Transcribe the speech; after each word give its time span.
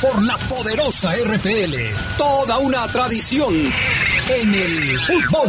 por 0.00 0.22
la 0.22 0.36
poderosa 0.48 1.12
RPL. 1.12 1.74
Toda 2.16 2.58
una 2.58 2.86
tradición 2.88 3.54
en 3.54 4.54
el 4.54 5.00
fútbol. 5.00 5.48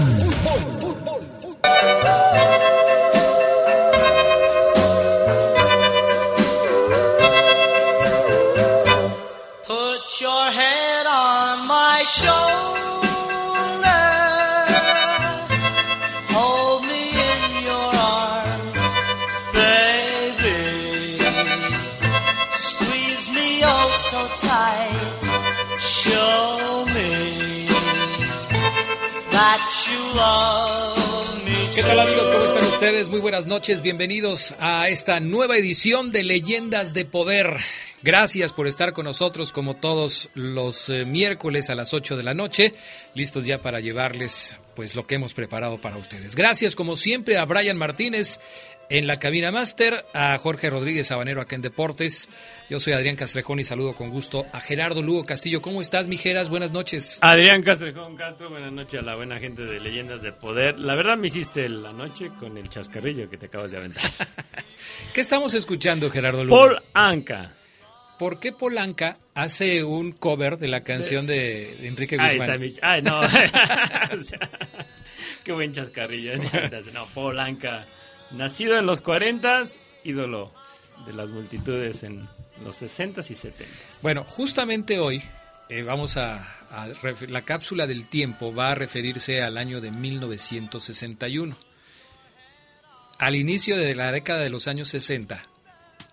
Put 0.80 2.77
¿Qué 31.74 31.82
tal 31.82 32.00
amigos? 32.00 32.30
¿Cómo 32.30 32.46
están 32.46 32.66
ustedes? 32.66 33.08
Muy 33.08 33.22
buenas 33.22 33.48
noches. 33.48 33.82
Bienvenidos 33.82 34.54
a 34.60 34.90
esta 34.90 35.22
nueva 35.22 35.58
edición 35.58 36.12
de 36.12 36.24
Leyendas 36.24 36.94
de 36.94 37.06
Poder. 37.06 37.56
Gracias 38.04 38.52
por 38.52 38.68
estar 38.68 38.92
con 38.92 39.06
nosotros 39.06 39.54
como 39.54 39.76
todos 39.76 40.30
los 40.34 40.90
eh, 40.90 41.06
miércoles 41.06 41.70
a 41.70 41.76
las 41.76 41.94
8 41.94 42.18
de 42.18 42.24
la 42.24 42.34
noche, 42.34 42.74
listos 43.14 43.46
ya 43.46 43.58
para 43.60 43.80
llevarles 43.80 44.58
pues 44.76 44.96
lo 44.96 45.08
que 45.08 45.16
hemos 45.16 45.34
preparado 45.34 45.80
para 45.80 45.96
ustedes. 45.96 46.36
Gracias 46.36 46.76
como 46.76 46.98
siempre 46.98 47.38
a 47.38 47.46
Brian 47.46 47.78
Martínez 47.78 48.42
en 48.90 49.08
la 49.08 49.20
cabina 49.20 49.52
máster, 49.52 50.06
a 50.14 50.38
Jorge 50.38 50.70
Rodríguez 50.70 51.08
Sabanero 51.08 51.42
acá 51.42 51.56
en 51.56 51.62
Deportes. 51.62 52.30
Yo 52.70 52.80
soy 52.80 52.94
Adrián 52.94 53.16
Castrejón 53.16 53.60
y 53.60 53.64
saludo 53.64 53.94
con 53.94 54.10
gusto 54.10 54.46
a 54.52 54.60
Gerardo 54.62 55.02
Lugo 55.02 55.26
Castillo. 55.26 55.62
¿Cómo 55.62 55.82
estás, 55.82 56.08
Mijeras? 56.08 56.50
Buenas 56.50 56.72
noches. 56.72 57.20
Adrián 57.22 57.64
Castrejón 57.64 58.16
Castro, 58.16 58.50
buenas 58.50 58.72
noches 58.72 59.00
a 59.02 59.04
la 59.04 59.16
buena 59.16 59.40
gente 59.40 59.64
de 59.64 59.80
Leyendas 59.80 60.22
de 60.22 60.32
Poder. 60.32 60.80
La 60.80 60.96
verdad 60.96 61.18
me 61.18 61.28
hiciste 61.28 61.68
la 61.70 61.92
noche 61.94 62.32
con 62.40 62.58
el 62.58 62.70
chascarrillo 62.70 63.30
que 63.30 63.38
te 63.38 63.48
acabas 63.48 63.72
de 63.72 63.78
aventar. 63.78 64.04
¿Qué 65.14 65.22
estamos 65.22 65.54
escuchando, 65.54 66.10
Gerardo 66.10 66.44
Lugo? 66.44 66.60
Paul 66.60 66.82
Anka. 66.94 67.54
¿Por 68.18 68.40
qué 68.40 68.52
Polanca 68.52 69.16
hace 69.36 69.84
un 69.84 70.12
cover 70.12 70.58
de 70.58 70.68
la 70.68 70.82
canción 70.82 71.28
de, 71.28 71.76
de 71.80 71.88
Enrique 71.88 72.18
Ahí 72.20 72.38
Guzmán? 72.38 72.64
está 72.64 72.82
mi... 72.82 72.90
Ay, 72.90 73.02
no. 73.04 73.22
Qué 75.44 75.52
buen 75.52 75.72
chascarrillo. 75.72 76.34
No, 76.94 77.06
Paul 77.14 77.40
Anka. 77.40 77.86
Nacido 78.32 78.78
en 78.78 78.86
los 78.86 79.02
40, 79.02 79.64
ídolo 80.04 80.54
de 81.06 81.14
las 81.14 81.32
multitudes 81.32 82.04
en 82.04 82.28
los 82.64 82.82
60s 82.82 83.30
y 83.32 83.34
70s. 83.34 84.02
Bueno, 84.02 84.24
justamente 84.24 85.00
hoy 85.00 85.22
eh, 85.70 85.84
vamos 85.84 86.18
a, 86.18 86.58
a 86.70 86.90
la 87.30 87.42
cápsula 87.44 87.88
del 87.88 88.06
tiempo 88.08 88.54
va 88.54 88.72
a 88.72 88.76
referirse 88.76 89.42
al 89.42 89.58
año 89.58 89.82
de 89.82 89.92
1961. 89.92 91.58
Al 93.20 93.36
inicio 93.36 93.78
de 93.78 93.96
la 93.96 94.12
década 94.12 94.42
de 94.42 94.50
los 94.50 94.68
años 94.68 94.90
60, 94.90 95.42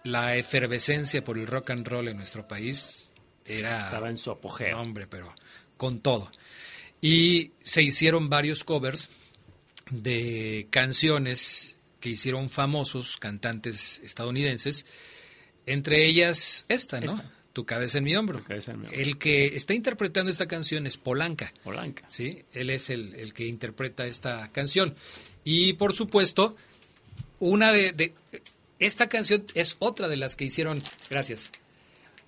la 0.04 0.36
efervescencia 0.36 1.24
por 1.24 1.38
el 1.38 1.46
rock 1.46 1.70
and 1.70 1.86
roll 1.86 2.08
en 2.08 2.16
nuestro 2.16 2.46
país 2.46 3.10
era 3.44 3.86
Estaba 3.86 4.08
en 4.08 4.16
su 4.16 4.30
apogeo. 4.30 4.80
hombre, 4.80 5.06
pero 5.06 5.34
con 5.76 6.00
todo. 6.00 6.30
Y 7.00 7.52
se 7.60 7.82
hicieron 7.82 8.28
varios 8.28 8.64
covers 8.64 9.10
de 9.90 10.68
canciones 10.70 11.73
que 12.04 12.10
hicieron 12.10 12.50
famosos 12.50 13.16
cantantes 13.16 13.98
estadounidenses, 14.04 14.84
entre 15.64 16.04
ellas 16.04 16.66
esta, 16.68 17.00
¿no? 17.00 17.14
Esta. 17.14 17.30
Tu 17.54 17.64
cabeza 17.64 17.96
en 17.96 18.04
mi 18.04 18.14
hombro. 18.14 18.40
Tu 18.40 18.44
cabeza 18.44 18.72
en 18.72 18.80
mi 18.80 18.86
hombro. 18.88 19.00
El 19.00 19.16
que 19.16 19.56
está 19.56 19.72
interpretando 19.72 20.30
esta 20.30 20.46
canción 20.46 20.86
es 20.86 20.98
Polanca. 20.98 21.50
Paul 21.64 21.78
Anka. 21.78 22.04
¿sí? 22.06 22.42
Él 22.52 22.68
es 22.68 22.90
el, 22.90 23.14
el 23.14 23.32
que 23.32 23.46
interpreta 23.46 24.04
esta 24.06 24.50
canción. 24.52 24.94
Y 25.44 25.72
por 25.72 25.94
supuesto, 25.94 26.56
una 27.40 27.72
de, 27.72 27.92
de- 27.92 28.12
Esta 28.80 29.08
canción 29.08 29.46
es 29.54 29.76
otra 29.78 30.08
de 30.08 30.16
las 30.16 30.36
que 30.36 30.44
hicieron... 30.44 30.82
Gracias. 31.08 31.52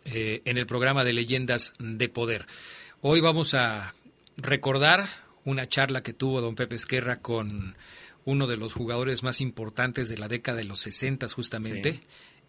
eh, 0.05 0.41
en 0.45 0.57
el 0.57 0.66
programa 0.66 1.03
de 1.03 1.13
Leyendas 1.13 1.73
de 1.79 2.09
Poder. 2.09 2.45
Hoy 3.01 3.21
vamos 3.21 3.53
a 3.53 3.94
recordar 4.38 5.07
una 5.46 5.68
charla 5.68 6.03
que 6.03 6.13
tuvo 6.13 6.41
don 6.41 6.56
Pepe 6.56 6.75
Esquerra 6.75 7.19
con 7.19 7.75
uno 8.25 8.47
de 8.47 8.57
los 8.57 8.74
jugadores 8.74 9.24
más 9.24 9.41
importantes 9.41 10.09
de 10.09 10.18
la 10.18 10.28
década 10.28 10.57
de 10.57 10.66
los 10.66 10.79
60 10.81 11.28
justamente. 11.29 12.02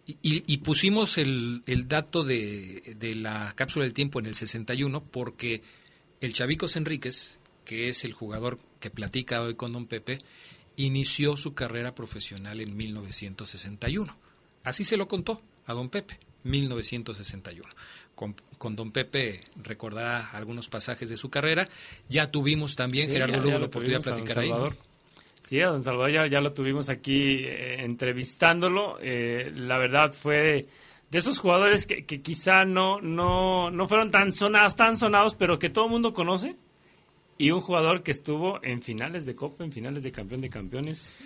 Y, 0.05 0.17
y 0.21 0.57
pusimos 0.57 1.17
el, 1.17 1.63
el 1.65 1.87
dato 1.87 2.23
de, 2.23 2.95
de 2.99 3.15
la 3.15 3.53
cápsula 3.55 3.85
del 3.85 3.93
tiempo 3.93 4.19
en 4.19 4.25
el 4.25 4.35
61 4.35 5.03
porque 5.05 5.61
el 6.19 6.33
Chavicos 6.33 6.75
Enríquez, 6.75 7.39
que 7.63 7.87
es 7.87 8.03
el 8.03 8.11
jugador 8.11 8.59
que 8.81 8.89
platica 8.89 9.41
hoy 9.41 9.55
con 9.55 9.71
don 9.71 9.87
Pepe, 9.87 10.17
inició 10.75 11.37
su 11.37 11.53
carrera 11.53 11.95
profesional 11.95 12.59
en 12.59 12.75
1961. 12.75 14.17
Así 14.63 14.83
se 14.83 14.97
lo 14.97 15.07
contó 15.07 15.41
a 15.65 15.73
don 15.73 15.89
Pepe, 15.89 16.19
1961. 16.43 17.69
Con, 18.15 18.35
con 18.59 18.75
don 18.75 18.91
Pepe 18.91 19.41
recordará 19.63 20.29
algunos 20.31 20.69
pasajes 20.69 21.09
de 21.09 21.17
su 21.17 21.29
carrera. 21.29 21.67
Ya 22.09 22.29
tuvimos 22.31 22.75
también, 22.75 23.07
Sí, 23.07 23.13
Gerardo 23.13 23.33
ya- 23.35 23.39
Lugo, 23.41 23.51
la 23.53 23.59
lo 23.59 23.65
oportunidad 23.65 23.99
de 23.99 24.03
platicar 24.03 24.39
ahí. 24.39 24.49
¿no? 24.49 24.55
Salvador. 24.55 24.77
Sí, 25.41 25.59
a 25.61 25.67
don 25.67 25.83
Salvador 25.83 26.11
ya, 26.11 26.27
ya 26.27 26.39
lo 26.41 26.53
tuvimos 26.53 26.89
aquí 26.89 27.43
eh, 27.43 27.83
entrevistándolo. 27.83 28.97
Eh, 29.01 29.51
la 29.55 29.77
verdad 29.77 30.13
fue 30.13 30.65
de 31.11 31.17
esos 31.17 31.37
jugadores 31.39 31.85
que, 31.85 32.05
que 32.05 32.21
quizá 32.21 32.65
no, 32.65 33.01
no, 33.01 33.69
no 33.71 33.87
fueron 33.87 34.09
tan 34.11 34.31
sonados, 34.31 34.75
tan 34.75 34.95
sonados, 34.97 35.35
pero 35.35 35.59
que 35.59 35.69
todo 35.69 35.85
el 35.85 35.91
mundo 35.91 36.13
conoce. 36.13 36.55
Y 37.37 37.49
un 37.51 37.61
jugador 37.61 38.03
que 38.03 38.11
estuvo 38.11 38.63
en 38.63 38.81
finales 38.83 39.25
de 39.25 39.35
Copa, 39.35 39.63
en 39.63 39.71
finales 39.71 40.03
de 40.03 40.11
campeón 40.11 40.39
de 40.41 40.49
campeones. 40.49 41.17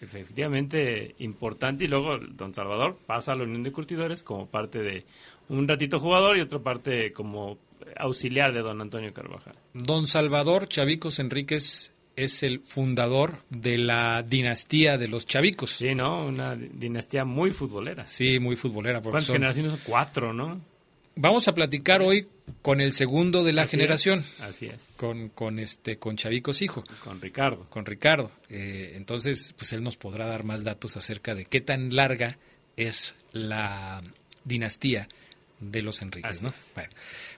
Efectivamente 0.00 1.14
importante. 1.18 1.84
Y 1.84 1.88
luego 1.88 2.18
Don 2.18 2.54
Salvador 2.54 2.98
pasa 3.06 3.32
a 3.32 3.34
la 3.34 3.44
Unión 3.44 3.62
de 3.62 3.72
Curtidores 3.72 4.22
como 4.22 4.46
parte 4.46 4.80
de 4.80 5.04
un 5.48 5.68
ratito 5.68 6.00
jugador 6.00 6.36
y 6.38 6.40
otra 6.40 6.58
parte 6.58 7.12
como 7.12 7.58
auxiliar 7.96 8.52
de 8.52 8.60
don 8.60 8.80
Antonio 8.80 9.12
Carvajal. 9.12 9.54
Don 9.72 10.06
Salvador 10.06 10.68
Chavicos 10.68 11.18
Enríquez 11.18 11.92
es 12.16 12.42
el 12.42 12.60
fundador 12.60 13.38
de 13.50 13.78
la 13.78 14.22
dinastía 14.22 14.98
de 14.98 15.08
los 15.08 15.26
Chavicos. 15.26 15.70
Sí, 15.70 15.94
¿no? 15.94 16.26
Una 16.26 16.54
dinastía 16.54 17.24
muy 17.24 17.50
futbolera. 17.50 18.06
Sí, 18.06 18.38
muy 18.38 18.56
futbolera. 18.56 19.00
¿Cuántas 19.00 19.26
generaciones? 19.26 19.80
Cuatro, 19.84 20.32
¿no? 20.32 20.60
Vamos 21.16 21.46
a 21.46 21.54
platicar 21.54 22.02
hoy 22.02 22.26
con 22.60 22.80
el 22.80 22.92
segundo 22.92 23.44
de 23.44 23.52
la 23.52 23.66
generación. 23.68 24.24
así 24.40 24.66
es. 24.66 24.96
Con, 24.98 25.28
con, 25.28 25.60
este, 25.60 25.98
con 25.98 26.16
Chavicos 26.16 26.60
Hijo. 26.60 26.82
Con 27.04 27.20
Ricardo. 27.20 27.64
Con 27.70 27.86
Ricardo. 27.86 28.32
Eh, 28.48 28.94
entonces, 28.96 29.54
pues 29.56 29.72
él 29.72 29.84
nos 29.84 29.96
podrá 29.96 30.26
dar 30.26 30.44
más 30.44 30.64
datos 30.64 30.96
acerca 30.96 31.34
de 31.34 31.44
qué 31.44 31.60
tan 31.60 31.94
larga 31.94 32.38
es 32.76 33.14
la 33.32 34.02
dinastía 34.44 35.08
de 35.60 35.82
los 35.82 36.02
Enríquez, 36.02 36.42
¿no? 36.42 36.52
Bueno, 36.74 36.90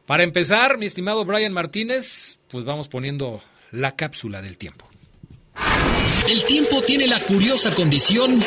para 0.07 0.23
empezar, 0.23 0.79
mi 0.79 0.87
estimado 0.87 1.25
Brian 1.25 1.53
Martínez, 1.53 2.39
pues 2.49 2.65
vamos 2.65 2.89
poniendo 2.89 3.43
la 3.73 3.97
cápsula 3.97 4.43
del 4.43 4.59
tiempo. 4.59 4.89
El 6.29 6.45
tiempo 6.45 6.83
tiene 6.83 7.07
la 7.07 7.21
curiosa 7.21 7.71
condición 7.73 8.43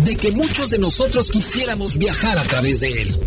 de 0.00 0.16
que 0.16 0.32
muchos 0.32 0.70
de 0.70 0.78
nosotros 0.78 1.30
quisiéramos 1.30 1.96
viajar 1.98 2.38
a 2.38 2.42
través 2.44 2.80
de 2.80 3.02
él, 3.02 3.18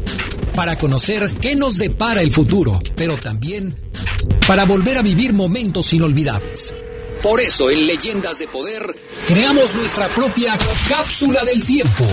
para 0.56 0.78
conocer 0.78 1.32
qué 1.42 1.56
nos 1.56 1.78
depara 1.78 2.22
el 2.22 2.32
futuro, 2.32 2.80
pero 2.96 3.18
también 3.18 3.76
para 4.48 4.66
volver 4.66 4.98
a 4.98 5.02
vivir 5.02 5.34
momentos 5.34 5.94
inolvidables. 5.94 6.74
Por 7.22 7.40
eso 7.40 7.72
en 7.72 7.88
Leyendas 7.88 8.40
de 8.40 8.48
Poder 8.48 8.84
creamos 9.28 9.76
nuestra 9.76 10.08
propia 10.10 10.58
cápsula 10.90 11.44
del 11.46 11.66
tiempo. 11.66 12.06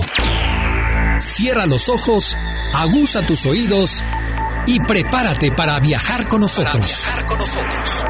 Cierra 1.21 1.67
los 1.67 1.89
ojos, 1.89 2.37
aguza 2.75 3.23
tus 3.23 3.45
oídos 3.45 4.03
y 4.67 4.81
prepárate 4.81 5.53
para 5.53 5.79
viajar 5.79 6.27
con 6.29 6.41
nosotros. 6.41 6.75
Para 6.75 6.87
viajar 6.87 7.27
con 7.27 7.39
nosotros. 7.39 8.05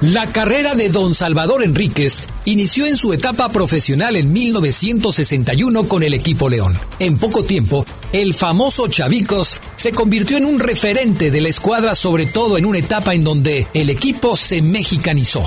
La 0.00 0.26
carrera 0.26 0.74
de 0.74 0.88
don 0.88 1.14
Salvador 1.14 1.62
Enríquez 1.62 2.22
inició 2.46 2.86
en 2.86 2.96
su 2.96 3.12
etapa 3.12 3.50
profesional 3.50 4.16
en 4.16 4.32
1961 4.32 5.84
con 5.84 6.02
el 6.02 6.14
equipo 6.14 6.48
León. 6.48 6.74
En 6.98 7.18
poco 7.18 7.44
tiempo, 7.44 7.84
el 8.14 8.32
famoso 8.32 8.88
Chavicos 8.88 9.58
se 9.76 9.92
convirtió 9.92 10.38
en 10.38 10.46
un 10.46 10.58
referente 10.58 11.30
de 11.30 11.42
la 11.42 11.50
escuadra, 11.50 11.94
sobre 11.94 12.24
todo 12.24 12.56
en 12.56 12.64
una 12.64 12.78
etapa 12.78 13.14
en 13.14 13.24
donde 13.24 13.66
el 13.74 13.90
equipo 13.90 14.38
se 14.38 14.62
mexicanizó. 14.62 15.44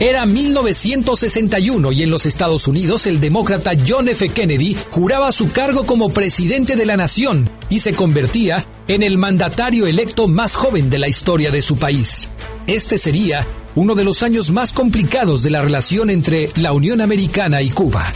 Era 0.00 0.26
1961 0.26 1.92
y 1.92 2.02
en 2.02 2.10
los 2.10 2.26
Estados 2.26 2.66
Unidos 2.66 3.06
el 3.06 3.20
demócrata 3.20 3.72
John 3.86 4.08
F. 4.08 4.28
Kennedy 4.30 4.76
juraba 4.90 5.30
su 5.32 5.50
cargo 5.52 5.84
como 5.84 6.10
presidente 6.10 6.76
de 6.76 6.86
la 6.86 6.96
nación 6.96 7.50
y 7.68 7.80
se 7.80 7.92
convertía 7.92 8.64
en 8.88 9.02
el 9.02 9.16
mandatario 9.18 9.86
electo 9.86 10.28
más 10.28 10.56
joven 10.56 10.90
de 10.90 10.98
la 10.98 11.08
historia 11.08 11.50
de 11.50 11.62
su 11.62 11.76
país. 11.76 12.30
Este 12.66 12.98
sería 12.98 13.46
uno 13.74 13.94
de 13.94 14.04
los 14.04 14.22
años 14.22 14.50
más 14.50 14.72
complicados 14.72 15.42
de 15.42 15.50
la 15.50 15.62
relación 15.62 16.10
entre 16.10 16.50
la 16.56 16.72
Unión 16.72 17.00
Americana 17.00 17.62
y 17.62 17.70
Cuba. 17.70 18.12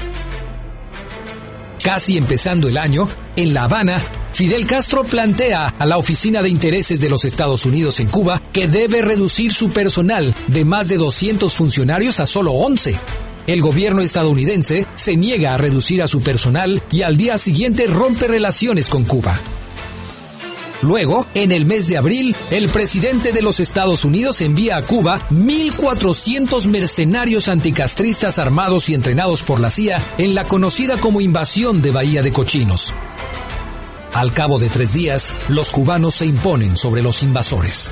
Casi 1.83 2.17
empezando 2.17 2.69
el 2.69 2.79
año, 2.79 3.09
en 3.37 3.55
La 3.55 3.65
Habana, 3.65 4.01
Fidel 4.37 4.67
Castro 4.67 5.03
plantea 5.03 5.69
a 5.79 5.87
la 5.87 5.97
Oficina 5.97 6.43
de 6.43 6.51
Intereses 6.51 7.01
de 7.01 7.09
los 7.09 7.25
Estados 7.25 7.65
Unidos 7.65 8.01
en 8.01 8.09
Cuba 8.09 8.43
que 8.53 8.69
debe 8.69 9.01
reducir 9.01 9.55
su 9.55 9.71
personal 9.71 10.35
de 10.49 10.67
más 10.67 10.91
de 10.91 10.99
200 10.99 11.55
funcionarios 11.55 12.21
a 12.21 12.27
solo 12.27 12.53
11. 12.53 12.97
El 13.47 13.63
gobierno 13.63 14.03
estadounidense 14.03 14.87
se 14.95 15.17
niega 15.17 15.55
a 15.55 15.57
reducir 15.57 16.03
a 16.03 16.07
su 16.07 16.21
personal 16.21 16.83
y 16.93 17.01
al 17.01 17.17
día 17.17 17.39
siguiente 17.39 17.87
rompe 17.87 18.29
relaciones 18.29 18.91
con 18.91 19.05
Cuba. 19.05 19.41
Luego, 20.83 21.27
en 21.33 21.51
el 21.51 21.65
mes 21.65 21.89
de 21.89 21.97
abril, 21.97 22.37
el 22.51 22.69
presidente 22.69 23.33
de 23.33 23.41
los 23.41 23.59
Estados 23.59 24.05
Unidos 24.05 24.43
envía 24.43 24.77
a 24.77 24.83
Cuba 24.83 25.19
1.400 25.31 26.67
mercenarios 26.67 27.49
anticastristas 27.49 28.39
armados 28.39 28.91
y 28.91 28.95
entrenados 28.95 29.43
por 29.43 29.61
la 29.61 29.71
CIA 29.71 30.05
en 30.19 30.35
la 30.35 30.45
conocida 30.45 30.99
como 30.99 31.23
invasión 31.23 31.81
de 31.81 31.91
Bahía 31.91 32.21
de 32.21 32.33
Cochinos. 32.33 32.93
Al 34.17 34.33
cabo 34.33 34.59
de 34.59 34.71
tres 34.71 34.95
días, 34.95 35.35
los 35.49 35.71
cubanos 35.71 36.15
se 36.15 36.25
imponen 36.25 36.79
sobre 36.79 37.03
los 37.03 37.23
invasores. 37.23 37.91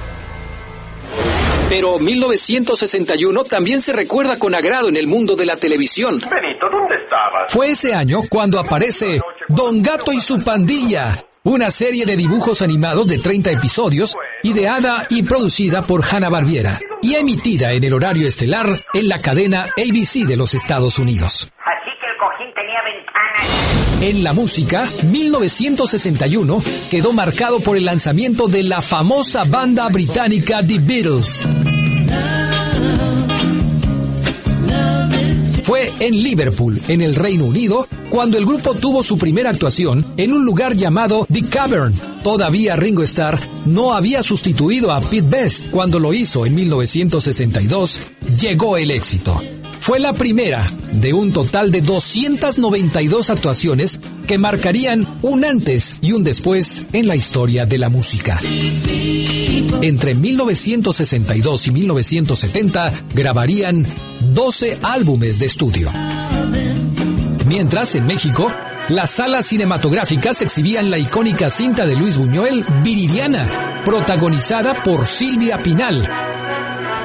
Pero 1.69 1.99
1961 1.99 3.45
también 3.45 3.83
se 3.83 3.93
recuerda 3.93 4.39
con 4.39 4.55
agrado 4.55 4.89
en 4.89 4.97
el 4.97 5.07
mundo 5.07 5.37
de 5.37 5.45
la 5.45 5.59
televisión. 5.59 6.19
Benito, 6.19 6.71
¿dónde 6.71 6.95
estabas? 6.95 7.53
Fue 7.53 7.73
ese 7.73 7.93
año 7.93 8.21
cuando 8.31 8.59
aparece 8.59 9.21
Don 9.49 9.83
Gato 9.83 10.13
y 10.15 10.21
su 10.23 10.43
pandilla, 10.43 11.15
una 11.43 11.71
serie 11.71 12.07
de 12.07 12.17
dibujos 12.17 12.63
animados 12.63 13.07
de 13.07 13.19
30 13.19 13.51
episodios, 13.51 14.17
ideada 14.43 15.07
y 15.11 15.25
producida 15.25 15.83
por 15.83 16.03
Hanna 16.11 16.31
Barbiera 16.31 16.79
y 17.03 17.17
emitida 17.17 17.73
en 17.73 17.85
el 17.85 17.93
horario 17.93 18.27
estelar 18.27 18.67
en 18.95 19.09
la 19.11 19.19
cadena 19.19 19.67
ABC 19.77 20.27
de 20.27 20.39
los 20.39 20.55
Estados 20.55 20.99
Unidos. 20.99 21.53
Así 21.59 21.91
que 22.01 22.07
el 22.07 22.17
cojín 22.17 22.55
tenía 22.55 22.81
ventanas. 22.83 23.84
En 24.01 24.23
la 24.23 24.33
música, 24.33 24.89
1961 25.05 26.63
quedó 26.91 27.13
marcado 27.13 27.61
por 27.61 27.77
el 27.77 27.87
lanzamiento 27.87 28.49
de 28.49 28.63
la 28.63 28.83
famosa 28.83 29.45
banda 29.45 29.89
británica 29.89 30.63
The 30.67 30.79
Beatles. 30.79 31.43
Fue 35.63 35.91
en 35.99 36.23
Liverpool, 36.23 36.79
en 36.89 37.01
el 37.01 37.15
Reino 37.15 37.47
Unido, 37.47 37.89
cuando 38.11 38.37
el 38.37 38.45
grupo 38.45 38.75
tuvo 38.75 39.03
su 39.03 39.17
primera 39.17 39.49
actuación 39.49 40.05
en 40.19 40.35
un 40.35 40.45
lugar 40.45 40.77
llamado 40.77 41.27
The 41.33 41.43
Cavern. 41.47 41.95
Todavía 42.23 42.77
Ringo 42.77 43.03
Starr 43.03 43.41
no 43.65 43.95
había 43.95 44.23
sustituido 44.23 44.93
a 44.93 45.01
Pete 45.01 45.27
Best 45.29 45.71
cuando 45.71 45.99
lo 45.99 46.13
hizo 46.13 46.45
en 46.45 46.55
1962. 46.55 48.01
Llegó 48.39 48.77
el 48.77 48.91
éxito. 48.91 49.41
Fue 49.81 49.99
la 49.99 50.13
primera 50.13 50.67
de 51.01 51.13
un 51.13 51.33
total 51.33 51.71
de 51.71 51.81
292 51.81 53.31
actuaciones 53.31 54.01
que 54.27 54.39
marcarían 54.39 55.07
un 55.23 55.45
antes 55.45 55.99
y 56.01 56.13
un 56.13 56.25
después 56.25 56.87
en 56.93 57.09
la 57.09 57.17
historia 57.17 57.67
de 57.67 57.79
la 57.79 57.89
música. 57.89 58.41
Entre 59.83 60.15
1962 60.15 61.67
y 61.67 61.71
1970 61.73 62.93
grabarían 63.15 63.87
12 64.21 64.79
álbumes 64.83 65.41
de 65.41 65.47
estudio. 65.47 65.91
Mientras, 67.47 67.95
en 67.95 68.07
México, 68.07 68.51
las 68.89 69.11
salas 69.11 69.47
cinematográficas 69.47 70.43
exhibían 70.43 70.91
la 70.91 70.99
icónica 70.99 71.51
cinta 71.51 71.87
de 71.87 71.97
Luis 71.97 72.19
Buñuel, 72.19 72.65
Viridiana, 72.83 73.83
protagonizada 73.85 74.75
por 74.83 75.07
Silvia 75.07 75.59
Pinal. 75.59 76.09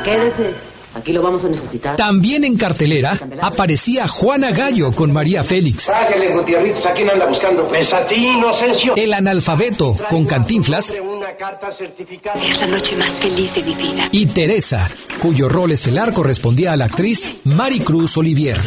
Quédese. 0.04 0.69
Aquí 1.00 1.14
lo 1.14 1.22
vamos 1.22 1.46
a 1.46 1.50
necesitar. 1.50 1.96
También 1.96 2.44
en 2.44 2.58
cartelera 2.58 3.18
aparecía 3.42 4.08
Juana 4.08 4.52
Gallo 4.52 4.92
con 4.92 5.12
María 5.12 5.44
Félix. 5.44 5.90
Pásale, 5.90 6.34
Gutiérrez, 6.34 6.86
¿a 6.86 6.94
quién 6.94 7.10
anda 7.10 7.26
buscando? 7.26 7.68
Pues 7.68 7.94
a 7.94 8.06
ti, 8.06 8.16
Inocencio. 8.28 8.94
El 8.96 9.14
analfabeto 9.14 9.96
con 10.10 10.26
Cantinflas 10.26 10.94
Una 11.02 11.36
carta 11.38 11.72
certificada. 11.72 12.42
Es 12.44 12.60
la 12.60 12.68
noche 12.68 12.96
más 12.96 13.14
feliz 13.20 13.54
de 13.54 13.64
mi 13.64 13.76
vida. 13.76 14.10
y 14.12 14.26
Teresa, 14.28 14.90
cuyo 15.22 15.48
rol 15.48 15.72
estelar 15.72 16.14
correspondía 16.14 16.74
a 16.74 16.78
la 16.78 16.86
actriz 16.86 17.38
Maricruz 17.46 18.18
Olivier. 18.18 18.58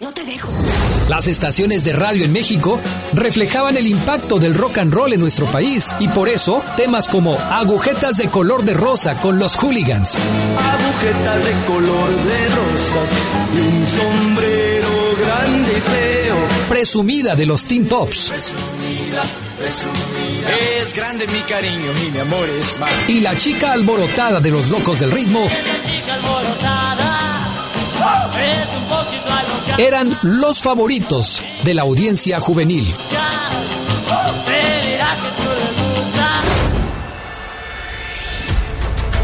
No 0.00 0.12
te 0.14 0.24
dejo. 0.24 0.48
Las 1.10 1.26
estaciones 1.26 1.82
de 1.82 1.92
radio 1.92 2.24
en 2.24 2.30
México 2.30 2.80
reflejaban 3.14 3.76
el 3.76 3.88
impacto 3.88 4.38
del 4.38 4.54
rock 4.54 4.78
and 4.78 4.94
roll 4.94 5.12
en 5.12 5.18
nuestro 5.18 5.44
país 5.46 5.92
y 5.98 6.06
por 6.06 6.28
eso 6.28 6.62
temas 6.76 7.08
como 7.08 7.36
Agujetas 7.50 8.16
de 8.16 8.28
color 8.28 8.62
de 8.62 8.74
rosa 8.74 9.16
con 9.16 9.40
los 9.40 9.56
hooligans, 9.56 10.14
agujetas 10.14 11.44
de 11.44 11.52
color 11.66 12.10
de 12.10 12.48
rosas 12.50 13.10
y 13.52 13.58
un 13.58 13.86
sombrero 13.88 14.88
grande 15.20 15.72
y 15.72 15.80
feo. 15.80 16.36
Presumida 16.68 17.34
de 17.34 17.46
los 17.46 17.64
Teen 17.64 17.88
Tops 17.88 18.32
Es 20.80 20.94
grande 20.94 21.26
mi 21.26 21.40
cariño 21.40 21.90
y 22.06 22.10
mi 22.12 22.18
amor 22.20 22.48
es 22.48 22.78
más. 22.78 23.10
y 23.10 23.18
La 23.18 23.36
chica 23.36 23.72
alborotada 23.72 24.38
de 24.38 24.52
los 24.52 24.68
locos 24.68 25.00
del 25.00 25.10
ritmo 25.10 25.48
chica 25.82 26.14
alborotada 26.14 27.48
es 28.38 28.68
un 28.76 28.84
poquito. 28.84 29.19
Eran 29.86 30.14
los 30.22 30.60
favoritos 30.60 31.42
de 31.64 31.72
la 31.72 31.82
audiencia 31.82 32.38
juvenil. 32.38 32.84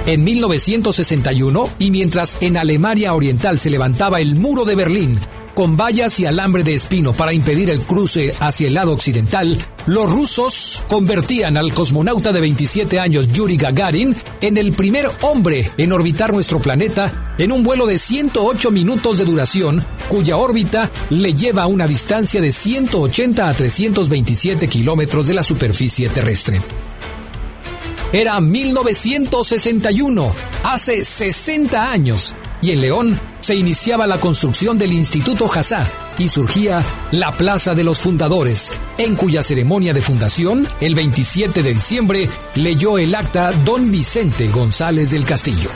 En 0.06 0.24
1961, 0.24 1.68
y 1.78 1.90
mientras 1.90 2.38
en 2.40 2.56
Alemania 2.56 3.12
Oriental 3.12 3.58
se 3.58 3.68
levantaba 3.68 4.20
el 4.20 4.34
muro 4.36 4.64
de 4.64 4.76
Berlín, 4.76 5.18
con 5.56 5.74
vallas 5.74 6.20
y 6.20 6.26
alambre 6.26 6.62
de 6.62 6.74
espino 6.74 7.14
para 7.14 7.32
impedir 7.32 7.70
el 7.70 7.80
cruce 7.80 8.34
hacia 8.40 8.66
el 8.66 8.74
lado 8.74 8.92
occidental, 8.92 9.56
los 9.86 10.12
rusos 10.12 10.84
convertían 10.86 11.56
al 11.56 11.72
cosmonauta 11.72 12.30
de 12.30 12.42
27 12.42 13.00
años 13.00 13.32
Yuri 13.32 13.56
Gagarin 13.56 14.14
en 14.42 14.58
el 14.58 14.74
primer 14.74 15.08
hombre 15.22 15.68
en 15.78 15.92
orbitar 15.92 16.34
nuestro 16.34 16.60
planeta 16.60 17.34
en 17.38 17.52
un 17.52 17.62
vuelo 17.62 17.86
de 17.86 17.98
108 17.98 18.70
minutos 18.70 19.16
de 19.16 19.24
duración, 19.24 19.82
cuya 20.08 20.36
órbita 20.36 20.90
le 21.08 21.32
lleva 21.32 21.62
a 21.62 21.68
una 21.68 21.86
distancia 21.86 22.42
de 22.42 22.52
180 22.52 23.48
a 23.48 23.54
327 23.54 24.68
kilómetros 24.68 25.26
de 25.26 25.34
la 25.34 25.42
superficie 25.42 26.10
terrestre. 26.10 26.60
Era 28.12 28.38
1961, 28.42 30.32
hace 30.64 31.02
60 31.02 31.90
años, 31.90 32.36
y 32.62 32.70
en 32.70 32.80
León 32.80 33.20
se 33.40 33.54
iniciaba 33.54 34.06
la 34.06 34.18
construcción 34.18 34.78
del 34.78 34.92
Instituto 34.92 35.46
Hassad 35.52 35.86
y 36.18 36.28
surgía 36.28 36.82
la 37.12 37.30
Plaza 37.32 37.74
de 37.74 37.84
los 37.84 38.00
Fundadores, 38.00 38.72
en 38.98 39.16
cuya 39.16 39.42
ceremonia 39.42 39.92
de 39.92 40.02
fundación, 40.02 40.66
el 40.80 40.94
27 40.94 41.62
de 41.62 41.74
diciembre, 41.74 42.28
leyó 42.54 42.98
el 42.98 43.14
acta 43.14 43.52
don 43.64 43.90
Vicente 43.90 44.48
González 44.48 45.10
del 45.10 45.24
Castillo. 45.24 45.70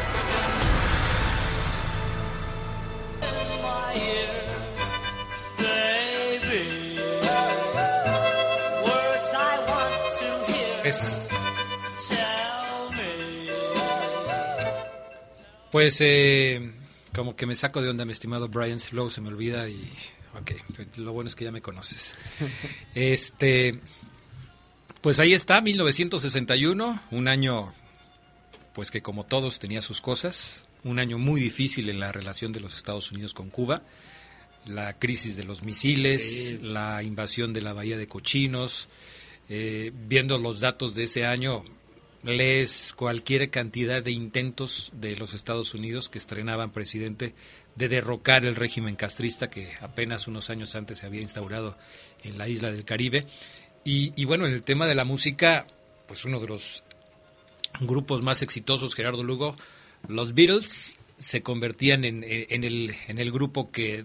Pues 15.81 15.97
eh, 16.03 16.73
como 17.15 17.35
que 17.35 17.47
me 17.47 17.55
saco 17.55 17.81
de 17.81 17.89
onda, 17.89 18.05
mi 18.05 18.13
estimado 18.13 18.51
Brian, 18.51 18.79
luego 18.93 19.09
se 19.09 19.23
me 19.23 19.29
olvida 19.29 19.67
y 19.67 19.91
ok, 20.39 20.53
pues, 20.77 20.99
lo 20.99 21.15
bueno 21.15 21.29
es 21.29 21.35
que 21.35 21.45
ya 21.45 21.53
me 21.53 21.63
conoces. 21.63 22.15
Este, 22.95 23.81
pues 25.01 25.21
ahí 25.21 25.33
está, 25.33 25.63
1961, 25.63 27.03
un 27.13 27.29
año 27.29 27.73
pues 28.75 28.91
que 28.91 29.01
como 29.01 29.25
todos 29.25 29.59
tenía 29.59 29.81
sus 29.81 30.03
cosas, 30.03 30.67
un 30.85 30.99
año 30.99 31.17
muy 31.17 31.41
difícil 31.41 31.89
en 31.89 31.99
la 31.99 32.13
relación 32.13 32.53
de 32.53 32.61
los 32.61 32.77
Estados 32.77 33.11
Unidos 33.11 33.33
con 33.33 33.49
Cuba, 33.49 33.81
la 34.67 34.99
crisis 34.99 35.37
de 35.37 35.45
los 35.45 35.63
misiles, 35.63 36.49
Sí. 36.49 36.59
la 36.59 37.03
invasión 37.03 37.55
de 37.55 37.63
la 37.63 37.73
Bahía 37.73 37.97
de 37.97 38.07
Cochinos, 38.07 38.91
eh, 39.49 39.93
viendo 39.95 40.37
los 40.37 40.61
datos 40.61 40.95
de 40.95 41.05
ese 41.05 41.25
año, 41.25 41.65
lees 42.23 42.93
cualquier 42.93 43.51
cantidad 43.51 44.03
de 44.03 44.11
intentos 44.11 44.91
de 44.95 45.17
los 45.17 45.35
Estados 45.35 45.75
Unidos 45.75 46.09
que 46.09 46.19
estrenaban 46.19 46.71
presidente 46.71 47.35
de 47.75 47.89
derrocar 47.89 48.45
el 48.45 48.57
régimen 48.57 48.97
castrista 48.97 49.49
que 49.49 49.71
apenas 49.81 50.29
unos 50.29 50.51
años 50.51 50.75
antes 50.75 50.99
se 50.99 51.07
había 51.07 51.23
instaurado 51.23 51.77
en 52.23 52.37
la 52.37 52.49
isla 52.49 52.71
del 52.71 52.85
Caribe. 52.85 53.27
Y, 53.83 54.25
bueno, 54.27 54.47
en 54.47 54.53
el 54.53 54.63
tema 54.63 54.87
de 54.87 54.95
la 54.95 55.05
música, 55.05 55.67
pues 56.07 56.25
uno 56.25 56.39
de 56.39 56.47
los 56.47 56.85
grupos 57.81 58.23
más 58.23 58.43
exitosos, 58.43 58.95
Gerardo 58.95 59.23
Lugo, 59.23 59.57
los 60.07 60.35
Beatles 60.35 61.01
se 61.17 61.43
convertían 61.43 62.05
en, 62.05 62.23
en 62.25 62.65
el, 62.65 62.95
en 63.09 63.19
el 63.19 63.33
grupo 63.33 63.71
que 63.71 64.05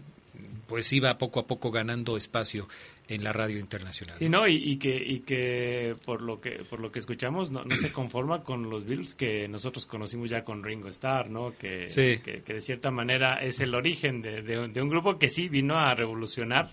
pues 0.68 0.92
iba 0.94 1.18
poco 1.18 1.40
a 1.40 1.48
poco 1.48 1.72
ganando 1.72 2.18
espacio 2.18 2.68
en 3.08 3.24
la 3.24 3.32
radio 3.34 3.60
internacional. 3.60 4.16
Sí, 4.16 4.30
no, 4.30 4.48
y, 4.48 4.56
y 4.56 4.78
que 4.78 4.96
y 4.96 5.20
que 5.20 5.94
por 6.06 6.22
lo 6.22 6.42
que 6.42 6.64
por 6.70 6.80
lo 6.82 6.92
que 6.92 7.00
escuchamos 7.00 7.52
no, 7.52 7.64
no 7.64 7.76
se 7.76 7.92
conforma 7.92 8.42
con 8.44 8.70
los 8.70 8.86
Beatles 8.86 9.14
que 9.16 9.48
nosotros 9.48 9.86
conocimos 9.86 10.30
ya 10.30 10.44
con 10.44 10.64
Ringo 10.64 10.90
Starr, 10.90 11.30
¿no? 11.30 11.54
Que, 11.58 11.88
Sí. 11.88 12.20
que, 12.24 12.42
que 12.42 12.54
de 12.56 12.62
cierta 12.62 12.90
manera 12.92 13.36
es 13.44 13.60
el 13.60 13.76
origen 13.76 14.22
de, 14.22 14.42
de- 14.42 14.68
de 14.70 14.82
un 14.82 14.90
grupo 14.90 15.20
que 15.20 15.30
sí 15.30 15.48
vino 15.50 15.78
a 15.78 15.94
revolucionar 15.94 16.72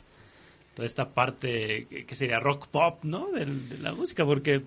toda 0.75 0.87
esta 0.87 1.13
parte 1.13 1.87
que, 1.91 2.07
que 2.07 2.15
sería 2.15 2.41
rock 2.41 2.69
pop, 2.69 3.05
¿no? 3.05 3.31
Del- 3.31 3.69
De, 3.69 3.79
la 3.79 3.93
música, 3.93 4.25
porque 4.25 4.61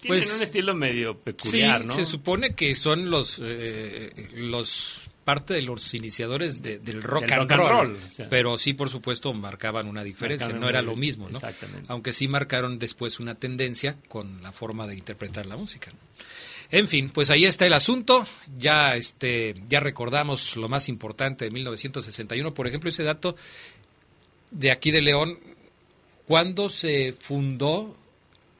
tienen 0.00 0.20
Pues, 0.20 0.36
un 0.36 0.42
estilo 0.44 0.74
medio 0.76 1.18
peculiar, 1.18 1.82
sí, 1.82 1.86
¿no? 1.88 1.92
se 1.94 2.04
supone 2.04 2.54
que 2.54 2.74
son 2.76 3.10
los 3.10 3.40
eh, 3.44 4.28
los 4.36 5.09
parte 5.30 5.54
de 5.54 5.62
los 5.62 5.94
iniciadores 5.94 6.62
de- 6.62 6.78
del 6.78 7.02
rock, 7.02 7.22
Del 7.22 7.32
and, 7.32 7.40
rock 7.42 7.52
and 7.52 7.60
roll, 7.60 7.70
roll, 7.70 7.98
o 8.04 8.08
sea. 8.08 8.28
pero 8.28 8.58
sí 8.58 8.72
por 8.74 8.90
supuesto 8.90 9.32
marcaban 9.32 9.86
una 9.88 10.02
diferencia, 10.04 10.48
no 10.48 10.68
era 10.68 10.82
lo 10.82 10.96
mismo, 10.96 11.28
¿no? 11.28 11.38
exactamente. 11.38 11.84
Aunque 11.88 12.12
sí 12.12 12.28
marcaron 12.28 12.78
después 12.78 13.20
una 13.20 13.34
tendencia 13.34 13.96
con 14.08 14.42
la 14.42 14.52
forma 14.52 14.86
de 14.86 14.94
interpretar 14.94 15.46
la 15.46 15.56
música. 15.56 15.90
En 16.72 16.86
fin, 16.86 17.10
pues 17.10 17.30
ahí 17.30 17.46
está 17.46 17.66
el 17.66 17.72
asunto. 17.72 18.24
Ya 18.56 18.94
este 18.96 19.54
ya 19.68 19.80
recordamos 19.80 20.56
lo 20.56 20.68
más 20.68 20.88
importante 20.88 21.44
de 21.44 21.50
1961, 21.50 22.54
por 22.54 22.66
ejemplo, 22.68 22.90
ese 22.90 23.02
dato 23.02 23.34
de 24.50 24.70
aquí 24.70 24.90
de 24.90 25.00
León 25.00 25.38
¿Cuándo 26.26 26.68
se 26.68 27.12
fundó 27.18 27.96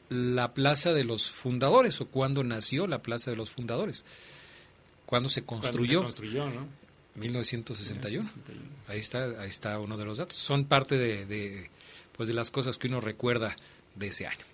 la 0.09 0.55
Plaza 0.55 0.93
de 0.93 1.05
los 1.05 1.31
Fundadores 1.31 2.01
o 2.01 2.09
cuándo 2.09 2.43
nació 2.43 2.89
la 2.89 3.01
Plaza 3.01 3.31
de 3.31 3.37
los 3.37 3.51
Fundadores? 3.51 4.05
¿Cuándo 5.11 5.29
se 5.29 5.43
Cuando 5.43 5.67
se 5.67 5.73
construyó? 5.73 6.03
construyó, 6.05 6.49
¿no? 6.49 6.69
1961. 7.17 8.31
Ahí 8.87 9.01
está, 9.01 9.25
ahí 9.41 9.49
está 9.49 9.79
uno 9.81 9.97
de 9.97 10.05
los 10.05 10.19
datos. 10.19 10.39
Son 10.39 10.65
parte 10.65 10.97
de, 10.97 11.27
de, 11.27 11.69
pues 12.17 12.29
de 12.29 12.35
las 12.35 12.53
cosas 12.53 12.79
que 12.79 12.87
uno 12.87 13.01
recuerda 13.01 13.57
de 13.97 14.07
ese 14.07 14.29
año. 14.29 14.45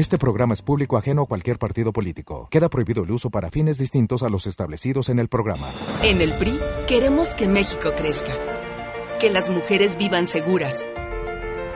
Este 0.00 0.16
programa 0.16 0.54
es 0.54 0.62
público 0.62 0.96
ajeno 0.96 1.24
a 1.24 1.26
cualquier 1.26 1.58
partido 1.58 1.92
político. 1.92 2.48
Queda 2.50 2.70
prohibido 2.70 3.02
el 3.02 3.10
uso 3.10 3.28
para 3.28 3.50
fines 3.50 3.76
distintos 3.76 4.22
a 4.22 4.30
los 4.30 4.46
establecidos 4.46 5.10
en 5.10 5.18
el 5.18 5.28
programa. 5.28 5.68
En 6.02 6.22
el 6.22 6.32
PRI 6.38 6.58
queremos 6.88 7.34
que 7.34 7.46
México 7.46 7.92
crezca, 7.94 8.32
que 9.20 9.28
las 9.28 9.50
mujeres 9.50 9.98
vivan 9.98 10.26
seguras, 10.26 10.88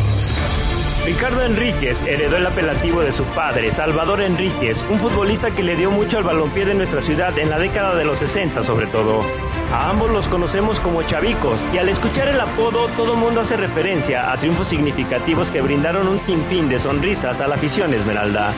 Ricardo 1.05 1.43
Enríquez 1.43 2.01
heredó 2.03 2.37
el 2.37 2.47
apelativo 2.47 3.01
de 3.01 3.11
su 3.11 3.25
padre, 3.25 3.73
Salvador 3.73 4.21
Enríquez, 4.21 4.85
un 4.89 5.01
futbolista 5.01 5.51
que 5.51 5.65
le 5.65 5.75
dio 5.75 5.91
mucho 5.91 6.19
al 6.19 6.25
balompié 6.25 6.65
de 6.65 6.75
nuestra 6.75 7.01
ciudad 7.01 7.37
en 7.37 7.51
la 7.51 7.59
década 7.59 7.97
de 7.97 8.05
los 8.05 8.21
60 8.21 8.63
sobre 8.63 8.87
todo. 8.87 9.23
A 9.73 9.91
ambos 9.91 10.13
los 10.13 10.29
conocemos 10.29 10.79
como 10.79 11.03
chavicos 11.03 11.59
y 11.75 11.79
al 11.79 11.89
escuchar 11.89 12.29
el 12.29 12.41
apodo 12.41 12.87
todo 12.97 13.17
mundo 13.17 13.41
hace 13.41 13.57
referencia 13.57 14.33
a 14.33 14.37
triunfos 14.37 14.69
significativos 14.69 15.51
que 15.51 15.63
brindaron 15.63 16.07
un 16.07 16.21
sinfín 16.21 16.69
de 16.69 16.79
sonrisas 16.79 17.41
a 17.41 17.49
la 17.49 17.57
afición 17.57 17.93
esmeralda. 17.93 18.55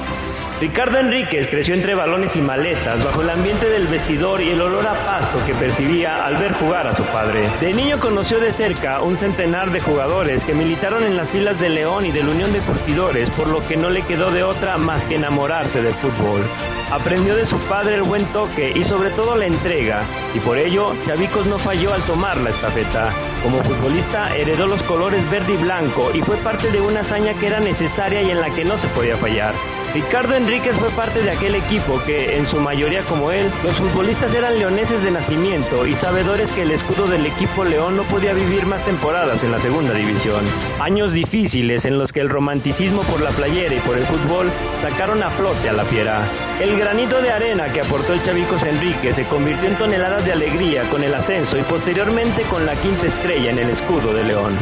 Ricardo 0.63 1.01
Enríquez 1.01 1.49
creció 1.49 1.75
entre 1.75 1.97
balones 1.97 2.37
y 2.37 2.41
maletas, 2.41 3.05
bajo 3.05 3.23
el 3.23 3.31
ambiente 3.31 3.69
del 3.69 3.89
vestidor 3.89 4.41
y 4.41 4.51
el 4.51 4.61
olor 4.61 4.87
a 4.87 5.05
pasto 5.05 5.45
que 5.45 5.55
percibía 5.55 6.25
al 6.25 6.37
ver 6.37 6.53
jugar 6.53 6.87
a 6.87 6.95
su 6.95 7.03
padre. 7.03 7.51
De 7.61 7.73
niño 7.73 7.99
conoció 7.99 8.39
de 8.39 8.53
cerca 8.53 9.03
un 9.03 9.19
centenar 9.19 9.73
de 9.73 9.81
jugadores 9.81 10.45
que 10.45 10.55
militaron 10.55 11.03
en 11.03 11.17
las 11.17 11.33
filas 11.33 11.59
de 11.59 11.69
León 11.69 12.07
y 12.07 12.13
de 12.13 12.23
la 12.23 12.31
Unión 12.31 12.53
de 12.53 12.61
Curtidores, 12.61 13.29
por 13.31 13.49
lo 13.49 13.67
que 13.67 13.77
no 13.77 13.91
le 13.91 14.03
quedó 14.03 14.31
de 14.31 14.45
otra 14.45 14.79
más 14.79 15.05
que 15.05 15.17
enamorarse 15.17 15.83
del 15.83 15.95
fútbol. 15.95 16.45
Aprendió 16.93 17.35
de 17.35 17.45
su 17.45 17.59
padre 17.63 17.97
el 17.97 18.03
buen 18.03 18.25
toque 18.27 18.71
y 18.73 18.85
sobre 18.85 19.11
todo 19.11 19.35
la 19.35 19.47
entrega, 19.47 20.05
y 20.33 20.39
por 20.39 20.59
ello 20.59 20.95
Chavicos 21.05 21.49
no 21.49 21.59
falló 21.59 21.93
al 21.93 22.03
tomar 22.03 22.37
la 22.37 22.51
estafeta. 22.51 23.11
Como 23.43 23.65
futbolista 23.65 24.33
heredó 24.37 24.69
los 24.69 24.85
colores 24.85 25.29
verde 25.29 25.55
y 25.55 25.57
blanco 25.57 26.13
y 26.15 26.21
fue 26.21 26.37
parte 26.37 26.71
de 26.71 26.81
una 26.81 27.01
hazaña 27.01 27.35
que 27.35 27.49
era 27.49 27.59
necesaria 27.59 28.23
y 28.23 28.31
en 28.31 28.41
la 28.41 28.51
que 28.51 28.65
no 28.65 28.79
se 28.79 28.87
podía 28.87 29.17
fallar. 29.17 29.55
Ricardo 29.95 30.35
Enríquez 30.35 30.79
fue 30.79 30.89
parte 30.91 31.23
de 31.23 31.31
aquel 31.31 31.55
equipo 31.55 32.03
que, 32.07 32.37
en 32.37 32.47
su 32.47 32.59
mayoría 32.59 33.03
como 33.03 33.31
él, 33.31 33.51
los 33.63 33.77
futbolistas 33.77 34.33
eran 34.33 34.59
leoneses 34.59 35.03
de 35.03 35.11
nacimiento 35.11 35.87
y 35.87 35.95
sabedores 35.95 36.51
que 36.53 36.63
el 36.63 36.71
escudo 36.71 37.07
del 37.07 37.27
equipo 37.27 37.63
León 37.63 37.97
no 37.99 38.05
podía 38.05 38.33
vivir 38.33 38.65
más 38.65 38.83
temporadas 38.87 39.45
en 39.45 39.53
la 39.53 39.59
segunda 39.59 39.93
división. 39.93 40.43
Años 40.81 41.13
difíciles 41.13 41.85
en 41.85 41.99
los 41.99 42.11
que 42.11 42.21
el 42.21 42.31
romanticismo 42.31 43.03
por 43.03 43.21
la 43.21 43.31
playera 43.31 43.75
y 43.75 43.81
por 43.81 43.99
el 43.99 44.07
fútbol 44.07 44.51
sacaron 44.81 45.23
a 45.23 45.31
flote 45.31 45.69
a 45.69 45.75
la 45.75 45.85
fiera. 45.85 46.23
El 46.59 46.79
granito 46.79 47.21
de 47.21 47.31
arena 47.31 47.71
que 47.71 47.83
aportó 47.83 48.15
el 48.15 48.23
Chavicos 48.23 48.63
Enrique 48.63 49.13
se 49.13 49.27
convirtió 49.27 49.69
en 49.69 49.77
toneladas 49.77 50.25
de 50.25 50.33
alegría 50.33 50.89
con 50.89 51.05
el 51.05 51.15
ascenso 51.15 51.59
y 51.59 51.63
posteriormente 51.65 52.43
con 52.45 52.65
la 52.65 52.75
quinta 52.77 53.09
estrella 53.09 53.51
en 53.51 53.59
el 53.59 53.69
escudo 53.69 54.15
de 54.15 54.25
León 54.25 54.57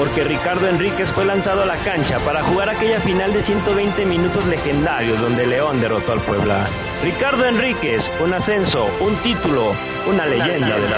porque 0.00 0.24
Ricardo 0.24 0.66
Enríquez 0.66 1.12
fue 1.12 1.26
lanzado 1.26 1.62
a 1.62 1.66
la 1.66 1.76
cancha 1.76 2.18
para 2.20 2.42
jugar 2.42 2.70
aquella 2.70 2.98
final 3.00 3.34
de 3.34 3.42
120 3.42 4.06
minutos 4.06 4.46
legendarios 4.46 5.20
donde 5.20 5.46
León 5.46 5.78
derrotó 5.78 6.12
al 6.12 6.20
Puebla. 6.20 6.66
Ricardo 7.02 7.44
Enríquez, 7.44 8.10
un 8.24 8.32
ascenso, 8.32 8.88
un 9.00 9.14
título, 9.16 9.74
una 10.06 10.24
leyenda 10.24 10.78
de 10.78 10.88
la 10.88 10.96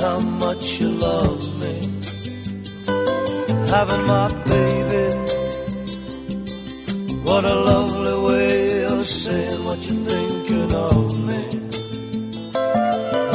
how 0.00 0.20
much 0.20 0.80
you 0.80 0.88
love 0.90 1.40
me. 1.62 1.80
Having 3.70 4.06
my 4.06 4.28
baby. 4.46 5.04
What 7.24 7.44
a 7.44 7.54
lovely 7.54 8.32
way 8.32 8.84
of 8.86 9.04
saying 9.04 9.64
what 9.64 9.78
you're 9.86 10.04
thinking 10.08 10.74
of 10.74 11.14
me. 11.26 11.44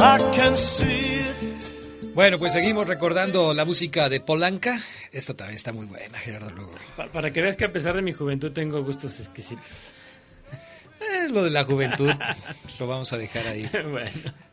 I 0.00 0.18
can 0.36 0.56
see 0.56 1.20
it. 1.20 2.14
Bueno, 2.14 2.38
pues 2.38 2.52
seguimos 2.52 2.86
recordando 2.86 3.54
la 3.54 3.64
música 3.64 4.08
de 4.08 4.20
Polanca. 4.20 4.80
Esta 5.12 5.34
también 5.34 5.56
está 5.56 5.72
muy 5.72 5.86
buena, 5.86 6.18
Gerardo 6.18 6.50
Lugo. 6.50 6.72
Pa- 6.96 7.06
Para 7.06 7.32
que 7.32 7.40
veas 7.42 7.56
que 7.56 7.64
a 7.64 7.72
pesar 7.72 7.94
de 7.96 8.02
mi 8.02 8.12
juventud 8.12 8.52
tengo 8.52 8.82
gustos 8.84 9.18
exquisitos. 9.20 9.92
Lo 11.30 11.44
de 11.44 11.50
la 11.50 11.64
juventud. 11.64 12.10
Lo 12.78 12.86
vamos 12.86 13.12
a 13.12 13.18
dejar 13.18 13.46
ahí. 13.46 13.68
Bueno. 13.90 14.10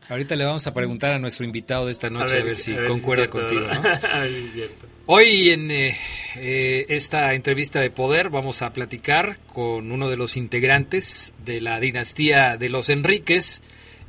Ahorita 0.10 0.36
le 0.36 0.44
vamos 0.44 0.68
a 0.68 0.74
preguntar 0.74 1.14
a 1.14 1.20
nuestro 1.20 1.46
invitado 1.46 1.86
de 1.86 1.94
esta 1.94 2.10
noche 2.10 2.40
a 2.40 2.44
ver, 2.44 2.58
si 2.58 2.74
a 2.74 2.82
ver 2.82 2.90
concuerda 2.90 3.30
contigo. 3.30 3.62
¿no? 3.62 3.74
¿no? 3.74 3.90
A 3.90 4.20
ver 4.20 4.30
si 4.30 4.46
es 4.46 4.54
cierto. 4.54 4.88
Hoy 5.06 5.50
en 5.50 5.72
eh, 5.72 5.98
eh, 6.36 6.86
esta 6.90 7.34
entrevista 7.34 7.80
de 7.80 7.92
poder 7.92 8.30
vamos 8.30 8.62
a 8.62 8.74
platicar 8.74 9.38
con 9.54 9.92
uno 9.92 10.10
de 10.10 10.18
los 10.18 10.36
integrantes 10.36 11.34
de 11.46 11.62
la 11.62 11.80
dinastía 11.80 12.58
de 12.58 12.70
los 12.70 12.90
Enríquez 12.90 13.62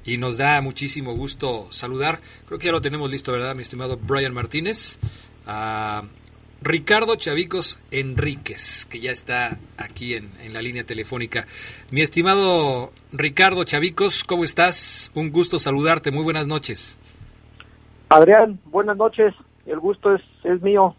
y 0.05 0.16
nos 0.16 0.37
da 0.37 0.61
muchísimo 0.61 1.14
gusto 1.14 1.68
saludar, 1.70 2.20
creo 2.46 2.59
que 2.59 2.66
ya 2.66 2.72
lo 2.72 2.81
tenemos 2.81 3.11
listo, 3.11 3.33
¿verdad, 3.33 3.55
mi 3.55 3.62
estimado 3.62 3.96
Brian 3.96 4.35
Martínez? 4.35 4.98
A 5.46 6.05
Ricardo 6.62 7.16
Chavicos 7.16 7.81
Enríquez, 7.90 8.87
que 8.87 9.01
ya 9.01 9.11
está 9.11 9.59
aquí 9.77 10.14
en, 10.14 10.31
en 10.40 10.53
la 10.53 10.62
línea 10.62 10.85
telefónica. 10.85 11.46
Mi 11.90 12.01
estimado 12.01 12.92
Ricardo 13.12 13.64
Chavicos, 13.64 14.25
¿cómo 14.25 14.44
estás? 14.44 15.11
Un 15.14 15.31
gusto 15.31 15.59
saludarte, 15.59 16.11
muy 16.11 16.22
buenas 16.22 16.46
noches. 16.46 16.98
Adrián, 18.09 18.61
buenas 18.66 18.96
noches. 18.96 19.35
El 19.66 19.81
gusto 19.81 20.14
es, 20.14 20.22
es 20.44 20.62
mío. 20.62 20.94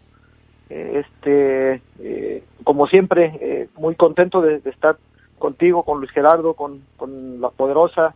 Eh, 0.68 1.04
Este, 1.04 1.82
eh, 2.00 2.42
como 2.64 2.86
siempre, 2.86 3.38
eh, 3.40 3.68
muy 3.76 3.94
contento 3.94 4.40
de, 4.40 4.60
estar 4.64 4.96
contigo, 5.38 5.82
con 5.84 5.98
Luis 5.98 6.10
Gerardo, 6.10 6.54
con, 6.54 6.82
con 6.96 7.40
la 7.40 7.50
poderosa. 7.50 8.14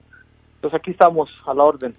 Pues 0.61 0.74
aquí 0.74 0.90
estamos 0.90 1.30
a 1.46 1.54
la 1.54 1.64
orden. 1.64 1.94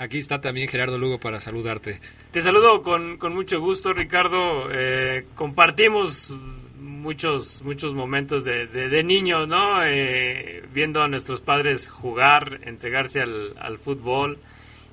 Aquí 0.00 0.16
está 0.16 0.40
también 0.40 0.66
Gerardo 0.66 0.96
Lugo 0.96 1.20
para 1.20 1.40
saludarte. 1.40 2.00
Te 2.30 2.40
saludo 2.40 2.80
con, 2.82 3.18
con 3.18 3.34
mucho 3.34 3.60
gusto, 3.60 3.92
Ricardo. 3.92 4.70
Eh, 4.72 5.26
compartimos 5.34 6.34
muchos 6.78 7.60
muchos 7.62 7.92
momentos 7.92 8.42
de, 8.42 8.66
de, 8.66 8.88
de 8.88 9.04
niños, 9.04 9.46
¿no? 9.46 9.84
Eh, 9.84 10.64
viendo 10.72 11.02
a 11.02 11.08
nuestros 11.08 11.42
padres 11.42 11.90
jugar, 11.90 12.60
entregarse 12.64 13.20
al, 13.20 13.54
al 13.58 13.76
fútbol. 13.76 14.38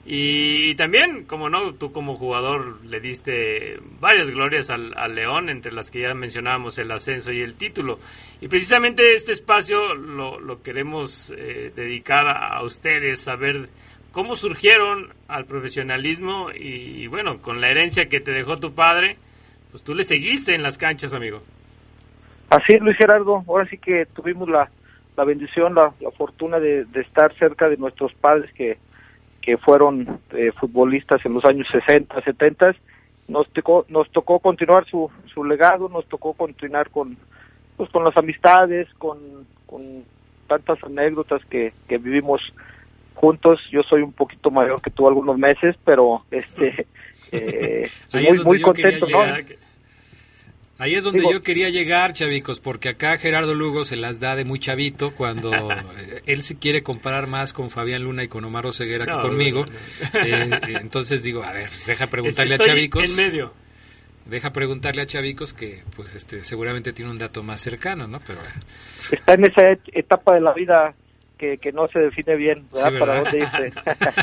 Y, 0.05 0.75
también, 0.75 1.23
como 1.23 1.49
no, 1.49 1.73
tú 1.75 1.93
como 1.93 2.17
jugador 2.17 2.83
le 2.83 2.99
diste 2.99 3.79
varias 4.01 4.29
glorias 4.29 4.69
al, 4.69 4.93
al, 4.97 5.15
León, 5.15 5.49
entre 5.49 5.71
las 5.71 5.89
que 5.89 6.01
ya 6.01 6.13
mencionábamos 6.13 6.77
el 6.79 6.91
ascenso 6.91 7.31
y 7.31 7.41
el 7.41 7.55
título. 7.55 7.97
Y 8.41 8.49
precisamente 8.49 9.15
este 9.15 9.31
espacio 9.31 9.95
lo, 9.95 10.37
lo 10.39 10.61
queremos 10.61 11.33
eh, 11.37 11.71
dedicar 11.73 12.27
a, 12.27 12.57
a 12.57 12.63
ustedes, 12.63 13.21
saber 13.21 13.69
cómo 14.17 14.35
surgieron 14.35 15.09
al 15.27 15.45
profesionalismo 15.45 16.47
y, 16.49 17.05
bueno, 17.05 17.39
con 17.39 17.61
la 17.61 17.69
herencia 17.69 18.09
que 18.09 18.19
te 18.19 18.31
dejó 18.31 18.57
tu 18.57 18.73
padre, 18.73 19.15
pues 19.69 19.83
tú 19.83 19.93
le 19.93 20.01
seguiste 20.01 20.55
en 20.55 20.63
las 20.63 20.79
canchas, 20.79 21.13
amigo. 21.13 21.43
Así 22.49 22.79
Luis 22.79 22.97
Gerardo. 22.97 23.43
Ahora 23.47 23.69
sí 23.69 23.77
que 23.77 24.07
tuvimos 24.15 24.49
la, 24.49 24.71
la 25.15 25.23
bendición, 25.23 25.75
la, 25.75 25.93
la 25.99 26.09
fortuna 26.09 26.59
de, 26.59 26.85
de, 26.85 27.01
estar 27.01 27.31
cerca 27.35 27.69
de 27.69 27.77
nuestros 27.77 28.11
padres 28.15 28.51
que, 28.53 28.79
que 29.39 29.59
fueron 29.59 30.19
eh, 30.31 30.51
futbolistas 30.59 31.23
en 31.23 31.35
los 31.35 31.45
años 31.45 31.67
60, 31.71 32.19
70. 32.19 32.73
Nos 33.27 33.47
tocó, 33.53 33.85
nos 33.87 34.09
tocó 34.11 34.39
continuar 34.39 34.87
su, 34.87 35.11
su 35.31 35.43
legado, 35.43 35.89
nos 35.89 36.07
tocó 36.07 36.33
continuar 36.33 36.89
con, 36.89 37.17
pues, 37.75 37.87
con 37.91 38.03
las 38.03 38.17
amistades, 38.17 38.91
con, 38.95 39.19
con 39.67 40.03
tantas 40.47 40.83
anécdotas 40.83 41.45
que, 41.45 41.71
que 41.87 41.99
vivimos 41.99 42.41
juntos. 43.17 43.59
Yo 43.71 43.81
soy 43.83 44.01
un 44.01 44.13
poquito 44.13 44.49
mayor 44.51 44.81
que 44.81 44.91
tú 44.91 45.07
algunos 45.07 45.37
meses, 45.37 45.75
pero 45.83 46.23
este 46.31 46.87
eh, 47.31 47.89
muy 48.13 48.43
muy 48.43 48.61
contento, 48.61 49.07
¿no? 49.09 49.23
Ahí 50.79 50.93
es 50.93 51.03
donde 51.03 51.19
Digo, 51.19 51.31
yo 51.31 51.41
quería 51.41 51.69
llegar, 51.69 52.13
chavicos, 52.13 52.59
porque 52.59 52.89
acá 52.89 53.17
Gerardo 53.17 53.55
Lugo 53.55 53.83
se 53.83 53.95
las 53.95 54.19
da 54.19 54.35
de 54.35 54.45
muy 54.45 54.59
chavito 54.59 55.11
cuando 55.15 55.51
él 56.27 56.43
se 56.43 56.59
quiere 56.59 56.83
comparar 56.83 57.25
más 57.25 57.51
con 57.51 57.71
Fabián 57.71 58.03
Luna 58.03 58.23
y 58.23 58.27
con 58.27 58.45
Omar 58.45 58.71
Ceguera 58.73 59.05
no, 59.05 59.15
que 59.15 59.27
conmigo. 59.27 59.65
No, 59.65 60.19
no. 60.19 60.25
Eh, 60.25 60.59
entonces 60.79 61.23
digo, 61.23 61.43
a 61.43 61.51
ver, 61.51 61.67
pues 61.67 61.87
deja 61.87 62.07
preguntarle 62.07 62.55
Estoy 62.55 62.69
a 62.69 62.73
Chavicos. 62.73 63.09
En 63.09 63.15
medio. 63.15 63.53
Deja 64.25 64.51
preguntarle 64.51 65.01
a 65.01 65.07
Chavicos 65.07 65.53
que 65.53 65.83
pues 65.95 66.13
este 66.13 66.43
seguramente 66.43 66.93
tiene 66.93 67.09
un 67.09 67.17
dato 67.17 67.41
más 67.41 67.59
cercano, 67.59 68.07
¿no? 68.07 68.19
Pero 68.27 68.39
está 69.11 69.33
en 69.33 69.45
esa 69.45 69.61
etapa 69.93 70.35
de 70.35 70.41
la 70.41 70.53
vida 70.53 70.93
que, 71.37 71.57
que 71.57 71.71
no 71.71 71.87
se 71.87 71.99
define 71.99 72.35
bien, 72.35 72.67
¿verdad? 72.73 72.91
Sí, 72.91 72.97
Para 72.99 73.19
dónde 73.21 73.39
irse. 73.39 73.71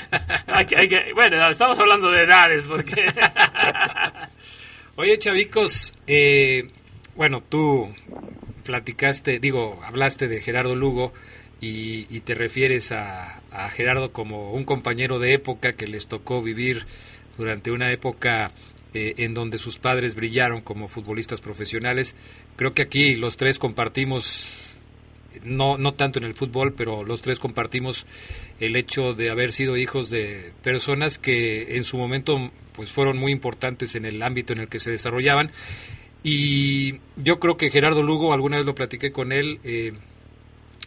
Hay 0.46 0.66
que- 0.66 0.77
hay 0.77 0.88
que- 0.88 1.12
bueno, 1.14 1.48
estamos 1.48 1.79
hablando 1.79 2.11
de 2.11 2.22
edades, 2.24 2.66
porque... 2.68 3.07
Oye, 4.96 5.18
Chavicos, 5.18 5.94
eh, 6.07 6.68
bueno, 7.16 7.42
tú 7.42 7.88
platicaste, 8.64 9.38
digo, 9.40 9.81
hablaste 9.85 10.29
de 10.29 10.40
Gerardo 10.40 10.77
Lugo 10.77 11.12
y, 11.61 12.07
y 12.14 12.20
te 12.20 12.35
refieres 12.35 12.92
a, 12.92 13.40
a 13.50 13.68
Gerardo 13.70 14.12
como 14.12 14.53
un 14.53 14.64
compañero 14.64 15.18
de 15.18 15.35
época 15.35 15.72
que 15.72 15.87
les 15.87 16.07
tocó 16.07 16.42
vivir 16.42 16.87
durante 17.37 17.72
una 17.72 17.90
época 17.90 18.53
eh, 18.94 19.14
en 19.18 19.35
donde 19.35 19.59
sus 19.59 19.79
padres 19.79 20.14
brillaron 20.14 20.61
como 20.61 20.87
futbolistas 20.88 21.40
profesionales. 21.40 22.14
Creo 22.57 22.72
que 22.74 22.83
aquí 22.83 23.16
los 23.16 23.37
tres 23.37 23.59
compartimos, 23.59 24.63
no, 25.42 25.79
no 25.79 25.94
tanto 25.94 26.18
en 26.18 26.25
el 26.25 26.35
fútbol, 26.35 26.75
pero 26.75 27.05
los 27.05 27.23
tres 27.23 27.38
compartimos 27.38 28.07
el 28.61 28.77
hecho 28.77 29.14
de 29.14 29.31
haber 29.31 29.53
sido 29.53 29.77
hijos 29.77 30.11
de 30.11 30.53
personas 30.62 31.18
que 31.18 31.77
en 31.77 31.85
su 31.85 31.97
momento 31.97 32.51
pues 32.73 32.92
fueron 32.92 33.18
muy 33.18 33.33
importantes 33.33 33.94
en 33.94 34.05
el 34.05 34.23
ámbito 34.23 34.53
en 34.53 34.61
el 34.61 34.68
que 34.68 34.81
se 34.81 34.90
desarrollaban. 34.90 35.51
Y 36.23 37.01
yo 37.16 37.38
creo 37.38 37.57
que 37.57 37.70
Gerardo 37.70 38.03
Lugo 38.03 38.33
alguna 38.33 38.57
vez 38.57 38.66
lo 38.66 38.75
platiqué 38.75 39.12
con 39.12 39.31
él 39.31 39.61
eh, 39.62 39.92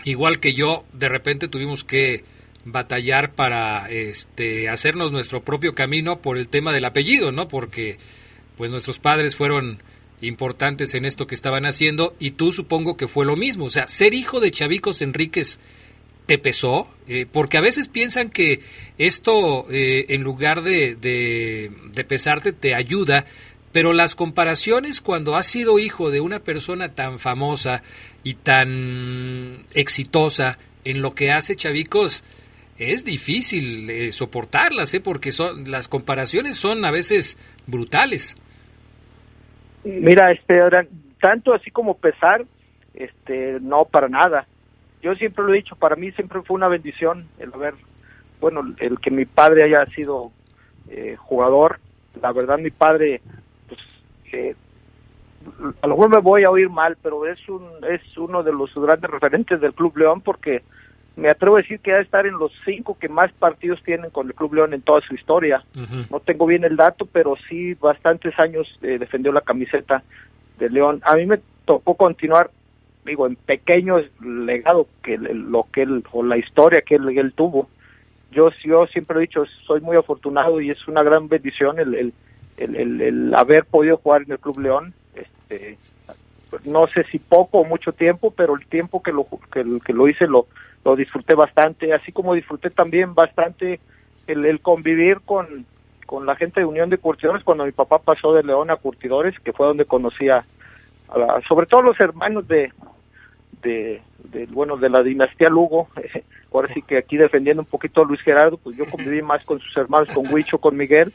igual 0.03 0.39
que 0.39 0.53
yo 0.53 0.85
de 0.93 1.09
repente 1.09 1.47
tuvimos 1.47 1.83
que 1.83 2.23
batallar 2.65 3.33
para 3.33 3.89
este 3.89 4.67
hacernos 4.69 5.11
nuestro 5.11 5.43
propio 5.43 5.73
camino 5.73 6.21
por 6.21 6.37
el 6.37 6.49
tema 6.49 6.73
del 6.73 6.85
apellido 6.85 7.31
no 7.31 7.47
porque 7.47 7.97
pues 8.57 8.69
nuestros 8.71 8.99
padres 8.99 9.35
fueron 9.35 9.81
importantes 10.21 10.93
en 10.93 11.05
esto 11.05 11.27
que 11.27 11.35
estaban 11.35 11.65
haciendo 11.65 12.15
y 12.19 12.31
tú 12.31 12.51
supongo 12.51 12.97
que 12.97 13.07
fue 13.07 13.25
lo 13.25 13.35
mismo 13.35 13.65
o 13.65 13.69
sea 13.69 13.87
ser 13.87 14.15
hijo 14.15 14.39
de 14.39 14.51
Chavicos 14.51 15.01
Enríquez 15.01 15.59
te 16.27 16.37
pesó? 16.37 16.87
Eh, 17.07 17.25
porque 17.31 17.57
a 17.57 17.61
veces 17.61 17.87
piensan 17.87 18.29
que 18.29 18.59
esto, 18.99 19.65
eh, 19.71 20.07
en 20.09 20.21
lugar 20.21 20.61
de, 20.61 20.95
de, 20.95 22.03
pesarte, 22.03 22.51
te 22.51 22.75
ayuda, 22.75 23.25
pero 23.71 23.93
las 23.93 24.13
comparaciones 24.13 25.01
cuando 25.01 25.35
has 25.35 25.47
sido 25.47 25.79
hijo 25.79 26.11
de 26.11 26.19
una 26.19 26.39
persona 26.39 26.89
tan 26.89 27.17
famosa 27.17 27.81
y 28.23 28.35
tan 28.35 29.63
exitosa 29.73 30.59
en 30.83 31.01
lo 31.01 31.15
que 31.15 31.31
hace 31.31 31.55
Chavicos, 31.55 32.23
es 32.77 33.05
difícil 33.05 33.89
eh, 33.89 34.11
soportarlas, 34.11 34.93
¿eh? 34.93 34.99
porque 34.99 35.31
son, 35.31 35.71
las 35.71 35.87
comparaciones 35.87 36.57
son 36.57 36.85
a 36.85 36.91
veces 36.91 37.37
brutales. 37.65 38.37
Mira, 39.87 40.31
este, 40.31 40.59
tanto 41.21 41.53
así 41.53 41.71
como 41.71 41.97
pesar, 41.97 42.45
este, 42.93 43.59
no 43.61 43.85
para 43.85 44.09
nada. 44.09 44.45
Yo 45.01 45.15
siempre 45.15 45.45
lo 45.45 45.53
he 45.53 45.57
dicho, 45.57 45.75
para 45.75 45.95
mí 45.95 46.11
siempre 46.11 46.41
fue 46.41 46.55
una 46.55 46.67
bendición 46.67 47.27
el 47.39 47.53
haber, 47.53 47.75
bueno, 48.41 48.61
el 48.79 48.99
que 48.99 49.11
mi 49.11 49.25
padre 49.25 49.63
haya 49.65 49.85
sido 49.93 50.31
eh, 50.89 51.15
jugador. 51.17 51.79
La 52.21 52.31
verdad, 52.31 52.57
mi 52.57 52.71
padre, 52.71 53.21
pues, 53.67 53.79
eh, 54.33 54.55
a 55.81 55.87
lo 55.87 55.95
mejor 55.95 56.09
me 56.09 56.21
voy 56.21 56.43
a 56.43 56.49
oír 56.49 56.69
mal, 56.69 56.97
pero 57.01 57.25
es 57.25 57.47
un, 57.47 57.63
es 57.89 58.17
uno 58.17 58.43
de 58.43 58.51
los 58.51 58.73
grandes 58.75 59.09
referentes 59.09 59.61
del 59.61 59.73
Club 59.73 59.97
León 59.97 60.21
porque 60.21 60.63
me 61.17 61.29
atrevo 61.29 61.57
a 61.57 61.61
decir 61.61 61.79
que 61.79 61.91
ha 61.91 61.97
de 61.97 62.03
estar 62.03 62.25
en 62.25 62.37
los 62.37 62.51
cinco 62.63 62.97
que 62.99 63.09
más 63.09 63.31
partidos 63.33 63.81
tienen 63.83 64.09
con 64.11 64.27
el 64.27 64.33
Club 64.35 64.53
León 64.53 64.73
en 64.73 64.81
toda 64.81 65.01
su 65.01 65.13
historia. 65.15 65.63
No 66.11 66.19
tengo 66.21 66.45
bien 66.45 66.63
el 66.63 66.75
dato, 66.77 67.05
pero 67.11 67.35
sí 67.49 67.73
bastantes 67.73 68.37
años 68.39 68.67
eh, 68.83 68.97
defendió 68.99 69.31
la 69.31 69.41
camiseta 69.41 70.03
de 70.59 70.69
León. 70.69 71.01
A 71.03 71.15
mí 71.15 71.25
me 71.25 71.39
tocó 71.65 71.95
continuar, 71.95 72.49
digo, 73.05 73.27
en 73.27 73.35
pequeño 73.35 73.97
legado 74.23 74.87
que 75.03 75.17
lo 75.17 75.65
que 75.73 75.81
él 75.81 76.03
o 76.11 76.23
la 76.23 76.37
historia 76.37 76.81
que 76.81 76.95
él, 76.95 77.09
él 77.17 77.33
tuvo. 77.33 77.67
Yo 78.31 78.49
yo 78.63 78.85
siempre 78.87 79.17
he 79.17 79.21
dicho, 79.21 79.43
soy 79.65 79.81
muy 79.81 79.97
afortunado 79.97 80.61
y 80.61 80.69
es 80.69 80.87
una 80.87 81.01
gran 81.03 81.27
bendición 81.27 81.79
el 81.79 81.95
el, 81.95 82.13
el, 82.57 82.75
el- 82.75 83.01
el 83.01 83.33
haber 83.35 83.65
podido 83.65 83.97
jugar 83.97 84.21
en 84.23 84.31
el 84.33 84.39
Club 84.39 84.59
León. 84.59 84.93
Este, 85.15 85.77
no 86.65 86.87
sé 86.87 87.03
si 87.05 87.19
poco 87.19 87.59
o 87.59 87.65
mucho 87.65 87.91
tiempo, 87.91 88.31
pero 88.31 88.55
el 88.55 88.65
tiempo 88.67 89.01
que 89.03 89.11
lo 89.11 89.25
que, 89.51 89.63
que 89.85 89.93
lo 89.93 90.07
hice 90.07 90.27
lo 90.27 90.47
lo 90.85 90.95
disfruté 90.95 91.35
bastante, 91.35 91.93
así 91.93 92.13
como 92.13 92.33
disfruté 92.33 92.69
también 92.69 93.13
bastante 93.13 93.81
el, 94.27 94.61
convivir 94.61 95.19
con, 95.25 95.65
con 96.05 96.25
la 96.25 96.35
gente 96.37 96.61
de 96.61 96.65
Unión 96.65 96.89
de 96.89 96.97
Curtidores 96.97 97.43
cuando 97.43 97.65
mi 97.65 97.73
papá 97.73 97.99
pasó 97.99 98.33
de 98.33 98.43
León 98.43 98.71
a 98.71 98.77
Curtidores, 98.77 99.37
que 99.39 99.51
fue 99.51 99.67
donde 99.67 99.83
conocí 99.83 100.29
a, 100.29 100.45
a 101.09 101.17
la- 101.17 101.41
sobre 101.47 101.65
todo 101.65 101.81
los 101.81 101.99
hermanos 101.99 102.47
de, 102.47 102.71
de, 103.61 104.01
de, 104.31 104.45
bueno, 104.47 104.77
de 104.77 104.89
la 104.89 105.03
dinastía 105.03 105.49
Lugo. 105.49 105.89
Ahora 106.53 106.73
sí 106.73 106.81
que 106.81 106.97
aquí 106.97 107.17
defendiendo 107.17 107.61
un 107.61 107.67
poquito 107.67 108.01
a 108.01 108.05
Luis 108.05 108.21
Gerardo, 108.21 108.57
pues 108.57 108.77
yo 108.77 108.85
conviví 108.89 109.21
más 109.21 109.43
con 109.45 109.59
sus 109.59 109.75
hermanos, 109.75 110.07
con 110.13 110.31
Huicho, 110.33 110.57
con 110.57 110.77
Miguel. 110.77 111.11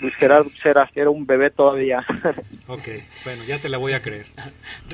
Luis 0.00 0.14
Gerardo 0.16 0.50
era, 0.94 1.10
un 1.10 1.26
bebé 1.26 1.50
todavía. 1.50 2.04
Ok, 2.70 2.86
bueno, 3.24 3.42
ya 3.44 3.58
te 3.58 3.70
la 3.70 3.78
voy 3.78 3.94
a 3.94 4.02
creer. 4.02 4.26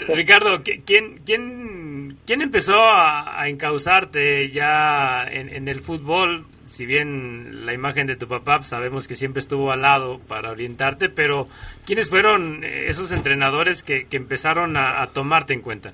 Ricardo, 0.09 0.63
¿qui- 0.63 0.83
¿quién, 0.87 1.19
quién, 1.27 2.17
quién 2.25 2.41
empezó 2.41 2.81
a, 2.81 3.41
a 3.41 3.49
encauzarte 3.49 4.51
ya 4.51 5.27
en, 5.29 5.49
en 5.49 5.67
el 5.67 5.81
fútbol? 5.81 6.47
Si 6.65 6.87
bien 6.87 7.67
la 7.67 7.73
imagen 7.75 8.07
de 8.07 8.15
tu 8.17 8.29
papá 8.29 8.59
pues, 8.59 8.69
sabemos 8.69 9.09
que 9.09 9.17
siempre 9.17 9.41
estuvo 9.41 9.73
al 9.73 9.83
lado 9.83 10.21
para 10.21 10.53
orientarte, 10.53 11.09
pero 11.09 11.49
¿quiénes 11.85 12.09
fueron 12.09 12.63
esos 12.63 13.11
entrenadores 13.11 13.83
que, 13.83 14.07
que 14.07 14.17
empezaron 14.17 14.77
a, 14.77 15.03
a 15.03 15.09
tomarte 15.09 15.53
en 15.53 15.61
cuenta? 15.61 15.93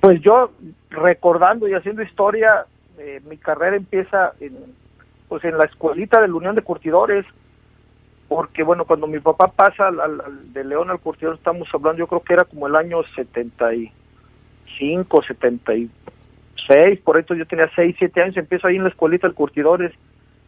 Pues 0.00 0.20
yo, 0.22 0.50
recordando 0.90 1.68
y 1.68 1.74
haciendo 1.74 2.02
historia, 2.02 2.66
eh, 2.98 3.20
mi 3.28 3.36
carrera 3.38 3.76
empieza 3.76 4.32
en, 4.40 4.56
pues 5.34 5.44
en 5.46 5.58
la 5.58 5.64
escuelita 5.64 6.20
de 6.20 6.28
la 6.28 6.34
Unión 6.34 6.54
de 6.54 6.62
Curtidores, 6.62 7.26
porque 8.28 8.62
bueno, 8.62 8.84
cuando 8.84 9.08
mi 9.08 9.18
papá 9.18 9.48
pasa 9.48 9.88
al, 9.88 10.52
de 10.52 10.62
León 10.62 10.90
al 10.90 11.00
Curtidor, 11.00 11.34
estamos 11.34 11.66
hablando, 11.74 11.98
yo 11.98 12.06
creo 12.06 12.22
que 12.22 12.34
era 12.34 12.44
como 12.44 12.68
el 12.68 12.76
año 12.76 13.02
75, 13.16 15.22
76, 15.24 17.00
por 17.00 17.18
eso 17.18 17.34
yo 17.34 17.46
tenía 17.46 17.68
6, 17.74 17.96
7 17.98 18.22
años, 18.22 18.36
empiezo 18.36 18.68
ahí 18.68 18.76
en 18.76 18.84
la 18.84 18.90
escuelita 18.90 19.26
del 19.26 19.34
Curtidores. 19.34 19.92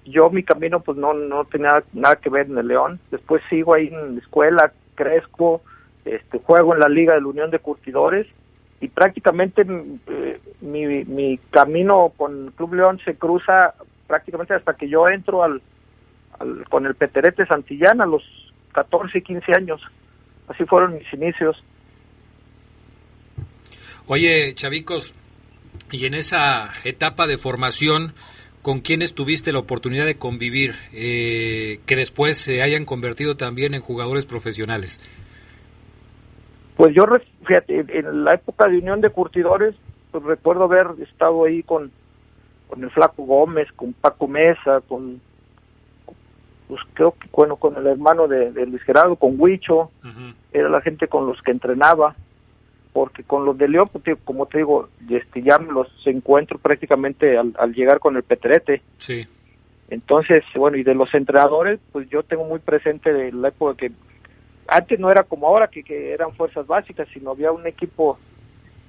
Yo 0.05 0.31
mi 0.31 0.44
camino 0.44 0.79
pues 0.79 0.96
no 0.96 1.14
no 1.14 1.44
tenía 1.46 1.83
nada 1.92 2.14
que 2.14 2.31
ver 2.31 2.46
en 2.46 2.59
el 2.59 2.68
León. 2.68 3.01
Después 3.11 3.42
sigo 3.51 3.75
ahí 3.75 3.88
en 3.88 4.14
la 4.14 4.20
escuela, 4.20 4.72
crezco, 4.94 5.62
este 6.05 6.38
juego 6.38 6.75
en 6.75 6.81
la 6.81 6.88
Liga 6.88 7.14
de 7.14 7.22
la 7.22 7.27
Unión 7.27 7.51
de 7.51 7.59
Curtidores 7.59 8.29
y 8.81 8.87
prácticamente 8.87 9.66
eh, 10.07 10.40
mi, 10.61 11.05
mi 11.07 11.38
camino 11.51 12.12
con 12.16 12.53
Club 12.53 12.75
León 12.75 13.01
se 13.05 13.16
cruza 13.16 13.75
prácticamente 14.07 14.55
hasta 14.55 14.75
que 14.75 14.88
yo 14.88 15.09
entro 15.09 15.42
al, 15.42 15.61
al- 16.38 16.64
con 16.69 16.87
el 16.87 16.95
Peterete 16.95 17.47
Santillán 17.47 18.01
a 18.01 18.07
los 18.07 18.23
14 18.73 19.19
y 19.19 19.23
15 19.23 19.53
años. 19.57 19.81
Así 20.49 20.64
fueron 20.64 20.95
mis 20.95 21.12
inicios. 21.12 21.57
Oye, 24.07 24.55
Chavicos, 24.55 25.14
y 25.90 26.07
en 26.07 26.14
esa 26.14 26.71
etapa 26.85 27.27
de 27.27 27.38
formación, 27.38 28.14
¿con 28.62 28.81
quiénes 28.81 29.14
tuviste 29.14 29.53
la 29.53 29.59
oportunidad 29.59 30.07
de 30.07 30.16
convivir 30.19 30.75
eh, 30.92 31.81
que 31.87 31.97
después 31.97 32.38
se 32.38 32.62
hayan 32.62 32.85
convertido 32.85 33.37
también 33.37 33.75
en 33.75 33.81
jugadores 33.81 34.27
profesionales? 34.27 35.01
Pues 36.77 36.95
yo, 36.95 37.03
fíjate, 37.47 37.85
en 37.99 38.25
la 38.25 38.35
época 38.35 38.69
de 38.69 38.79
Unión 38.79 39.01
de 39.01 39.11
Curtidores, 39.11 39.75
pues 40.12 40.23
recuerdo 40.25 40.64
haber 40.64 40.88
estado 41.03 41.45
ahí 41.45 41.62
con, 41.62 41.90
con 42.68 42.83
el 42.83 42.90
Flaco 42.90 43.24
Gómez, 43.24 43.70
con 43.72 43.92
Paco 43.92 44.29
Mesa, 44.29 44.81
con, 44.88 45.20
pues 46.68 46.81
creo 46.94 47.12
que, 47.12 47.29
bueno, 47.33 47.57
con 47.57 47.76
el 47.76 47.87
hermano 47.87 48.29
de, 48.29 48.52
de 48.52 48.66
Luis 48.66 48.83
Gerardo, 48.83 49.16
con 49.16 49.35
Huicho, 49.38 49.90
era 50.52 50.68
la 50.68 50.81
gente 50.81 51.09
con 51.09 51.26
los 51.26 51.40
que 51.42 51.52
entrenaba, 51.52 52.14
porque 52.92 53.22
con 53.22 53.44
los 53.44 53.57
de 53.59 53.68
León, 53.68 53.90
pues, 53.92 54.18
como 54.24 54.46
te 54.46 54.59
digo, 54.59 54.88
este, 55.09 55.42
ya 55.42 55.59
me 55.59 55.72
los 55.72 55.88
encuentro 56.07 56.59
prácticamente 56.59 57.37
al, 57.37 57.55
al 57.59 57.74
llegar 57.74 57.98
con 58.00 58.16
el 58.16 58.22
Peterete. 58.22 58.83
Sí. 58.98 59.26
Entonces, 59.88 60.42
bueno, 60.55 60.76
y 60.76 60.83
de 60.83 60.94
los 60.94 61.14
entrenadores, 61.14 61.79
pues 61.92 62.09
yo 62.09 62.22
tengo 62.22 62.44
muy 62.44 62.59
presente 62.59 63.12
de 63.12 63.31
la 63.33 63.48
época 63.48 63.76
que 63.76 63.92
antes 64.66 64.98
no 64.98 65.11
era 65.11 65.22
como 65.22 65.46
ahora, 65.46 65.68
que, 65.68 65.85
que 65.85 66.12
eran 66.12 66.33
fuerzas 66.33 66.66
básicas, 66.66 67.07
sino 67.12 67.31
había 67.31 67.52
un 67.52 67.66
equipo 67.66 68.18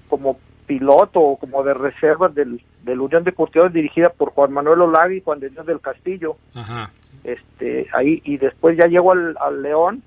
como 0.10 0.40
piloto 0.68 1.20
o 1.20 1.38
como 1.38 1.64
de 1.64 1.74
reservas 1.74 2.36
del, 2.36 2.62
del 2.84 3.00
Unión 3.00 3.24
de 3.24 3.32
Curtidores 3.32 3.74
dirigida 3.74 4.10
por 4.10 4.32
Juan 4.32 4.52
Manuel 4.52 4.82
Olavi 4.82 5.18
y 5.18 5.22
Juan 5.22 5.40
de 5.40 5.50
Dios 5.50 5.66
del 5.66 5.80
Castillo. 5.80 6.36
Ajá. 6.54 6.92
Este, 7.24 7.88
ahí, 7.94 8.22
y 8.26 8.38
después 8.38 8.78
ya 8.78 8.88
llegó 8.88 9.14
al, 9.14 9.36
al 9.40 9.62
León 9.64 10.04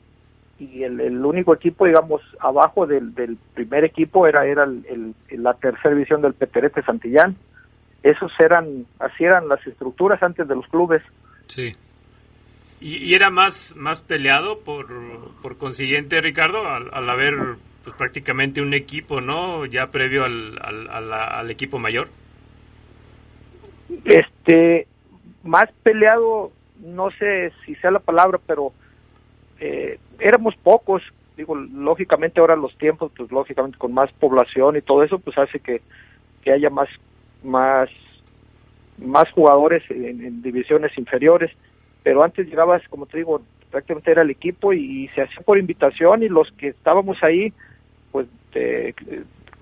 y 0.58 0.82
el, 0.84 1.00
el 1.00 1.24
único 1.24 1.54
equipo, 1.54 1.86
digamos, 1.86 2.20
abajo 2.38 2.86
del, 2.86 3.14
del 3.14 3.38
primer 3.54 3.84
equipo 3.84 4.26
era, 4.26 4.44
era 4.46 4.64
el, 4.64 4.84
el- 5.28 5.42
la 5.42 5.54
tercera 5.54 5.94
división 5.94 6.20
del 6.20 6.34
Peterete 6.34 6.82
Santillán. 6.82 7.34
Esos 8.02 8.30
eran, 8.38 8.86
así 8.98 9.24
eran 9.24 9.48
las 9.48 9.66
estructuras 9.66 10.22
antes 10.22 10.46
de 10.46 10.54
los 10.54 10.66
clubes. 10.68 11.02
Sí. 11.46 11.74
¿Y, 12.80 12.96
y 12.98 13.14
era 13.14 13.30
más, 13.30 13.74
más 13.76 14.00
peleado 14.02 14.60
por, 14.60 14.86
por 15.42 15.56
consiguiente, 15.58 16.20
Ricardo, 16.20 16.66
al, 16.66 16.88
al 16.92 17.10
haber 17.10 17.34
pues, 17.84 17.96
prácticamente 17.96 18.60
un 18.60 18.74
equipo, 18.74 19.20
¿no? 19.20 19.64
Ya 19.66 19.90
previo 19.90 20.24
al, 20.24 20.58
al, 20.62 21.12
al 21.12 21.50
equipo 21.50 21.78
mayor. 21.78 22.08
Este, 24.04 24.86
más 25.42 25.70
peleado, 25.82 26.52
no 26.80 27.10
sé 27.12 27.52
si 27.64 27.74
sea 27.76 27.90
la 27.90 27.98
palabra, 27.98 28.38
pero 28.46 28.72
eh, 29.58 29.98
éramos 30.18 30.54
pocos. 30.56 31.02
Digo, 31.36 31.54
lógicamente 31.54 32.40
ahora 32.40 32.56
los 32.56 32.76
tiempos, 32.76 33.12
pues 33.16 33.30
lógicamente 33.32 33.78
con 33.78 33.94
más 33.94 34.12
población 34.12 34.76
y 34.76 34.82
todo 34.82 35.02
eso, 35.02 35.18
pues 35.18 35.38
hace 35.38 35.58
que, 35.60 35.80
que 36.42 36.52
haya 36.52 36.68
más, 36.68 36.88
más, 37.42 37.88
más 38.98 39.30
jugadores 39.30 39.82
en 39.90 40.42
divisiones 40.42 40.96
inferiores. 40.98 41.50
Pero 42.02 42.22
antes 42.22 42.46
llegabas, 42.46 42.82
como 42.88 43.06
te 43.06 43.18
digo, 43.18 43.42
prácticamente 43.70 44.10
era 44.10 44.22
el 44.22 44.30
equipo 44.30 44.72
y, 44.72 45.08
se 45.14 45.22
hacía 45.22 45.40
por 45.42 45.58
invitación 45.58 46.22
y 46.22 46.28
los 46.28 46.50
que 46.52 46.68
estábamos 46.68 47.22
ahí, 47.22 47.52
eh, 48.54 48.94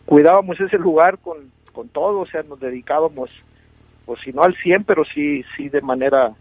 cuidábamos 0.04 0.58
ese 0.60 0.78
lugar 0.78 1.18
con, 1.18 1.50
con 1.72 1.88
todo, 1.88 2.20
o 2.20 2.26
sea, 2.26 2.42
nos 2.42 2.60
dedicábamos, 2.60 3.30
pues 4.06 4.20
si 4.24 4.32
no 4.32 4.42
al 4.42 4.56
100, 4.56 4.84
pero 4.84 5.04
sí, 5.04 5.44
sí 5.56 5.68
de 5.68 5.80
manera, 5.80 6.32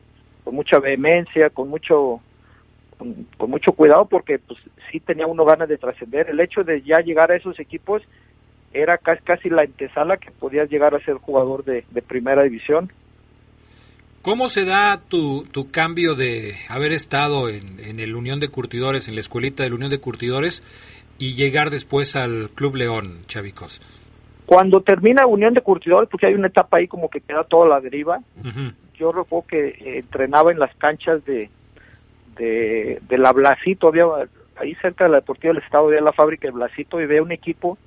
con 0.44 0.56
mucha 0.56 0.80
vehemencia, 0.80 1.50
con 1.50 1.70
mucho, 1.70 2.22
con, 2.98 3.28
con 3.38 3.50
mucho 3.50 3.74
cuidado, 3.74 4.06
porque 4.06 4.40
pues 4.40 4.60
sí 4.92 5.00
tenía 5.00 5.28
uno 5.28 5.46
ganas 5.46 5.70
de 5.70 5.78
trascender. 5.78 6.30
El 6.30 6.40
hecho 6.40 6.64
de 6.64 6.82
ya 6.82 7.02
llegar 7.02 7.32
a 7.32 7.36
esos 7.36 7.60
equipos 7.60 8.02
era 8.74 8.98
casi, 8.98 9.24
casi 9.24 9.50
la 9.50 9.64
antesala 9.64 10.18
que 10.18 10.32
podías 10.32 10.70
llegar 10.70 10.96
a 10.96 11.04
ser 11.04 11.16
jugador 11.16 11.64
de, 11.64 11.86
de 11.92 12.02
primera 12.02 12.44
división. 12.44 12.92
¿Cómo 14.22 14.50
se 14.50 14.66
da 14.66 15.00
tu, 15.00 15.46
tu 15.52 15.72
cambio 15.72 16.16
de 16.16 16.56
haber 16.68 16.92
estado 16.92 17.50
en, 17.50 17.80
en 17.80 18.00
el 18.00 18.16
Unión 18.16 18.40
de 18.40 18.50
Curtidores, 18.50 19.08
en 19.08 19.16
la 19.16 19.22
escuelita 19.22 19.64
del 19.64 19.74
Unión 19.74 19.90
de 19.90 20.00
Curtidores, 20.00 20.64
y 21.20 21.36
llegar 21.36 21.70
después 21.70 22.16
al 22.16 22.50
Club 22.56 22.76
León, 22.76 23.24
Chavicos? 23.28 23.82
Cuando 24.46 24.82
termina 24.82 25.26
Unión 25.26 25.54
de 25.54 25.62
Curtidores, 25.62 26.10
porque 26.10 26.28
hay 26.28 26.34
una 26.34 26.48
etapa 26.48 26.78
ahí 26.78 26.88
como 26.88 27.10
que 27.10 27.22
queda 27.22 27.44
toda 27.44 27.68
la 27.68 27.82
deriva, 27.82 28.22
yo 28.96 29.12
recuerdo 29.12 29.48
que 29.48 29.68
eh, 29.68 29.98
entrenaba 30.00 30.52
en 30.52 30.60
las 30.60 30.74
canchas 30.76 31.24
de, 31.26 31.50
de, 32.38 33.02
de 33.08 33.18
la 33.18 33.34
Blasito, 33.34 33.90
había 33.90 34.06
ahí 34.56 34.74
cerca 34.76 35.04
de 35.04 35.12
la 35.12 35.18
Deportiva 35.18 35.54
del 35.54 35.64
Estado, 35.64 35.88
había 35.88 36.02
la 36.02 36.14
fábrica 36.14 36.48
de 36.48 36.54
Blasito 36.54 37.02
y 37.02 37.06
veía 37.06 37.22
un 37.22 37.32
equipo 37.32 37.78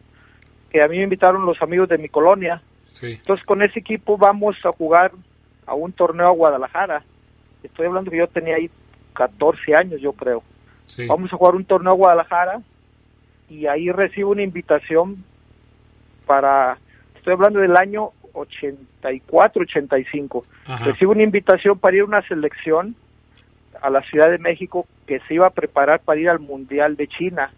que 0.71 0.83
a 0.83 0.89
mí 0.89 0.99
me 0.99 1.05
invitaron 1.05 1.47
los 1.47 1.61
amigos 1.63 1.89
de 1.89 1.99
mi 1.99 2.09
colonia. 2.09 2.63
Sí. 2.93 3.13
Entonces 3.13 3.45
con 3.47 3.63
ese 3.63 3.81
equipo 3.81 4.19
vamos 4.19 4.57
a 4.65 4.71
jugar 4.71 5.13
a 5.67 5.75
un 5.75 5.93
torneo 5.93 6.29
a 6.29 6.33
Guadalajara. 6.33 7.03
Estoy 7.63 7.87
hablando 7.87 8.11
que 8.11 8.19
yo 8.19 8.27
tenía 8.29 8.57
ahí 8.57 8.71
14 9.15 9.75
años, 9.75 10.01
yo 10.01 10.13
creo. 10.13 10.43
Sí. 10.87 11.07
Vamos 11.07 11.33
a 11.33 11.37
jugar 11.37 11.55
un 11.55 11.65
torneo 11.65 11.93
a 11.93 11.97
Guadalajara 11.97 12.61
y 13.51 13.67
ahí 13.67 13.91
recibo 13.91 14.31
una 14.31 14.43
invitación 14.43 15.25
para, 16.25 16.79
estoy 17.17 17.33
hablando 17.33 17.59
del 17.59 17.77
año 17.77 18.11
84, 18.33 19.63
85. 19.63 20.45
Ajá. 20.67 20.85
Recibo 20.85 21.13
una 21.13 21.25
invitación 21.25 21.79
para 21.79 21.97
ir 21.97 22.03
a 22.03 22.07
una 22.07 22.23
selección 22.23 22.95
a 23.83 23.91
la 23.91 24.03
Ciudad 24.03 24.31
de 24.31 24.39
México 24.39 24.87
que 25.07 25.19
se 25.27 25.35
iba 25.35 25.49
a 25.49 25.51
preparar 25.51 26.01
para 26.01 26.21
ir 26.21 26.29
al 26.29 26.39
Mundial 26.39 26.97
de 26.97 27.09
China. 27.09 27.51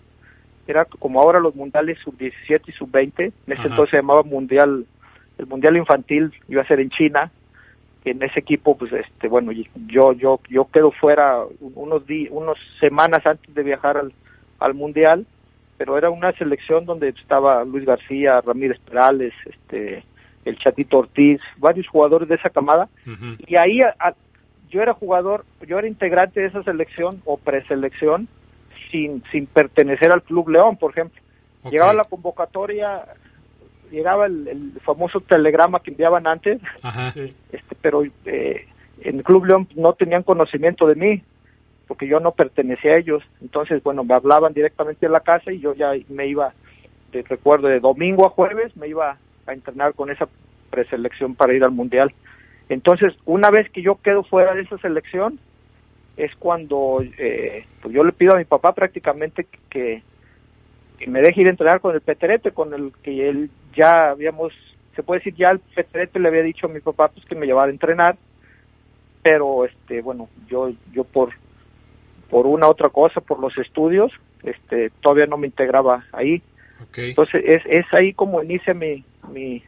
Era 0.66 0.86
como 0.86 1.20
ahora 1.20 1.40
los 1.40 1.54
mundiales 1.54 1.98
sub-17 1.98 2.62
y 2.68 2.72
sub-20. 2.72 3.20
En 3.20 3.32
ese 3.46 3.52
Ajá. 3.54 3.68
entonces 3.68 3.90
se 3.90 3.96
llamaba 3.98 4.22
Mundial, 4.22 4.86
el 5.36 5.46
Mundial 5.46 5.76
Infantil 5.76 6.32
iba 6.48 6.62
a 6.62 6.66
ser 6.66 6.80
en 6.80 6.88
China. 6.88 7.30
En 8.04 8.22
ese 8.22 8.40
equipo, 8.40 8.76
pues, 8.76 8.92
este, 8.92 9.28
bueno, 9.28 9.52
yo, 9.52 10.12
yo, 10.14 10.40
yo 10.48 10.68
quedo 10.72 10.90
fuera 10.90 11.44
unos 11.60 12.06
días, 12.06 12.30
unos 12.32 12.58
semanas 12.80 13.24
antes 13.26 13.54
de 13.54 13.62
viajar 13.62 13.96
al, 13.96 14.12
al 14.58 14.74
Mundial, 14.74 15.26
pero 15.84 15.98
era 15.98 16.10
una 16.10 16.30
selección 16.34 16.84
donde 16.86 17.08
estaba 17.08 17.64
Luis 17.64 17.84
García, 17.84 18.40
Ramírez 18.40 18.78
Perales, 18.88 19.32
este, 19.44 20.04
el 20.44 20.56
Chatito 20.56 20.98
Ortiz, 20.98 21.40
varios 21.56 21.88
jugadores 21.88 22.28
de 22.28 22.36
esa 22.36 22.50
camada. 22.50 22.88
Y 23.48 23.56
ahí 23.56 23.80
a- 23.80 23.92
a- 23.98 24.14
yo 24.70 24.80
era 24.80 24.94
jugador, 24.94 25.44
yo 25.66 25.80
era 25.80 25.88
integrante 25.88 26.38
de 26.38 26.46
esa 26.46 26.62
selección 26.62 27.20
o 27.24 27.36
preselección 27.36 28.28
sin, 28.92 29.24
sin 29.32 29.46
pertenecer 29.46 30.12
al 30.12 30.22
Club 30.22 30.50
León, 30.50 30.76
por 30.76 30.92
ejemplo. 30.92 31.20
Llegaba 31.68 31.92
la 31.92 32.04
convocatoria, 32.04 33.02
llegaba 33.90 34.26
el, 34.26 34.46
el 34.46 34.80
famoso 34.84 35.18
telegrama 35.20 35.80
que 35.80 35.90
enviaban 35.90 36.28
antes, 36.28 36.60
Ajá. 36.84 37.08
este, 37.08 37.34
pero 37.80 38.04
eh, 38.26 38.68
en 39.00 39.16
el 39.16 39.24
Club 39.24 39.46
León 39.46 39.66
no 39.74 39.94
tenían 39.94 40.22
conocimiento 40.22 40.86
de 40.86 40.94
mí, 40.94 41.22
porque 41.92 42.08
yo 42.08 42.20
no 42.20 42.32
pertenecía 42.32 42.92
a 42.92 42.96
ellos. 42.96 43.22
Entonces, 43.42 43.82
bueno, 43.82 44.02
me 44.02 44.14
hablaban 44.14 44.54
directamente 44.54 45.04
en 45.04 45.12
la 45.12 45.20
casa 45.20 45.52
y 45.52 45.58
yo 45.58 45.74
ya 45.74 45.92
me 46.08 46.26
iba, 46.26 46.54
recuerdo, 47.12 47.68
de 47.68 47.80
domingo 47.80 48.24
a 48.24 48.30
jueves 48.30 48.74
me 48.78 48.88
iba 48.88 49.18
a 49.46 49.52
entrenar 49.52 49.92
con 49.92 50.10
esa 50.10 50.26
preselección 50.70 51.34
para 51.34 51.52
ir 51.52 51.62
al 51.62 51.72
Mundial. 51.72 52.10
Entonces, 52.70 53.12
una 53.26 53.50
vez 53.50 53.68
que 53.68 53.82
yo 53.82 53.96
quedo 53.96 54.24
fuera 54.24 54.54
de 54.54 54.62
esa 54.62 54.78
selección, 54.78 55.38
es 56.16 56.34
cuando 56.36 57.04
eh, 57.18 57.66
pues 57.82 57.94
yo 57.94 58.04
le 58.04 58.12
pido 58.12 58.32
a 58.32 58.38
mi 58.38 58.46
papá 58.46 58.72
prácticamente 58.72 59.46
que, 59.68 60.02
que 60.98 61.06
me 61.08 61.20
deje 61.20 61.42
ir 61.42 61.48
a 61.48 61.50
entrenar 61.50 61.82
con 61.82 61.94
el 61.94 62.00
Peterete, 62.00 62.52
con 62.52 62.72
el 62.72 62.94
que 63.02 63.28
él 63.28 63.50
ya 63.76 64.12
habíamos, 64.12 64.54
se 64.96 65.02
puede 65.02 65.18
decir, 65.18 65.34
ya 65.34 65.50
el 65.50 65.58
Peterete 65.58 66.18
le 66.20 66.28
había 66.28 66.42
dicho 66.42 66.68
a 66.68 66.70
mi 66.70 66.80
papá 66.80 67.08
pues 67.08 67.26
que 67.26 67.34
me 67.34 67.44
llevara 67.44 67.68
a 67.68 67.74
entrenar, 67.74 68.16
pero 69.22 69.66
este 69.66 70.00
bueno, 70.00 70.30
yo 70.48 70.70
yo 70.94 71.04
por 71.04 71.34
por 72.32 72.46
una 72.46 72.66
otra 72.66 72.88
cosa, 72.88 73.20
por 73.20 73.38
los 73.40 73.56
estudios, 73.58 74.10
este 74.42 74.90
todavía 75.02 75.26
no 75.26 75.36
me 75.36 75.48
integraba 75.48 76.04
ahí. 76.12 76.40
Entonces 77.10 77.42
es, 77.46 77.62
es 77.66 77.84
ahí 77.92 78.14
como 78.14 78.42
inicia 78.42 78.72
mi 78.72 79.04
mi, 79.30 79.62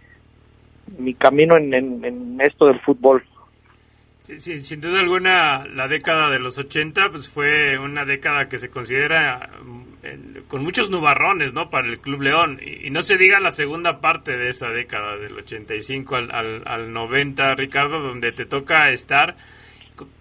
mi 0.98 1.12
camino 1.14 1.59
en, 1.59 1.72
en, 1.74 2.03
en 2.05 2.40
esto 2.40 2.66
del 2.66 2.81
fútbol. 2.81 3.22
Sí, 4.20 4.38
sí, 4.38 4.62
sin 4.62 4.81
duda 4.81 5.00
alguna, 5.00 5.66
la 5.66 5.87
década 5.87 6.31
de 6.31 6.38
los 6.38 6.57
80 6.57 7.11
pues 7.11 7.29
fue 7.29 7.79
una 7.79 8.07
década 8.07 8.48
que 8.48 8.57
se 8.57 8.70
considera 8.70 9.50
mm, 9.62 10.48
con 10.48 10.62
muchos 10.64 10.88
nubarrones, 10.88 11.53
¿no? 11.53 11.68
Para 11.68 11.88
el 11.88 11.98
Club 12.00 12.22
León. 12.22 12.59
Y, 12.64 12.87
y 12.87 12.90
no 12.90 13.03
se 13.03 13.18
diga 13.18 13.38
la 13.40 13.50
segunda 13.50 14.00
parte 14.00 14.38
de 14.38 14.48
esa 14.48 14.70
década, 14.70 15.18
del 15.18 15.35
85 15.37 16.16
al, 16.16 16.31
al, 16.31 16.62
al 16.66 16.92
90, 16.94 17.55
Ricardo, 17.57 18.00
donde 18.00 18.33
te 18.33 18.46
toca 18.46 18.90
estar. 18.90 19.37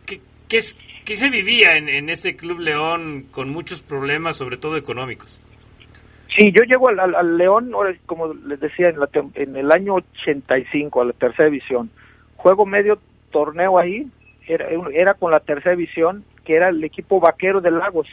¿Qué, 0.06 0.20
qué, 0.50 0.58
es- 0.58 0.78
qué 1.04 1.16
se 1.16 1.30
vivía 1.30 1.78
en, 1.78 1.90
en 1.90 2.10
ese 2.10 2.36
Club 2.36 2.60
León 2.60 3.26
con 3.32 3.50
muchos 3.50 3.82
problemas, 3.82 4.38
sobre 4.38 4.58
todo 4.58 4.78
económicos? 4.78 5.40
Sí, 6.36 6.52
yo 6.52 6.64
llego 6.64 6.90
al, 6.90 7.00
al- 7.00 7.16
al 7.16 7.38
León, 7.38 7.72
como 8.06 8.34
les 8.34 8.60
decía, 8.60 8.90
en, 8.90 9.00
la 9.00 9.08
en 9.36 9.56
el 9.56 9.72
año 9.72 9.96
85, 9.96 11.02
a 11.02 11.06
la 11.06 11.14
tercera 11.14 11.46
división. 11.50 11.92
Juego 12.38 12.66
medio 12.66 12.98
torneo 13.32 13.78
ahí, 13.78 14.08
era, 14.48 14.68
era 14.94 15.14
con 15.14 15.32
la 15.32 15.40
tercera 15.40 15.76
división, 15.76 16.24
que 16.44 16.56
era 16.56 16.70
el 16.70 16.84
equipo 16.84 17.20
vaquero 17.20 17.62
de 17.62 17.72
Lagos. 17.72 18.08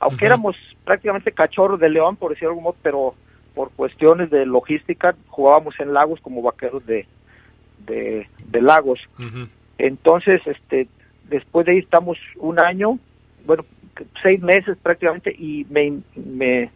Aunque 0.00 0.26
éramos 0.26 0.56
prácticamente 0.84 1.32
cachorros 1.32 1.78
de 1.80 1.88
León, 1.88 2.16
por 2.16 2.32
decirlo 2.32 2.54
modo, 2.56 2.76
pero 2.82 3.14
por 3.54 3.70
cuestiones 3.72 4.30
de 4.30 4.44
logística 4.44 5.14
jugábamos 5.28 5.78
en 5.80 5.92
Lagos 5.94 6.20
como 6.20 6.42
vaqueros 6.42 6.84
de, 6.86 7.06
de, 7.86 8.26
de 8.46 8.62
Lagos. 8.62 9.00
Entonces, 9.78 10.40
este, 10.46 10.88
después 11.28 11.66
de 11.66 11.72
ahí 11.72 11.78
estamos 11.78 12.18
un 12.36 12.58
año, 12.58 12.98
bueno, 13.44 13.64
seis 14.22 14.40
meses 14.42 14.76
prácticamente, 14.82 15.34
y 15.36 15.66
me, 15.70 16.00
me 16.14 16.70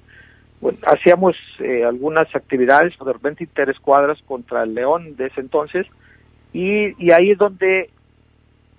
bueno, 0.61 0.79
hacíamos 0.87 1.37
eh, 1.59 1.85
algunas 1.85 2.35
actividades, 2.35 2.95
de 2.99 3.13
repente 3.13 3.45
interescuadras 3.45 4.21
contra 4.23 4.63
el 4.63 4.75
León 4.75 5.17
de 5.17 5.27
ese 5.27 5.41
entonces, 5.41 5.87
y, 6.53 6.95
y 7.05 7.13
ahí 7.13 7.31
es 7.31 7.39
donde 7.39 7.91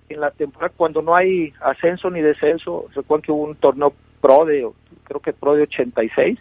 en 0.08 0.20
la 0.20 0.30
temporada, 0.30 0.74
cuando 0.76 1.02
no 1.02 1.14
hay 1.14 1.52
ascenso 1.60 2.10
ni 2.10 2.20
descenso, 2.20 2.86
recuerdo 2.94 3.22
que 3.22 3.32
hubo 3.32 3.44
un 3.44 3.56
torneo 3.56 3.94
pro 4.20 4.44
de, 4.44 4.68
creo 5.04 5.20
que 5.20 5.32
pro 5.32 5.54
de 5.54 5.62
86, 5.62 6.38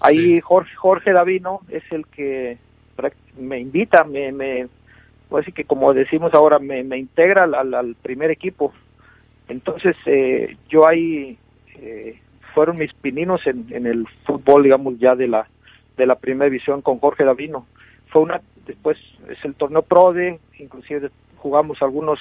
ahí 0.00 0.40
Jorge, 0.40 0.74
Jorge 0.76 1.12
Davino 1.12 1.60
es 1.68 1.82
el 1.90 2.06
que 2.06 2.58
me 3.38 3.60
invita, 3.60 4.04
me, 4.04 4.32
me 4.32 4.68
pues 5.28 5.46
que 5.54 5.64
como 5.64 5.92
decimos 5.92 6.32
ahora, 6.34 6.58
me, 6.58 6.82
me 6.84 6.98
integra 6.98 7.44
al, 7.44 7.54
al- 7.54 7.74
al 7.74 7.94
primer 7.96 8.30
equipo. 8.30 8.72
Entonces, 9.48 9.96
eh, 10.06 10.56
yo 10.68 10.86
ahí 10.86 11.38
eh, 11.76 12.18
fueron 12.54 12.76
mis 12.78 12.92
pininos 12.94 13.46
en, 13.46 13.66
en 13.70 13.86
el 13.86 14.06
fútbol, 14.26 14.62
digamos, 14.64 14.98
ya 14.98 15.14
de 15.14 15.28
la 15.28 15.46
de 15.96 16.06
la 16.06 16.14
primera 16.14 16.44
división 16.48 16.80
con 16.80 16.98
Jorge 17.00 17.24
Davino. 17.24 17.66
Fue 18.08 18.22
una, 18.22 18.40
después 18.66 18.96
es 19.28 19.44
el 19.44 19.54
torneo 19.54 19.82
PRODE, 19.82 20.38
inclusive 20.60 21.10
jugamos 21.36 21.82
algunos 21.82 22.20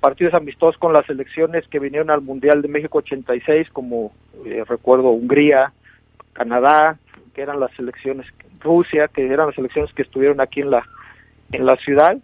partidos 0.00 0.34
amistosos 0.34 0.76
con 0.78 0.92
las 0.92 1.06
selecciones 1.06 1.66
que 1.68 1.78
vinieron 1.78 2.10
al 2.10 2.22
Mundial 2.22 2.60
de 2.60 2.68
México 2.68 2.98
86, 2.98 3.68
como 3.72 4.12
eh, 4.44 4.64
recuerdo 4.66 5.10
Hungría, 5.10 5.72
Canadá, 6.32 6.98
que 7.34 7.42
eran 7.42 7.60
las 7.60 7.72
selecciones, 7.76 8.26
Rusia, 8.60 9.08
que 9.08 9.26
eran 9.26 9.46
las 9.46 9.54
selecciones 9.54 9.92
que 9.94 10.02
estuvieron 10.02 10.40
aquí 10.40 10.60
en 10.60 10.70
la 10.70 10.84
en 11.52 11.66
la 11.66 11.76
ciudad 11.76 12.16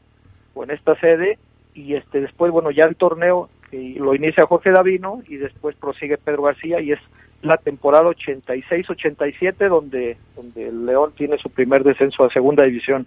o 0.55 0.65
en 0.65 0.71
esta 0.71 0.99
sede 1.01 1.39
y 1.75 1.95
este 1.95 2.21
después 2.21 2.51
bueno 2.53 2.71
ya 2.71 2.85
el 2.85 2.97
torneo 2.97 3.49
eh, 3.73 3.95
lo 3.99 4.15
inicia 4.15 4.47
Jorge 4.47 4.71
Davino 4.71 5.23
y 5.29 5.37
después 5.37 5.77
prosigue 5.77 6.19
Pedro 6.19 6.43
García 6.43 6.81
y 6.81 6.93
es 6.93 7.01
la 7.43 7.57
temporada 7.57 8.11
86-87 8.11 9.69
donde 9.69 10.17
donde 10.35 10.69
el 10.69 10.85
León 10.87 11.13
tiene 11.17 11.39
su 11.39 11.51
primer 11.51 11.85
descenso 11.85 12.25
a 12.25 12.33
segunda 12.33 12.65
división. 12.65 13.07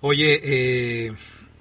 Oye, 0.00 0.40
eh, 0.44 1.12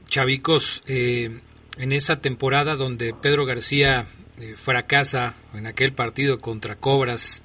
Chavicos, 0.07 0.83
eh, 0.87 1.39
en 1.77 1.91
esa 1.91 2.21
temporada 2.21 2.75
donde 2.75 3.13
Pedro 3.13 3.45
García 3.45 4.05
eh, 4.39 4.53
fracasa 4.55 5.35
en 5.53 5.67
aquel 5.67 5.93
partido 5.93 6.39
contra 6.39 6.75
Cobras 6.75 7.41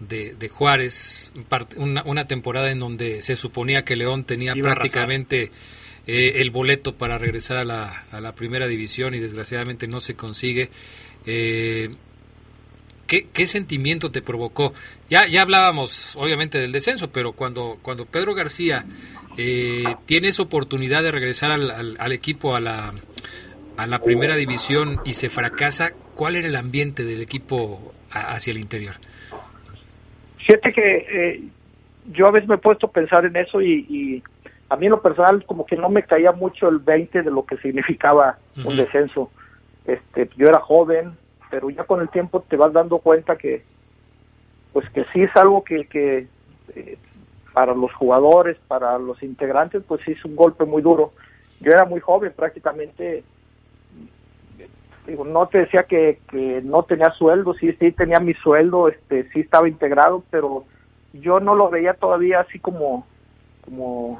de, 0.00 0.34
de 0.34 0.48
Juárez, 0.48 1.32
una, 1.76 2.02
una, 2.04 2.26
temporada 2.26 2.70
en 2.70 2.80
donde 2.80 3.22
se 3.22 3.36
suponía 3.36 3.84
que 3.84 3.94
León 3.94 4.24
tenía 4.24 4.54
prácticamente 4.54 5.52
eh, 6.06 6.32
el 6.36 6.50
boleto 6.50 6.94
para 6.96 7.18
regresar 7.18 7.56
a 7.56 7.64
la, 7.64 8.04
a 8.10 8.20
la 8.20 8.32
primera 8.34 8.66
división 8.66 9.14
y 9.14 9.18
desgraciadamente 9.20 9.86
no 9.88 10.00
se 10.00 10.14
consigue. 10.14 10.70
Eh, 11.26 11.90
¿qué, 13.06 13.26
¿Qué 13.32 13.46
sentimiento 13.46 14.10
te 14.10 14.22
provocó? 14.22 14.72
Ya, 15.08 15.26
ya 15.26 15.42
hablábamos 15.42 16.16
obviamente 16.16 16.58
del 16.58 16.72
descenso, 16.72 17.10
pero 17.12 17.32
cuando, 17.32 17.78
cuando 17.82 18.06
Pedro 18.06 18.34
García 18.34 18.84
eh, 19.36 19.94
tiene 20.06 20.28
esa 20.28 20.42
oportunidad 20.42 21.02
de 21.02 21.12
regresar 21.12 21.50
al, 21.50 21.70
al, 21.70 21.96
al 21.98 22.12
equipo 22.12 22.56
a 22.56 22.60
la, 22.60 22.92
a 23.76 23.86
la 23.86 23.98
primera 24.00 24.36
división 24.36 25.00
y 25.04 25.12
se 25.14 25.28
fracasa, 25.28 25.92
¿cuál 26.14 26.36
era 26.36 26.48
el 26.48 26.56
ambiente 26.56 27.04
del 27.04 27.20
equipo 27.22 27.94
a- 28.10 28.34
hacia 28.34 28.50
el 28.50 28.58
interior? 28.58 28.94
Fíjate 30.46 30.72
que 30.72 30.96
eh, 31.08 31.42
yo 32.12 32.26
a 32.26 32.30
veces 32.32 32.48
me 32.48 32.56
he 32.56 32.58
puesto 32.58 32.86
a 32.88 32.92
pensar 32.92 33.24
en 33.24 33.36
eso 33.36 33.62
y 33.62 34.22
a 34.72 34.76
mí 34.76 34.86
en 34.86 34.92
lo 34.92 35.02
personal 35.02 35.44
como 35.44 35.66
que 35.66 35.76
no 35.76 35.90
me 35.90 36.02
caía 36.02 36.32
mucho 36.32 36.68
el 36.68 36.78
20 36.78 37.22
de 37.22 37.30
lo 37.30 37.44
que 37.44 37.58
significaba 37.58 38.38
un 38.64 38.74
descenso. 38.74 39.30
Este, 39.84 40.30
yo 40.36 40.46
era 40.46 40.60
joven, 40.60 41.12
pero 41.50 41.68
ya 41.68 41.84
con 41.84 42.00
el 42.00 42.08
tiempo 42.08 42.40
te 42.48 42.56
vas 42.56 42.72
dando 42.72 42.98
cuenta 42.98 43.36
que 43.36 43.64
pues 44.72 44.88
que 44.90 45.04
sí 45.12 45.22
es 45.22 45.36
algo 45.36 45.62
que, 45.62 45.86
que 45.86 46.26
eh, 46.74 46.96
para 47.52 47.74
los 47.74 47.92
jugadores, 47.92 48.56
para 48.66 48.98
los 48.98 49.22
integrantes, 49.22 49.82
pues 49.86 50.00
sí 50.06 50.12
es 50.12 50.24
un 50.24 50.34
golpe 50.34 50.64
muy 50.64 50.80
duro. 50.80 51.12
Yo 51.60 51.70
era 51.70 51.84
muy 51.84 52.00
joven, 52.00 52.32
prácticamente 52.34 53.24
digo, 55.06 55.26
no 55.26 55.48
te 55.48 55.58
decía 55.58 55.82
que, 55.82 56.20
que 56.30 56.62
no 56.62 56.84
tenía 56.84 57.10
sueldo, 57.10 57.52
sí, 57.54 57.72
sí 57.78 57.92
tenía 57.92 58.20
mi 58.20 58.32
sueldo, 58.34 58.88
este, 58.88 59.28
sí 59.32 59.40
estaba 59.40 59.68
integrado, 59.68 60.24
pero 60.30 60.64
yo 61.12 61.40
no 61.40 61.54
lo 61.54 61.68
veía 61.68 61.92
todavía 61.92 62.40
así 62.40 62.58
como, 62.58 63.06
como, 63.64 64.18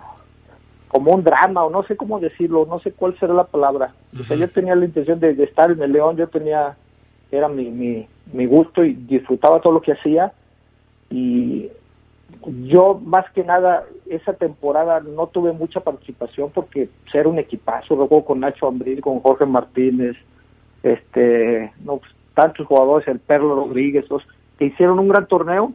como 0.92 1.10
un 1.12 1.24
drama, 1.24 1.64
o 1.64 1.70
no 1.70 1.82
sé 1.84 1.96
cómo 1.96 2.20
decirlo, 2.20 2.66
no 2.68 2.78
sé 2.80 2.92
cuál 2.92 3.18
será 3.18 3.32
la 3.32 3.44
palabra. 3.44 3.94
O 4.14 4.22
sea, 4.24 4.36
yo 4.36 4.46
tenía 4.48 4.74
la 4.74 4.84
intención 4.84 5.18
de, 5.18 5.34
de 5.34 5.44
estar 5.44 5.70
en 5.70 5.82
el 5.82 5.90
León, 5.90 6.18
yo 6.18 6.28
tenía, 6.28 6.76
era 7.30 7.48
mi, 7.48 7.70
mi, 7.70 8.06
mi 8.34 8.44
gusto 8.44 8.84
y 8.84 8.92
disfrutaba 8.92 9.60
todo 9.60 9.72
lo 9.72 9.80
que 9.80 9.92
hacía, 9.92 10.34
y 11.08 11.70
yo 12.64 13.00
más 13.02 13.24
que 13.32 13.42
nada 13.42 13.84
esa 14.06 14.34
temporada 14.34 15.00
no 15.00 15.28
tuve 15.28 15.52
mucha 15.52 15.80
participación 15.80 16.50
porque 16.50 16.90
pues, 17.04 17.14
era 17.14 17.28
un 17.28 17.38
equipazo, 17.38 17.96
luego 17.96 18.22
con 18.22 18.40
Nacho 18.40 18.68
Ambril, 18.68 19.00
con 19.00 19.20
Jorge 19.20 19.46
Martínez, 19.46 20.16
este, 20.82 21.72
no, 21.84 21.96
pues, 21.96 22.12
tantos 22.34 22.66
jugadores, 22.66 23.08
el 23.08 23.18
Perlo 23.18 23.54
Rodríguez, 23.54 24.10
los 24.10 24.22
que 24.58 24.66
hicieron 24.66 24.98
un 24.98 25.08
gran 25.08 25.26
torneo. 25.26 25.72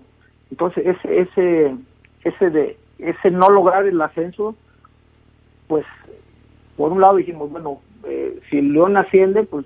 Entonces 0.52 0.86
ese, 0.86 1.22
ese, 1.22 1.76
ese 2.24 2.50
de, 2.52 2.78
ese 3.00 3.32
no 3.32 3.50
lograr 3.50 3.86
el 3.88 4.00
ascenso, 4.00 4.56
pues 5.68 5.86
por 6.76 6.92
un 6.92 7.02
lado 7.02 7.16
dijimos, 7.18 7.52
bueno, 7.52 7.82
eh, 8.04 8.40
si 8.50 8.62
León 8.62 8.98
asciende, 8.98 9.44
pues 9.44 9.66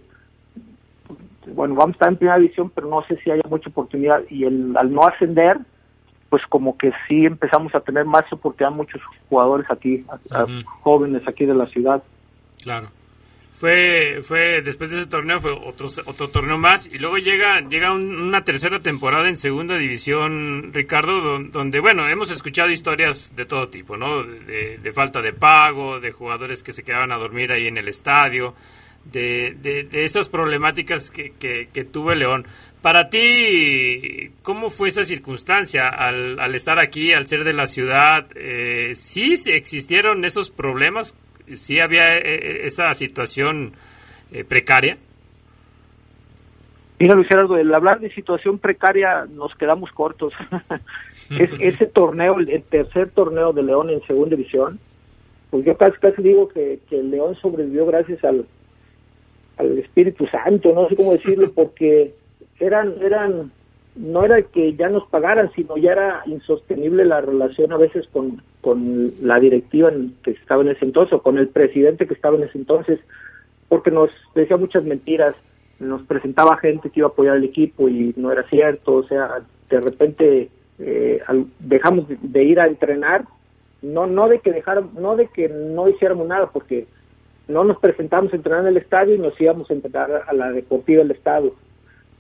bueno, 1.54 1.76
vamos 1.76 1.90
a 1.90 1.98
estar 1.98 2.10
en 2.10 2.18
primera 2.18 2.38
división, 2.38 2.70
pero 2.74 2.88
no 2.88 3.04
sé 3.04 3.18
si 3.18 3.32
haya 3.32 3.42
mucha 3.50 3.70
oportunidad. 3.70 4.22
Y 4.30 4.46
el, 4.46 4.76
al 4.78 4.94
no 4.94 5.02
ascender, 5.06 5.58
pues 6.30 6.44
como 6.48 6.78
que 6.78 6.92
sí 7.08 7.26
empezamos 7.26 7.74
a 7.76 7.80
tener 7.82 8.06
más 8.06 8.32
oportunidad 8.32 8.76
muchos 8.76 9.02
jugadores 9.28 9.66
aquí, 9.70 10.06
a- 10.10 10.38
a 10.38 10.46
jóvenes 10.82 11.28
aquí 11.28 11.46
de 11.46 11.56
la 11.56 11.66
ciudad. 11.68 12.04
Claro. 12.62 12.88
Fue, 13.62 14.21
fue 14.24 14.63
después 14.63 14.89
de 14.89 14.97
ese 15.02 15.06
torneo 15.08 15.39
fue 15.39 15.52
otro, 15.52 15.91
otro 16.06 16.30
torneo 16.30 16.58
más 16.58 16.88
y 16.91 16.97
luego 16.97 17.19
llega, 17.19 17.62
llega 17.62 17.93
un- 17.93 18.19
una 18.19 18.43
tercera 18.43 18.80
temporada 18.80 19.28
en 19.30 19.36
segunda 19.36 19.78
división, 19.78 20.71
Ricardo, 20.74 21.21
don- 21.21 21.52
donde, 21.52 21.80
bueno, 21.80 22.08
hemos 22.10 22.32
escuchado 22.32 22.71
historias 22.71 23.36
de 23.36 23.45
todo 23.45 23.69
tipo, 23.69 23.97
¿no? 23.97 24.24
De, 24.24 24.91
falta 24.95 25.21
de 25.21 25.34
pago, 25.34 26.00
de 26.00 26.12
jugadores 26.12 26.63
que 26.63 26.71
se 26.74 26.82
quedaban 26.82 27.12
a 27.12 27.17
dormir 27.17 27.52
ahí 27.52 27.67
en 27.67 27.78
el 27.78 27.88
estadio, 27.88 28.56
de, 29.06 29.56
de, 29.62 29.84
de 29.84 30.06
esas 30.06 30.28
problemáticas 30.28 31.12
que, 31.12 31.32
que, 31.39 31.69
que 31.71 31.84
tuvo 31.84 32.15
León. 32.15 32.47
Para 32.82 33.10
ti, 33.12 34.32
¿cómo 34.41 34.71
fue 34.71 34.89
esa 34.89 35.06
circunstancia 35.06 35.88
al, 35.88 36.39
al 36.39 36.56
estar 36.56 36.80
aquí, 36.80 37.13
al 37.13 37.28
ser 37.28 37.43
de 37.43 37.54
la 37.54 37.67
ciudad? 37.67 38.26
Eh, 38.34 38.93
¿Sí 38.95 39.36
existieron 39.45 40.26
esos 40.26 40.50
problemas? 40.50 41.15
¿Sí 41.56 41.80
había 41.80 42.18
eh, 42.18 42.22
eh, 42.24 42.62
esa 42.66 42.94
situación 42.94 43.72
eh, 44.32 44.44
precaria? 44.44 44.98
Mira, 47.00 47.16
Luis 47.16 47.28
Gerardo, 47.28 47.58
el 47.58 47.74
hablar 47.74 48.00
de 48.00 48.14
situación 48.14 48.60
precaria 48.60 49.26
nos 49.26 49.56
quedamos 49.56 49.92
cortos. 49.92 50.34
es, 51.32 51.50
ese 51.60 51.88
torneo, 51.88 52.40
el, 52.40 52.50
el 52.50 52.64
tercer 52.64 53.10
torneo 53.10 53.54
de 53.54 53.64
León 53.64 53.90
en 53.90 54.02
segunda 54.04 54.36
división, 54.36 54.80
pues 55.50 55.66
yo 55.66 55.76
casi, 55.78 55.98
casi 56.00 56.22
digo 56.22 56.48
que, 56.48 56.80
que 56.90 57.00
el 57.00 57.12
León 57.12 57.36
sobrevivió 57.42 57.86
gracias 57.86 58.24
al, 58.24 58.46
al 59.58 59.80
Espíritu 59.80 60.28
Santo, 60.28 60.74
no 60.74 60.88
sé 60.90 60.96
cómo 60.96 61.14
decirlo, 61.14 61.52
porque 61.56 62.14
eran, 62.60 62.96
eran, 63.02 63.52
no 63.96 64.24
era 64.24 64.42
que 64.44 64.76
ya 64.76 64.88
nos 64.90 65.08
pagaran, 65.10 65.52
sino 65.56 65.78
ya 65.78 65.92
era 65.94 66.22
insostenible 66.28 67.04
la 67.04 67.22
relación 67.22 67.74
a 67.74 67.78
veces 67.78 68.08
con, 68.14 68.42
con 68.62 69.13
la 69.21 69.39
directiva 69.39 69.91
que 70.24 70.32
estaba 70.32 70.62
en 70.62 70.69
ese 70.69 70.86
entonces, 70.86 71.13
o 71.13 71.21
con 71.21 71.38
el 71.38 71.47
presidente 71.47 72.08
que 72.08 72.13
estaba 72.13 72.38
en 72.38 72.43
ese 72.43 72.58
entonces, 72.58 73.00
porque 73.67 73.91
nos 73.91 74.10
decía 74.36 74.58
muchas 74.58 74.84
mentiras, 74.84 75.36
nos 75.80 76.04
presentaba 76.04 76.58
gente 76.58 76.89
que 76.89 77.00
iba 77.00 77.08
a 77.08 77.12
apoyar 77.12 77.36
al 77.38 77.43
equipo 77.43 77.89
y 77.89 78.13
no 78.15 78.32
era 78.32 78.43
cierto, 78.50 78.93
o 78.93 79.04
sea, 79.04 79.41
de 79.69 79.82
repente 79.82 80.50
eh, 80.80 81.21
dejamos 81.60 82.08
de, 82.08 82.17
de 82.21 82.43
ir 82.43 82.60
a 82.60 82.67
entrenar, 82.67 83.26
no 83.82 84.06
no 84.06 84.28
de 84.28 84.39
que 84.39 84.52
dejar, 84.52 84.84
no 84.93 85.15
de 85.15 85.28
que 85.28 85.50
no 85.50 85.89
hiciéramos 85.89 86.28
nada, 86.28 86.47
porque 86.52 86.86
no 87.47 87.63
nos 87.63 87.80
presentamos 87.80 88.32
a 88.32 88.36
entrenar 88.36 88.62
en 88.62 88.67
el 88.67 88.78
estadio 88.78 89.15
y 89.15 89.19
nos 89.19 89.39
íbamos 89.39 89.69
a 89.69 89.74
entrenar 89.74 90.24
a 90.28 90.34
la 90.34 90.52
deportiva 90.52 91.02
del 91.02 91.12
estado. 91.12 91.54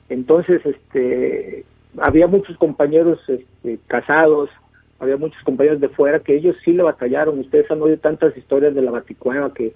Entonces, 0.09 0.61
este, 0.65 1.65
había 1.97 2.27
muchos 2.27 2.57
compañeros 2.57 3.19
este, 3.27 3.79
casados, 3.87 4.49
había 5.01 5.17
muchos 5.17 5.41
compañeros 5.43 5.81
de 5.81 5.89
fuera 5.89 6.19
que 6.19 6.35
ellos 6.35 6.55
sí 6.63 6.73
le 6.73 6.83
batallaron. 6.83 7.39
Ustedes 7.39 7.69
han 7.71 7.81
oído 7.81 7.97
tantas 7.97 8.37
historias 8.37 8.75
de 8.75 8.83
la 8.83 8.91
Baticueva 8.91 9.51
que, 9.51 9.73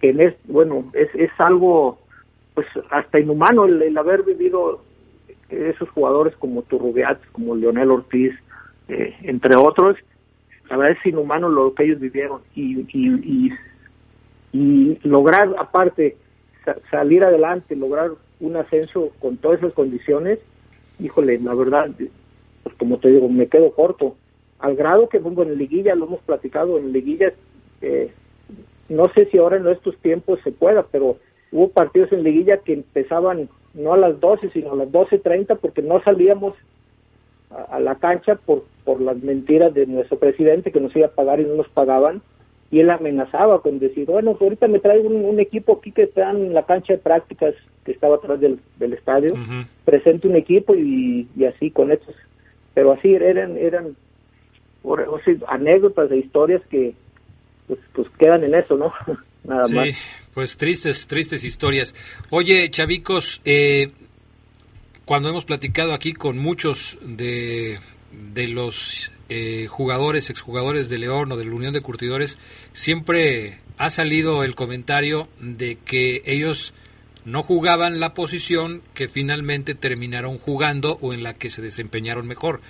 que 0.00 0.10
en 0.10 0.20
es, 0.20 0.34
bueno, 0.44 0.90
es, 0.92 1.08
es 1.14 1.30
algo 1.38 1.98
pues 2.54 2.66
hasta 2.90 3.18
inhumano 3.18 3.64
el, 3.64 3.96
haber 3.96 4.22
vivido 4.22 4.82
esos 5.48 5.88
jugadores 5.90 6.36
como 6.36 6.60
Turrubiat, 6.62 7.18
como 7.32 7.56
Leonel 7.56 7.90
Ortiz, 7.90 8.34
eh, 8.88 9.14
entre 9.22 9.56
otros. 9.56 9.96
La 10.68 10.76
verdad 10.76 10.98
es 11.00 11.06
inhumano 11.06 11.48
lo 11.48 11.72
que 11.74 11.84
ellos 11.84 11.98
vivieron 12.00 12.42
y, 12.54 12.80
y, 12.92 13.48
y, 13.48 13.52
y 14.52 14.98
lograr 15.04 15.54
aparte 15.58 16.18
sa- 16.66 16.76
salir 16.90 17.24
adelante, 17.24 17.76
lograr 17.76 18.10
un 18.40 18.56
ascenso 18.56 19.10
con 19.20 19.38
todas 19.38 19.58
esas 19.60 19.72
condiciones, 19.72 20.38
híjole, 20.98 21.38
la 21.38 21.54
verdad, 21.54 21.90
pues 22.62 22.74
como 22.76 22.98
te 22.98 23.08
digo, 23.08 23.26
me 23.30 23.46
quedo 23.46 23.70
corto. 23.72 24.16
Al 24.58 24.76
grado 24.76 25.08
que, 25.08 25.18
bueno, 25.18 25.52
en 25.52 25.58
liguilla, 25.58 25.94
lo 25.94 26.06
hemos 26.06 26.20
platicado, 26.20 26.78
en 26.78 26.92
liguilla, 26.92 27.32
eh, 27.82 28.10
no 28.88 29.08
sé 29.14 29.26
si 29.26 29.38
ahora 29.38 29.56
en 29.56 29.66
estos 29.68 29.96
tiempos 29.98 30.40
se 30.42 30.52
pueda, 30.52 30.84
pero 30.84 31.18
hubo 31.52 31.68
partidos 31.68 32.12
en 32.12 32.22
liguilla 32.22 32.58
que 32.58 32.72
empezaban 32.72 33.48
no 33.74 33.92
a 33.92 33.96
las 33.96 34.18
12, 34.20 34.50
sino 34.50 34.72
a 34.72 34.76
las 34.76 34.88
12.30 34.88 35.58
porque 35.58 35.82
no 35.82 36.02
salíamos 36.02 36.54
a, 37.50 37.76
a 37.76 37.80
la 37.80 37.96
cancha 37.96 38.36
por, 38.36 38.64
por 38.84 39.00
las 39.00 39.16
mentiras 39.22 39.74
de 39.74 39.86
nuestro 39.86 40.18
presidente 40.18 40.72
que 40.72 40.80
nos 40.80 40.94
iba 40.96 41.06
a 41.06 41.10
pagar 41.10 41.40
y 41.40 41.44
no 41.44 41.56
nos 41.56 41.68
pagaban. 41.68 42.22
Y 42.70 42.80
él 42.80 42.90
amenazaba 42.90 43.60
con 43.62 43.78
decir, 43.78 44.06
bueno, 44.06 44.32
pues 44.32 44.42
ahorita 44.42 44.66
me 44.66 44.80
traigo 44.80 45.08
un, 45.08 45.24
un 45.24 45.38
equipo 45.38 45.74
aquí 45.74 45.92
que 45.92 46.04
está 46.04 46.30
en 46.30 46.52
la 46.52 46.64
cancha 46.64 46.94
de 46.94 46.98
prácticas 46.98 47.54
que 47.84 47.92
estaba 47.92 48.16
atrás 48.16 48.40
del, 48.40 48.58
del 48.78 48.92
estadio, 48.94 49.34
presente 49.84 50.26
un 50.26 50.34
equipo 50.34 50.74
y, 50.74 51.28
y 51.36 51.44
así 51.44 51.70
con 51.70 51.92
estos. 51.92 52.14
Pero 52.74 52.92
así 52.92 53.14
eran, 53.14 53.56
eran 53.56 53.94
o- 54.86 55.14
o 55.14 55.20
sea, 55.24 55.34
anécdotas 55.48 56.08
de 56.10 56.18
historias 56.18 56.62
que 56.70 56.94
pues, 57.66 57.80
pues 57.92 58.08
quedan 58.18 58.44
en 58.44 58.54
eso, 58.54 58.76
¿no? 58.76 58.92
Nada 59.44 59.66
Sí, 59.66 59.74
más. 59.74 59.88
pues 60.34 60.56
tristes, 60.56 61.06
tristes 61.06 61.44
historias. 61.44 61.94
Oye, 62.30 62.68
chavicos, 62.70 63.40
eh, 63.44 63.90
cuando 65.04 65.28
hemos 65.28 65.44
platicado 65.44 65.92
aquí 65.94 66.12
con 66.12 66.38
muchos 66.38 66.96
de, 67.02 67.78
de 68.32 68.48
los 68.48 69.10
eh, 69.28 69.66
jugadores, 69.68 70.30
exjugadores 70.30 70.88
de 70.88 70.98
León 70.98 71.30
o 71.32 71.36
de 71.36 71.44
la 71.44 71.54
Unión 71.54 71.72
de 71.72 71.80
Curtidores, 71.80 72.38
siempre 72.72 73.58
ha 73.78 73.90
salido 73.90 74.42
el 74.44 74.54
comentario 74.54 75.28
de 75.40 75.76
que 75.84 76.22
ellos 76.26 76.72
no 77.24 77.42
jugaban 77.42 77.98
la 77.98 78.14
posición 78.14 78.82
que 78.94 79.08
finalmente 79.08 79.74
terminaron 79.74 80.38
jugando 80.38 80.98
o 81.00 81.12
en 81.12 81.22
la 81.24 81.34
que 81.34 81.50
se 81.50 81.60
desempeñaron 81.62 82.26
mejor. 82.26 82.60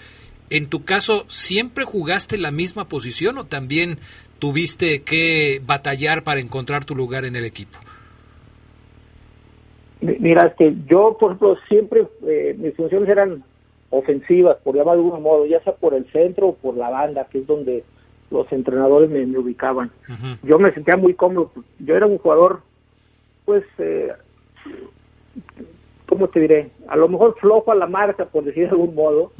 En 0.50 0.68
tu 0.68 0.84
caso, 0.84 1.24
¿siempre 1.28 1.84
jugaste 1.84 2.38
la 2.38 2.50
misma 2.50 2.88
posición 2.88 3.38
o 3.38 3.44
también 3.44 3.98
tuviste 4.38 5.02
que 5.02 5.60
batallar 5.64 6.22
para 6.22 6.40
encontrar 6.40 6.84
tu 6.84 6.94
lugar 6.94 7.24
en 7.24 7.36
el 7.36 7.44
equipo? 7.44 7.78
Mira, 10.00 10.54
que 10.56 10.74
yo, 10.86 11.16
por 11.18 11.32
ejemplo, 11.32 11.56
siempre 11.68 12.06
eh, 12.26 12.54
mis 12.58 12.76
funciones 12.76 13.08
eran 13.08 13.42
ofensivas, 13.90 14.58
por 14.62 14.76
llamar 14.76 14.96
de 14.96 15.02
algún 15.02 15.22
modo, 15.22 15.46
ya 15.46 15.60
sea 15.62 15.74
por 15.74 15.94
el 15.94 16.10
centro 16.12 16.48
o 16.48 16.54
por 16.54 16.76
la 16.76 16.90
banda, 16.90 17.26
que 17.30 17.38
es 17.38 17.46
donde 17.46 17.82
los 18.30 18.50
entrenadores 18.52 19.08
me, 19.08 19.24
ubicaban. 19.38 19.90
Yo 20.42 20.58
me 20.58 20.72
sentía 20.72 20.96
muy 20.96 21.14
cómodo. 21.14 21.52
Yo 21.78 21.96
era 21.96 22.06
un 22.06 22.18
jugador, 22.18 22.62
pues, 23.44 23.64
eh, 23.78 24.12
¿cómo 26.16 26.28
te 26.28 26.40
diré? 26.40 26.70
A 26.88 26.96
lo 26.96 27.08
mejor 27.08 27.36
flojo 27.38 27.72
a 27.72 27.74
la 27.74 27.86
marca, 27.86 28.24
por 28.24 28.42
decir 28.42 28.64
de 28.64 28.70
algún 28.70 28.94
modo. 28.94 29.32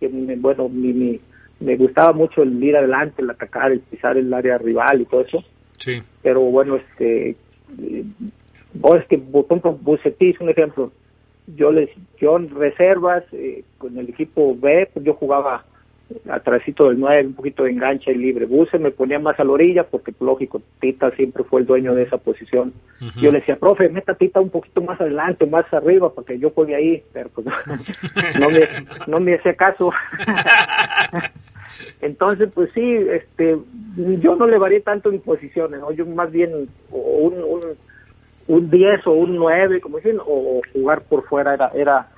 que 0.00 0.08
bueno, 0.08 0.68
mi, 0.70 1.20
me 1.60 1.76
gustaba 1.76 2.14
mucho 2.14 2.42
el 2.42 2.62
ir 2.64 2.74
adelante, 2.74 3.20
el 3.20 3.28
atacar, 3.28 3.70
el 3.70 3.80
pisar 3.80 4.16
el 4.16 4.32
área 4.32 4.56
rival 4.56 5.02
y 5.02 5.04
todo 5.04 5.20
eso. 5.20 5.44
Sí. 5.76 6.00
Pero 6.22 6.40
bueno, 6.40 6.76
este, 6.76 7.36
eh, 7.82 8.04
es 8.96 9.06
que, 9.08 9.18
por 9.18 9.44
ejemplo, 9.44 9.78
Bucetí 9.82 10.30
es 10.30 10.40
un 10.40 10.48
ejemplo. 10.48 10.90
Yo 11.54 11.70
les, 11.70 11.90
yo 12.18 12.38
en 12.38 12.48
reservas, 12.48 13.24
eh, 13.32 13.62
con 13.76 13.98
el 13.98 14.08
equipo 14.08 14.56
B, 14.56 14.88
pues 14.94 15.04
yo 15.04 15.12
jugaba 15.12 15.66
atrásito 16.28 16.88
del 16.88 17.00
9, 17.00 17.26
un 17.26 17.34
poquito 17.34 17.64
de 17.64 17.70
engancha 17.70 18.10
y 18.10 18.14
libre. 18.14 18.46
Buse 18.46 18.78
me 18.78 18.90
ponía 18.90 19.18
más 19.18 19.38
a 19.38 19.44
la 19.44 19.52
orilla 19.52 19.84
porque, 19.84 20.12
pues, 20.12 20.26
lógico, 20.26 20.62
Tita 20.80 21.10
siempre 21.12 21.44
fue 21.44 21.60
el 21.60 21.66
dueño 21.66 21.94
de 21.94 22.02
esa 22.02 22.18
posición. 22.18 22.72
Yo 23.20 23.32
le 23.32 23.40
decía, 23.40 23.56
profe, 23.56 23.88
meta 23.88 24.14
Tita 24.14 24.40
un 24.40 24.50
poquito 24.50 24.82
más 24.82 25.00
adelante, 25.00 25.46
más 25.46 25.72
arriba, 25.72 26.12
porque 26.12 26.38
yo 26.38 26.50
juegue 26.50 26.74
ahí, 26.74 27.02
pero 27.12 27.28
pues 27.30 27.46
no, 28.40 28.50
me, 28.50 28.68
no 29.06 29.20
me 29.20 29.34
hacía 29.34 29.54
caso. 29.54 29.92
Entonces, 32.00 32.50
pues 32.54 32.70
sí, 32.74 32.96
este, 33.10 33.56
yo 33.96 34.36
no 34.36 34.46
le 34.46 34.58
varié 34.58 34.80
tanto 34.80 35.10
en 35.10 35.20
posiciones, 35.20 35.80
¿no? 35.80 35.92
Yo 35.92 36.06
más 36.06 36.30
bien 36.30 36.54
un, 36.54 36.68
un, 36.90 37.60
un 38.48 38.70
10 38.70 39.06
o 39.06 39.12
un 39.12 39.36
9, 39.36 39.80
como 39.80 39.98
dicen, 39.98 40.18
o, 40.24 40.60
jugar 40.72 41.02
por 41.02 41.24
fuera 41.24 41.54
era, 41.54 41.70
era 41.74 42.08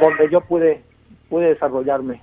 donde 0.00 0.30
yo 0.30 0.40
pude, 0.40 0.82
pude 1.28 1.48
desarrollarme. 1.48 2.20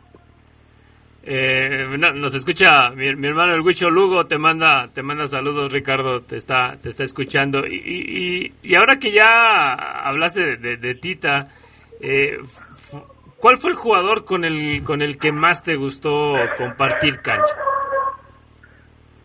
Eh, 1.31 1.85
nos 2.15 2.33
escucha 2.33 2.89
mi, 2.89 3.05
hermano 3.05 3.53
el 3.53 3.61
Huicho 3.61 3.91
Lugo, 3.91 4.25
te 4.25 4.39
manda, 4.39 4.87
te 4.87 5.03
manda 5.03 5.27
saludos 5.27 5.71
Ricardo, 5.71 6.23
te 6.23 6.35
está, 6.35 6.77
te 6.81 6.89
está 6.89 7.03
escuchando. 7.03 7.67
Y, 7.67 8.51
y, 8.63 8.73
ahora 8.73 8.97
que 8.97 9.11
ya 9.11 9.73
hablaste 10.07 10.57
de, 10.57 10.95
Tita, 10.95 11.45
eh, 12.01 12.39
¿cuál 13.37 13.57
fue 13.57 13.69
el 13.69 13.75
jugador 13.75 14.25
con 14.25 14.43
el, 14.43 14.83
con 14.83 15.03
el 15.03 15.19
que 15.19 15.31
más 15.31 15.61
te 15.61 15.75
gustó 15.75 16.33
compartir 16.57 17.19
cancha? 17.21 17.53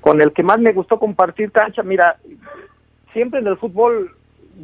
Con 0.02 0.20
el 0.20 0.34
que 0.34 0.42
más 0.42 0.58
me 0.58 0.74
gustó 0.74 0.98
compartir 0.98 1.52
cancha, 1.52 1.82
mira, 1.82 2.18
siempre 3.14 3.40
en 3.40 3.46
el 3.46 3.56
fútbol 3.56 4.14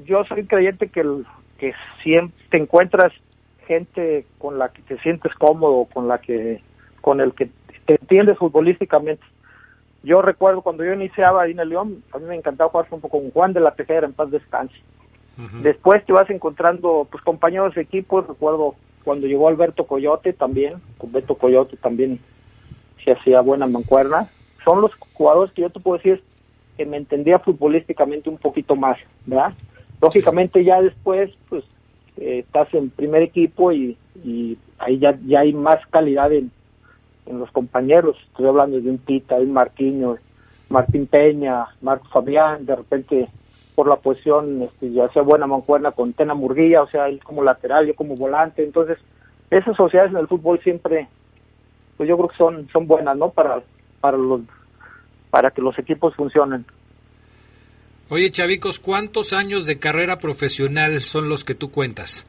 yo 0.05 0.25
soy 0.27 0.45
creyente 0.45 0.89
que, 0.89 1.01
el, 1.01 1.25
que 1.57 1.73
siempre 2.03 2.37
te 2.51 2.59
encuentras 2.59 3.15
gente 3.67 4.27
con 4.37 4.59
la 4.59 4.69
que 4.69 4.83
te 4.83 4.99
sientes 4.99 5.33
cómodo, 5.37 5.87
con 5.87 6.07
la 6.07 6.19
que 6.19 6.61
con 7.11 7.21
el 7.21 7.33
que 7.33 7.49
te 7.87 7.95
entiendes 8.01 8.39
futbolísticamente. 8.39 9.25
Yo 10.05 10.23
recuerdo 10.23 10.63
cuando 10.63 10.85
yo 10.85 10.93
iniciaba 10.93 11.43
ahí 11.43 11.51
en 11.51 11.59
el 11.59 11.71
León, 11.71 12.05
a 12.13 12.19
mí 12.19 12.25
me 12.27 12.37
encantaba 12.37 12.71
jugar 12.71 12.87
un 12.89 13.01
poco 13.01 13.19
con 13.19 13.33
Juan 13.33 13.53
de 13.53 13.59
la 13.59 13.73
Tejera 13.73 14.07
en 14.07 14.13
paz 14.13 14.31
descanse. 14.31 14.77
Después 15.61 16.05
te 16.07 16.13
vas 16.13 16.31
encontrando 16.31 17.09
pues 17.11 17.25
compañeros 17.25 17.75
de 17.75 17.81
equipo, 17.81 18.21
recuerdo 18.21 18.77
cuando 19.03 19.27
llegó 19.27 19.49
Alberto 19.49 19.89
Coyote 19.89 20.33
también, 20.33 20.75
con 20.99 21.11
Beto 21.11 21.35
Coyote 21.35 21.77
también 21.77 22.21
se 23.05 23.11
hacía 23.11 23.41
buena 23.41 23.67
mancuerna. 23.67 24.29
Son 24.65 24.81
los 24.81 24.93
jugadores 25.13 25.53
que 25.53 25.63
yo 25.63 25.71
te 25.71 25.81
puedo 25.81 25.97
decir 25.97 26.23
que 26.77 26.87
me 26.87 26.97
entendía 26.97 27.41
futbolísticamente 27.41 28.31
un 28.31 28.39
poquito 28.39 28.77
más, 28.77 28.99
¿verdad? 29.27 29.55
Lógicamente 30.01 30.63
ya 30.63 30.81
después, 30.81 31.33
pues, 31.49 31.65
eh, 32.19 32.45
estás 32.47 32.73
en 32.73 32.89
primer 32.91 33.23
equipo 33.23 33.73
y, 33.73 33.97
y 34.25 34.57
ahí 34.79 35.01
ya, 35.01 35.19
ya 35.27 35.41
hay 35.41 35.53
más 35.53 35.85
calidad 35.89 36.33
en, 36.33 36.53
en 37.31 37.39
los 37.39 37.51
compañeros. 37.51 38.17
Estoy 38.27 38.47
hablando 38.47 38.81
de 38.81 38.91
un 38.91 38.99
Tita, 38.99 39.37
un 39.37 39.53
Marquinhos, 39.53 40.19
Martín 40.69 41.07
Peña, 41.07 41.67
Marco 41.81 42.09
Fabián, 42.09 42.67
de 42.67 42.77
repente 42.77 43.29
por 43.75 43.89
la 43.89 43.97
posición 43.97 44.63
este, 44.63 44.93
ya 44.93 45.09
sea 45.13 45.23
buena 45.23 45.47
mancuerna 45.47 45.93
con 45.93 46.13
Tena 46.13 46.35
Murguía, 46.35 46.83
o 46.83 46.91
sea, 46.91 47.09
él 47.09 47.21
como 47.25 47.43
lateral, 47.43 47.87
yo 47.87 47.95
como 47.95 48.17
volante. 48.17 48.63
Entonces, 48.63 48.99
esas 49.51 49.77
sociedades 49.77 50.13
en 50.13 50.19
el 50.19 50.29
fútbol 50.29 50.61
siempre, 50.63 51.09
pues 51.97 52.09
yo 52.09 52.17
creo 52.17 52.29
que 52.29 52.37
son, 52.37 52.69
son 52.73 52.87
buenas, 52.87 53.17
¿no? 53.17 53.31
Para, 53.31 53.63
para, 54.01 54.19
los, 54.19 54.43
para 55.31 55.51
que 55.51 55.63
los 55.63 55.79
equipos 55.79 56.15
funcionen. 56.15 56.67
Oye, 58.11 58.31
Chavicos, 58.31 58.81
¿cuántos 58.81 59.33
años 59.33 59.67
de 59.67 59.79
carrera 59.79 60.19
profesional 60.19 61.01
son 61.01 61.29
los 61.29 61.45
que 61.45 61.55
tú 61.55 61.71
cuentas? 61.71 62.27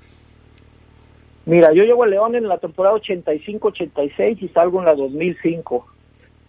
Mira, 1.45 1.73
yo 1.73 1.83
llego 1.83 2.03
a 2.03 2.07
León 2.07 2.35
en 2.35 2.47
la 2.47 2.57
temporada 2.57 2.95
85-86 2.97 4.41
y 4.41 4.47
salgo 4.49 4.79
en 4.79 4.85
la 4.85 4.95
2005. 4.95 5.87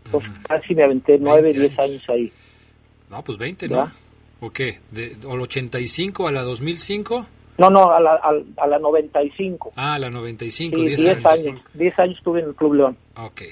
Entonces 0.04 0.30
casi 0.46 0.74
me 0.74 0.84
aventé 0.84 1.18
9, 1.18 1.52
10 1.52 1.78
años 1.78 2.02
ahí. 2.08 2.32
No, 3.10 3.22
pues 3.22 3.38
20, 3.38 3.68
¿no? 3.68 3.90
¿O 4.40 4.50
qué? 4.50 4.80
¿De, 4.90 5.16
¿O 5.26 5.34
el 5.34 5.40
85 5.42 6.26
a 6.26 6.32
la 6.32 6.42
2005? 6.42 7.26
No, 7.58 7.70
no, 7.70 7.90
a 7.90 8.00
la, 8.00 8.20
a, 8.56 8.66
la 8.66 8.78
95. 8.78 9.72
Ah, 9.76 9.94
a 9.94 9.98
la 9.98 10.10
95, 10.10 10.76
sí, 10.76 10.86
10, 10.86 11.04
años. 11.06 11.26
años 11.26 11.60
10 11.74 11.98
años 11.98 12.16
estuve 12.18 12.40
en 12.40 12.48
el 12.48 12.54
Club 12.54 12.74
León. 12.74 12.96
Ok. 13.16 13.42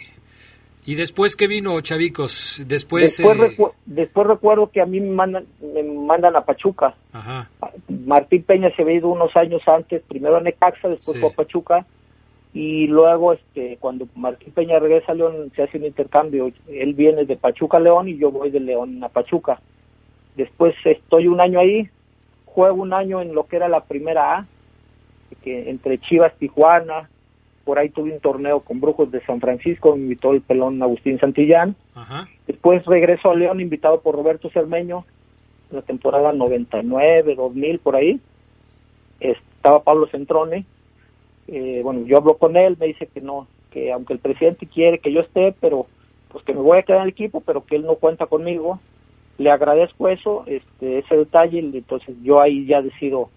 ¿Y 0.91 0.97
después 0.97 1.37
qué 1.37 1.47
vino, 1.47 1.81
Chavicos? 1.83 2.65
Después, 2.67 3.17
después, 3.17 3.39
eh, 3.39 3.65
después 3.87 4.27
recuerdo 4.27 4.73
que 4.73 4.81
a 4.81 4.87
mí 4.87 4.99
me 4.99 5.13
mandan, 5.13 5.47
me 5.61 5.85
mandan 5.85 6.35
a 6.35 6.41
Pachuca. 6.41 6.97
Ajá. 7.13 7.49
Martín 7.89 8.43
Peña 8.43 8.75
se 8.75 8.83
había 8.83 8.97
ido 8.97 9.07
unos 9.07 9.37
años 9.37 9.63
antes, 9.69 10.03
primero 10.03 10.39
a 10.39 10.41
Necaxa, 10.41 10.89
después 10.89 11.21
fue 11.21 11.29
a 11.29 11.33
Pachuca. 11.33 11.87
Y 12.53 12.89
luego, 12.89 13.35
este, 13.35 13.77
cuando 13.79 14.09
Martín 14.17 14.53
Peña 14.53 14.81
regresa 14.81 15.13
a 15.13 15.15
León, 15.15 15.53
se 15.55 15.63
hace 15.63 15.79
un 15.79 15.85
intercambio. 15.85 16.51
Él 16.67 16.95
viene 16.95 17.25
de 17.25 17.37
Pachuca 17.37 17.77
a 17.77 17.81
León 17.81 18.09
y 18.09 18.19
yo 18.19 18.33
voy 18.33 18.51
de 18.51 18.59
León 18.59 19.05
a 19.05 19.11
Pachuca. 19.11 19.61
Después 20.35 20.75
estoy 20.85 21.29
un 21.29 21.41
año 21.41 21.61
ahí, 21.61 21.89
juego 22.47 22.83
un 22.83 22.95
año 22.95 23.23
en 23.23 23.33
lo 23.33 23.47
que 23.47 23.55
era 23.55 23.69
la 23.69 23.85
primera 23.85 24.39
A, 24.39 24.47
que 25.45 25.71
entre 25.71 25.99
Chivas, 26.01 26.35
Tijuana, 26.37 27.09
por 27.71 27.79
ahí 27.79 27.89
tuve 27.89 28.13
un 28.13 28.19
torneo 28.19 28.59
con 28.63 28.81
Brujos 28.81 29.13
de 29.13 29.25
San 29.25 29.39
Francisco, 29.39 29.95
me 29.95 30.03
invitó 30.03 30.33
el 30.33 30.41
pelón 30.41 30.83
Agustín 30.83 31.21
Santillán. 31.21 31.77
Después 32.49 32.85
regreso 32.85 33.31
a 33.31 33.37
León, 33.37 33.61
invitado 33.61 34.01
por 34.01 34.17
Roberto 34.17 34.51
Cermeño, 34.51 35.05
en 35.71 35.77
la 35.77 35.83
temporada 35.83 36.33
99, 36.33 37.37
2000, 37.37 37.79
por 37.79 37.95
ahí. 37.95 38.19
Estaba 39.21 39.85
Pablo 39.85 40.09
Centrone. 40.09 40.65
Eh, 41.47 41.81
bueno, 41.85 42.05
yo 42.07 42.17
hablo 42.17 42.39
con 42.39 42.57
él, 42.57 42.77
me 42.77 42.87
dice 42.87 43.07
que 43.07 43.21
no, 43.21 43.47
que 43.71 43.93
aunque 43.93 44.15
el 44.15 44.19
presidente 44.19 44.67
quiere 44.67 44.99
que 44.99 45.13
yo 45.13 45.21
esté, 45.21 45.55
pero 45.61 45.87
pues 46.27 46.45
que 46.45 46.53
me 46.53 46.63
voy 46.63 46.79
a 46.79 46.83
quedar 46.83 47.03
en 47.03 47.05
el 47.05 47.11
equipo, 47.11 47.41
pero 47.41 47.65
que 47.65 47.77
él 47.77 47.85
no 47.85 47.95
cuenta 47.95 48.27
conmigo. 48.27 48.81
Le 49.39 49.49
agradezco 49.49 50.09
eso, 50.09 50.43
este, 50.47 50.99
ese 50.99 51.17
detalle, 51.17 51.61
entonces 51.61 52.17
yo 52.25 52.41
ahí 52.41 52.67
ya 52.67 52.83
decido 52.83 53.31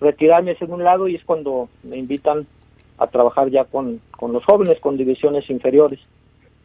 retirarme 0.00 0.50
hacia 0.50 0.66
un 0.66 0.82
lado 0.82 1.06
y 1.06 1.14
es 1.14 1.24
cuando 1.24 1.68
me 1.84 1.96
invitan 1.98 2.48
a 2.98 3.06
trabajar 3.06 3.50
ya 3.50 3.64
con, 3.64 4.00
con 4.10 4.32
los 4.32 4.44
jóvenes, 4.44 4.80
con 4.80 4.96
divisiones 4.96 5.48
inferiores. 5.50 6.00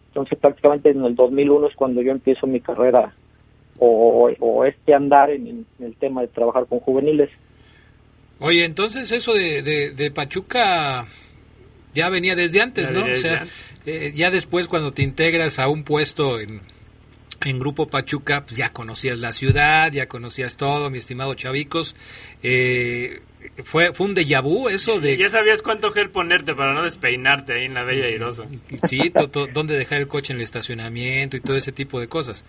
Entonces 0.07 0.38
prácticamente 0.39 0.89
en 0.89 1.03
el 1.05 1.15
2001 1.15 1.67
es 1.67 1.75
cuando 1.75 2.01
yo 2.01 2.11
empiezo 2.11 2.47
mi 2.47 2.59
carrera 2.59 3.13
o, 3.79 4.32
o 4.39 4.65
este 4.65 4.93
andar 4.93 5.32
en, 5.32 5.65
el 5.79 5.95
tema 5.95 6.21
de 6.21 6.27
trabajar 6.27 6.65
con 6.67 6.79
juveniles. 6.79 7.29
Oye, 8.39 8.65
entonces 8.65 9.11
eso 9.11 9.34
de, 9.34 9.61
de, 9.61 10.11
Pachuca 10.11 11.05
ya 11.93 12.09
venía 12.09 12.36
desde 12.36 12.61
antes, 12.61 12.89
¿no? 12.89 13.05
o 13.05 13.15
sea, 13.15 13.45
eh, 13.86 14.13
ya 14.15 14.32
después 14.32 14.67
cuando 14.67 14.91
te 14.91 15.03
integras 15.03 15.59
a 15.59 15.67
un 15.67 15.84
puesto 15.84 16.39
en, 16.39 16.61
en 17.45 17.59
Grupo 17.59 17.87
Pachuca, 17.87 18.41
pues 18.41 18.57
ya 18.57 18.71
conocías 18.71 19.19
la 19.19 19.31
ciudad, 19.31 19.91
ya 19.91 20.05
conocías 20.05 20.57
todo, 20.57 20.89
mi 20.89 20.97
estimado 20.97 21.33
Chavicos. 21.33 21.95
Eh, 22.43 23.21
fue, 23.63 23.93
fue 23.93 24.07
un 24.07 24.15
déjà 24.15 24.41
vu 24.41 24.69
eso 24.69 24.99
de... 24.99 25.17
Ya 25.17 25.29
sabías 25.29 25.61
cuánto 25.61 25.91
gel 25.91 26.09
ponerte 26.09 26.53
para 26.53 26.73
no 26.73 26.83
despeinarte 26.83 27.53
ahí 27.53 27.65
en 27.65 27.73
la 27.73 27.83
Bella 27.83 28.09
Irosa. 28.09 28.45
Sí, 28.87 29.11
dónde 29.53 29.77
dejar 29.77 29.99
el 29.99 30.07
coche 30.07 30.33
en 30.33 30.37
el 30.37 30.43
estacionamiento 30.43 31.37
y 31.37 31.41
todo 31.41 31.57
ese 31.57 31.71
tipo 31.71 31.99
de 31.99 32.07
cosas. 32.07 32.45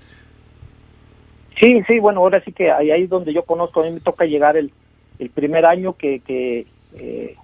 Sí, 1.61 1.81
sí, 1.87 1.99
bueno, 1.99 2.21
ahora 2.21 2.43
sí 2.45 2.53
que 2.53 2.71
ahí, 2.71 2.91
ahí 2.91 3.05
es 3.05 3.11
donde 3.11 3.33
yo 3.33 3.45
conozco, 3.45 3.81
a 3.81 3.85
mí 3.85 3.93
me 3.93 4.01
toca 4.01 4.25
llegar 4.25 4.57
el, 4.57 4.73
el 5.19 5.31
primer 5.31 5.65
año 5.65 5.97
que, 5.97 6.21
que, 6.21 6.67
eh, 6.95 7.37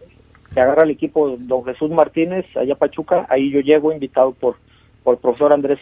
que 0.53 0.61
agarra 0.61 0.85
el 0.85 0.91
equipo 0.91 1.37
don 1.39 1.65
Jesús 1.65 1.91
Martínez 1.91 2.45
allá 2.57 2.75
Pachuca, 2.75 3.27
ahí 3.29 3.51
yo 3.51 3.61
llego 3.61 3.93
invitado 3.93 4.33
por, 4.33 4.57
por 5.05 5.15
el 5.15 5.21
profesor 5.21 5.53
Andrés 5.53 5.79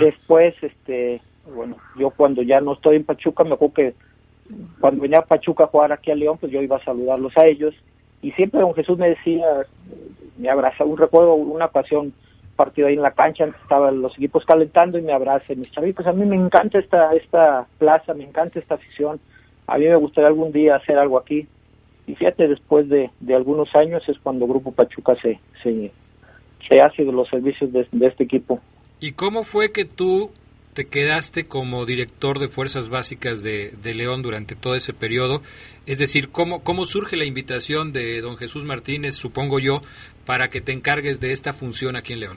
Después, 0.00 0.54
este, 0.62 1.20
bueno, 1.52 1.76
yo 1.98 2.10
cuando 2.10 2.42
ya 2.42 2.60
no 2.60 2.74
estoy 2.74 2.96
en 2.96 3.04
Pachuca, 3.04 3.44
me 3.44 3.54
acuerdo 3.54 3.74
que 3.74 3.94
cuando 4.80 5.02
venía 5.02 5.22
Pachuca 5.22 5.64
a 5.64 5.68
jugar 5.68 5.92
aquí 5.92 6.10
a 6.10 6.14
León, 6.14 6.38
pues 6.38 6.52
yo 6.52 6.62
iba 6.62 6.76
a 6.76 6.84
saludarlos 6.84 7.36
a 7.36 7.46
ellos. 7.46 7.74
Y 8.22 8.30
siempre 8.32 8.60
don 8.60 8.74
Jesús 8.74 8.98
me 8.98 9.10
decía, 9.10 9.44
me 10.38 10.48
abrazaba, 10.48 10.90
un 10.90 10.96
recuerdo, 10.96 11.34
una 11.34 11.66
ocasión, 11.66 12.12
partido 12.56 12.88
ahí 12.88 12.94
en 12.94 13.02
la 13.02 13.10
cancha, 13.10 13.46
estaban 13.62 14.00
los 14.00 14.14
equipos 14.14 14.44
calentando 14.44 14.96
y 14.96 15.02
me 15.02 15.12
abraza 15.12 15.52
y 15.52 15.56
me 15.56 15.92
pues 15.92 16.06
a 16.06 16.12
mí 16.12 16.24
me 16.24 16.36
encanta 16.36 16.78
esta, 16.78 17.12
esta 17.12 17.66
plaza, 17.78 18.14
me 18.14 18.24
encanta 18.24 18.60
esta 18.60 18.76
afición, 18.76 19.18
a 19.66 19.76
mí 19.76 19.86
me 19.86 19.96
gustaría 19.96 20.28
algún 20.28 20.52
día 20.52 20.76
hacer 20.76 20.98
algo 20.98 21.18
aquí. 21.18 21.48
Y 22.06 22.14
fíjate, 22.14 22.46
después 22.46 22.88
de, 22.88 23.10
de 23.20 23.34
algunos 23.34 23.74
años 23.74 24.08
es 24.08 24.18
cuando 24.18 24.46
Grupo 24.46 24.72
Pachuca 24.72 25.16
se, 25.20 25.40
se, 25.62 25.90
se 26.68 26.80
hace 26.80 27.04
de 27.04 27.12
los 27.12 27.28
servicios 27.28 27.72
de 27.72 28.06
este 28.06 28.24
equipo. 28.24 28.60
¿Y 29.04 29.12
cómo 29.12 29.44
fue 29.44 29.70
que 29.70 29.84
tú 29.84 30.30
te 30.72 30.86
quedaste 30.86 31.46
como 31.46 31.84
director 31.84 32.38
de 32.38 32.48
Fuerzas 32.48 32.88
Básicas 32.88 33.42
de, 33.42 33.74
León 33.94 34.22
durante 34.22 34.56
todo 34.56 34.74
ese 34.76 34.94
periodo. 34.94 35.42
Es 35.84 35.98
decir, 35.98 36.30
¿cómo, 36.30 36.64
¿cómo 36.64 36.86
surge 36.86 37.14
la 37.18 37.26
invitación 37.26 37.92
de 37.92 38.22
don 38.22 38.38
Jesús 38.38 38.64
Martínez, 38.64 39.14
supongo 39.14 39.58
yo, 39.58 39.82
para 40.24 40.48
que 40.48 40.62
te 40.62 40.72
encargues 40.72 41.20
de 41.20 41.32
esta 41.32 41.52
función 41.52 41.96
aquí 41.96 42.14
en 42.14 42.20
León? 42.20 42.36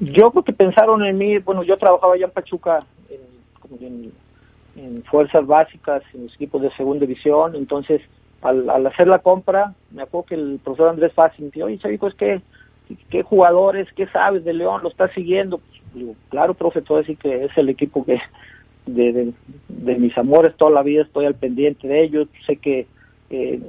Yo 0.00 0.32
creo 0.32 0.42
que 0.42 0.52
pensaron 0.52 1.04
en 1.04 1.16
mí, 1.16 1.38
bueno, 1.38 1.62
yo 1.62 1.76
trabajaba 1.76 2.14
allá 2.14 2.24
en 2.24 2.32
Pachuca 2.32 2.84
en, 3.08 3.86
en, 3.86 4.12
en 4.74 5.04
Fuerzas 5.04 5.46
Básicas, 5.46 6.02
en 6.14 6.24
los 6.24 6.34
equipos 6.34 6.62
de 6.62 6.74
segunda 6.74 7.06
división, 7.06 7.54
entonces 7.54 8.02
al, 8.40 8.68
al 8.68 8.84
hacer 8.88 9.06
la 9.06 9.20
compra, 9.20 9.72
me 9.92 10.02
acuerdo 10.02 10.26
que 10.26 10.34
el 10.34 10.58
profesor 10.64 10.88
Andrés 10.88 11.12
Fácil 11.12 11.44
me 11.44 11.50
dijo, 11.52 11.66
oye, 11.68 11.78
Chavico, 11.78 12.08
es 12.08 12.14
que 12.16 12.42
qué 13.10 13.22
jugadores, 13.22 13.88
qué 13.94 14.06
sabes 14.08 14.44
de 14.44 14.52
León, 14.52 14.82
lo 14.82 14.88
estás 14.88 15.12
siguiendo. 15.12 15.60
Digo, 15.94 16.14
claro, 16.30 16.54
profe, 16.54 16.82
todo 16.82 16.98
decir 16.98 17.18
que 17.18 17.44
es 17.44 17.56
el 17.56 17.68
equipo 17.68 18.04
que 18.04 18.18
de, 18.86 19.12
de, 19.12 19.32
de, 19.68 19.94
mis 19.96 20.16
amores 20.18 20.56
toda 20.56 20.70
la 20.70 20.82
vida 20.82 21.02
estoy 21.02 21.26
al 21.26 21.34
pendiente 21.34 21.86
de 21.86 22.02
ellos. 22.02 22.28
Sé 22.46 22.56
que 22.56 22.86
eh, 23.30 23.60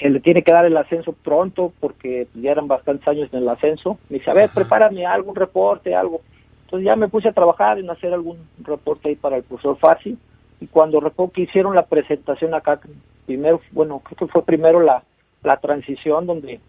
se 0.00 0.10
le 0.10 0.20
tiene 0.20 0.42
que 0.42 0.52
dar 0.52 0.64
el 0.64 0.76
ascenso 0.76 1.12
pronto 1.12 1.72
porque 1.80 2.26
ya 2.34 2.50
eran 2.50 2.68
bastantes 2.68 3.06
años 3.06 3.28
en 3.32 3.40
el 3.40 3.48
ascenso. 3.48 3.98
Me 4.08 4.18
dice, 4.18 4.30
a 4.30 4.34
ver, 4.34 4.44
Ajá. 4.44 4.54
prepárame 4.54 5.06
algún 5.06 5.34
reporte, 5.34 5.94
algo. 5.94 6.22
Entonces 6.64 6.86
ya 6.86 6.96
me 6.96 7.08
puse 7.08 7.28
a 7.28 7.32
trabajar 7.32 7.78
en 7.78 7.90
hacer 7.90 8.12
algún 8.12 8.38
reporte 8.62 9.08
ahí 9.08 9.16
para 9.16 9.36
el 9.36 9.44
profesor 9.44 9.76
Fácil. 9.78 10.18
Y 10.60 10.66
cuando 10.66 11.00
recuerdo 11.00 11.32
que 11.32 11.42
hicieron 11.42 11.74
la 11.74 11.86
presentación 11.86 12.54
acá, 12.54 12.80
primero, 13.26 13.60
bueno, 13.72 14.00
creo 14.00 14.16
que 14.16 14.32
fue 14.32 14.44
primero 14.44 14.80
la, 14.80 15.02
la 15.42 15.58
transición 15.58 16.26
donde 16.26 16.60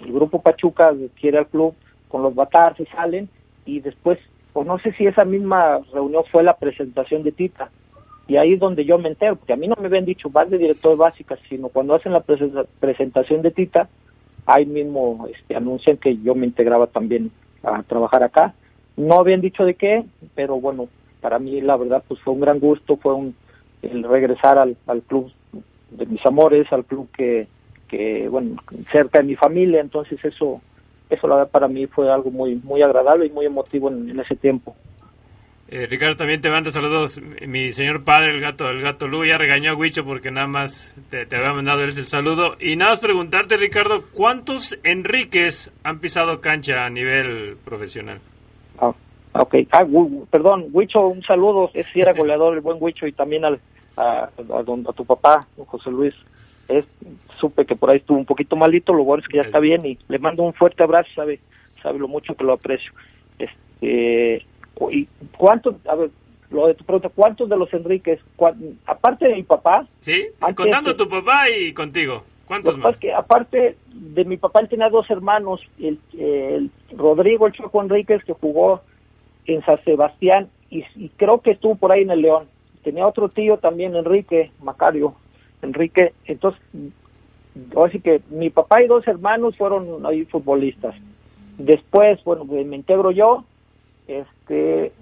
el 0.00 0.12
grupo 0.12 0.42
Pachuca 0.42 0.92
quiere 1.20 1.38
al 1.38 1.46
club 1.46 1.74
con 2.08 2.22
los 2.22 2.34
batar, 2.34 2.76
se 2.76 2.86
salen 2.86 3.28
y 3.64 3.80
después, 3.80 4.18
o 4.52 4.64
no 4.64 4.78
sé 4.78 4.92
si 4.92 5.06
esa 5.06 5.24
misma 5.24 5.80
reunión 5.92 6.24
fue 6.30 6.42
la 6.42 6.56
presentación 6.56 7.22
de 7.22 7.32
Tita, 7.32 7.70
y 8.26 8.36
ahí 8.36 8.54
es 8.54 8.60
donde 8.60 8.84
yo 8.84 8.98
me 8.98 9.08
entero, 9.08 9.36
porque 9.36 9.52
a 9.52 9.56
mí 9.56 9.68
no 9.68 9.76
me 9.78 9.86
habían 9.86 10.04
dicho 10.04 10.30
vas 10.30 10.50
de 10.50 10.58
director 10.58 10.96
básica, 10.96 11.38
sino 11.48 11.68
cuando 11.68 11.94
hacen 11.94 12.12
la 12.12 12.20
pres 12.20 12.40
presentación 12.80 13.42
de 13.42 13.50
Tita, 13.50 13.88
ahí 14.46 14.66
mismo 14.66 15.26
este, 15.32 15.56
anuncian 15.56 15.96
que 15.96 16.16
yo 16.18 16.34
me 16.34 16.46
integraba 16.46 16.86
también 16.86 17.30
a 17.62 17.82
trabajar 17.82 18.22
acá. 18.22 18.54
No 18.96 19.20
habían 19.20 19.40
dicho 19.40 19.64
de 19.64 19.74
qué, 19.74 20.04
pero 20.34 20.60
bueno, 20.60 20.88
para 21.20 21.38
mí 21.38 21.60
la 21.60 21.76
verdad 21.76 22.02
pues 22.06 22.20
fue 22.20 22.34
un 22.34 22.40
gran 22.40 22.58
gusto, 22.58 22.96
fue 22.96 23.14
un 23.14 23.34
el 23.82 24.02
regresar 24.02 24.58
al 24.58 25.02
club 25.02 25.30
de 25.90 26.06
mis 26.06 26.24
amores, 26.26 26.66
al 26.72 26.84
club 26.84 27.08
que, 27.16 27.46
que 27.88 28.28
bueno, 28.28 28.56
cerca 28.90 29.18
de 29.18 29.24
mi 29.24 29.34
familia, 29.34 29.80
entonces 29.80 30.22
eso 30.24 30.60
eso 31.10 31.26
la 31.26 31.36
verdad 31.36 31.50
para 31.50 31.68
mí 31.68 31.86
fue 31.86 32.12
algo 32.12 32.30
muy 32.30 32.56
muy 32.56 32.82
agradable 32.82 33.26
y 33.26 33.30
muy 33.30 33.46
emotivo 33.46 33.88
en, 33.90 34.10
en 34.10 34.20
ese 34.20 34.36
tiempo. 34.36 34.76
Eh, 35.70 35.86
Ricardo, 35.86 36.16
también 36.16 36.40
te 36.40 36.48
manda 36.48 36.70
saludos. 36.70 37.20
Mi 37.46 37.70
señor 37.72 38.02
padre, 38.02 38.34
el 38.34 38.40
gato, 38.40 38.70
el 38.70 38.80
gato 38.80 39.06
Lu, 39.06 39.26
ya 39.26 39.36
regañó 39.36 39.72
a 39.72 39.74
Huicho 39.74 40.02
porque 40.02 40.30
nada 40.30 40.46
más 40.46 40.94
te, 41.10 41.26
te 41.26 41.36
había 41.36 41.52
mandado 41.52 41.82
él 41.82 41.92
el 41.94 42.06
saludo. 42.06 42.56
Y 42.58 42.76
nada 42.76 42.92
más 42.92 43.00
preguntarte, 43.00 43.58
Ricardo, 43.58 44.02
¿cuántos 44.14 44.78
Enríquez 44.82 45.70
han 45.84 45.98
pisado 45.98 46.40
cancha 46.40 46.86
a 46.86 46.90
nivel 46.90 47.58
profesional? 47.66 48.18
Ah, 48.78 48.94
ok. 49.34 49.56
Ah, 49.72 49.84
perdón, 50.30 50.68
Huicho, 50.72 51.06
un 51.06 51.22
saludo. 51.22 51.70
Es 51.74 51.86
si 51.88 52.00
era 52.00 52.12
goleador 52.16 52.54
el 52.54 52.60
buen 52.62 52.78
Huicho 52.80 53.06
y 53.06 53.12
también 53.12 53.44
al, 53.44 53.60
a, 53.98 54.22
a, 54.22 54.60
a, 54.60 54.92
tu 54.94 55.04
papá, 55.04 55.46
José 55.66 55.90
Luis. 55.90 56.14
Es, 56.68 56.84
supe 57.40 57.64
que 57.64 57.76
por 57.76 57.90
ahí 57.90 57.98
estuvo 57.98 58.18
un 58.18 58.26
poquito 58.26 58.56
malito, 58.56 58.92
lo 58.92 59.04
bueno 59.04 59.22
es 59.22 59.28
que 59.28 59.38
ya 59.38 59.42
está 59.42 59.58
bien 59.58 59.84
y 59.86 59.98
le 60.08 60.18
mando 60.18 60.42
un 60.42 60.52
fuerte 60.52 60.82
abrazo, 60.82 61.08
sabe, 61.14 61.40
sabe 61.82 61.98
lo 61.98 62.08
mucho 62.08 62.34
que 62.34 62.44
lo 62.44 62.52
aprecio. 62.52 62.92
Este, 63.38 64.44
y 64.90 65.08
cuántos, 65.36 65.74
a 65.86 65.94
ver, 65.94 66.10
lo 66.50 66.66
de 66.66 66.74
tu 66.74 66.84
pregunta, 66.84 67.08
¿cuántos 67.08 67.48
de 67.48 67.56
los 67.56 67.72
Enríquez, 67.72 68.20
aparte 68.86 69.28
de 69.28 69.34
mi 69.34 69.42
papá? 69.42 69.86
Sí, 70.00 70.26
contando 70.54 70.90
que, 70.90 71.04
tu 71.04 71.08
papá 71.08 71.50
y 71.50 71.72
contigo, 71.72 72.24
¿cuántos 72.46 72.76
más? 72.78 72.98
que 72.98 73.12
aparte 73.12 73.76
de 73.92 74.24
mi 74.24 74.36
papá, 74.36 74.60
él 74.60 74.68
tenía 74.68 74.88
dos 74.88 75.08
hermanos, 75.10 75.60
el, 75.78 75.98
el 76.18 76.70
Rodrigo, 76.96 77.46
el 77.46 77.52
Choco 77.52 77.82
Enríquez, 77.82 78.24
que 78.24 78.32
jugó 78.32 78.82
en 79.46 79.64
San 79.64 79.82
Sebastián 79.84 80.48
y, 80.70 80.84
y 80.96 81.10
creo 81.16 81.40
que 81.40 81.52
estuvo 81.52 81.76
por 81.76 81.92
ahí 81.92 82.02
en 82.02 82.10
el 82.10 82.22
León. 82.22 82.46
Tenía 82.82 83.06
otro 83.06 83.28
tío 83.28 83.58
también, 83.58 83.96
Enrique 83.96 84.50
Macario, 84.62 85.14
Enrique, 85.62 86.12
entonces, 86.24 86.60
así 87.84 88.00
que 88.00 88.22
mi 88.30 88.50
papá 88.50 88.82
y 88.82 88.86
dos 88.86 89.06
hermanos 89.08 89.56
fueron 89.56 90.04
ahí 90.06 90.24
futbolistas. 90.26 90.94
Después, 91.58 92.22
bueno, 92.24 92.44
me 92.44 92.76
integro 92.76 93.10
yo, 93.10 93.44
este, 94.06 94.92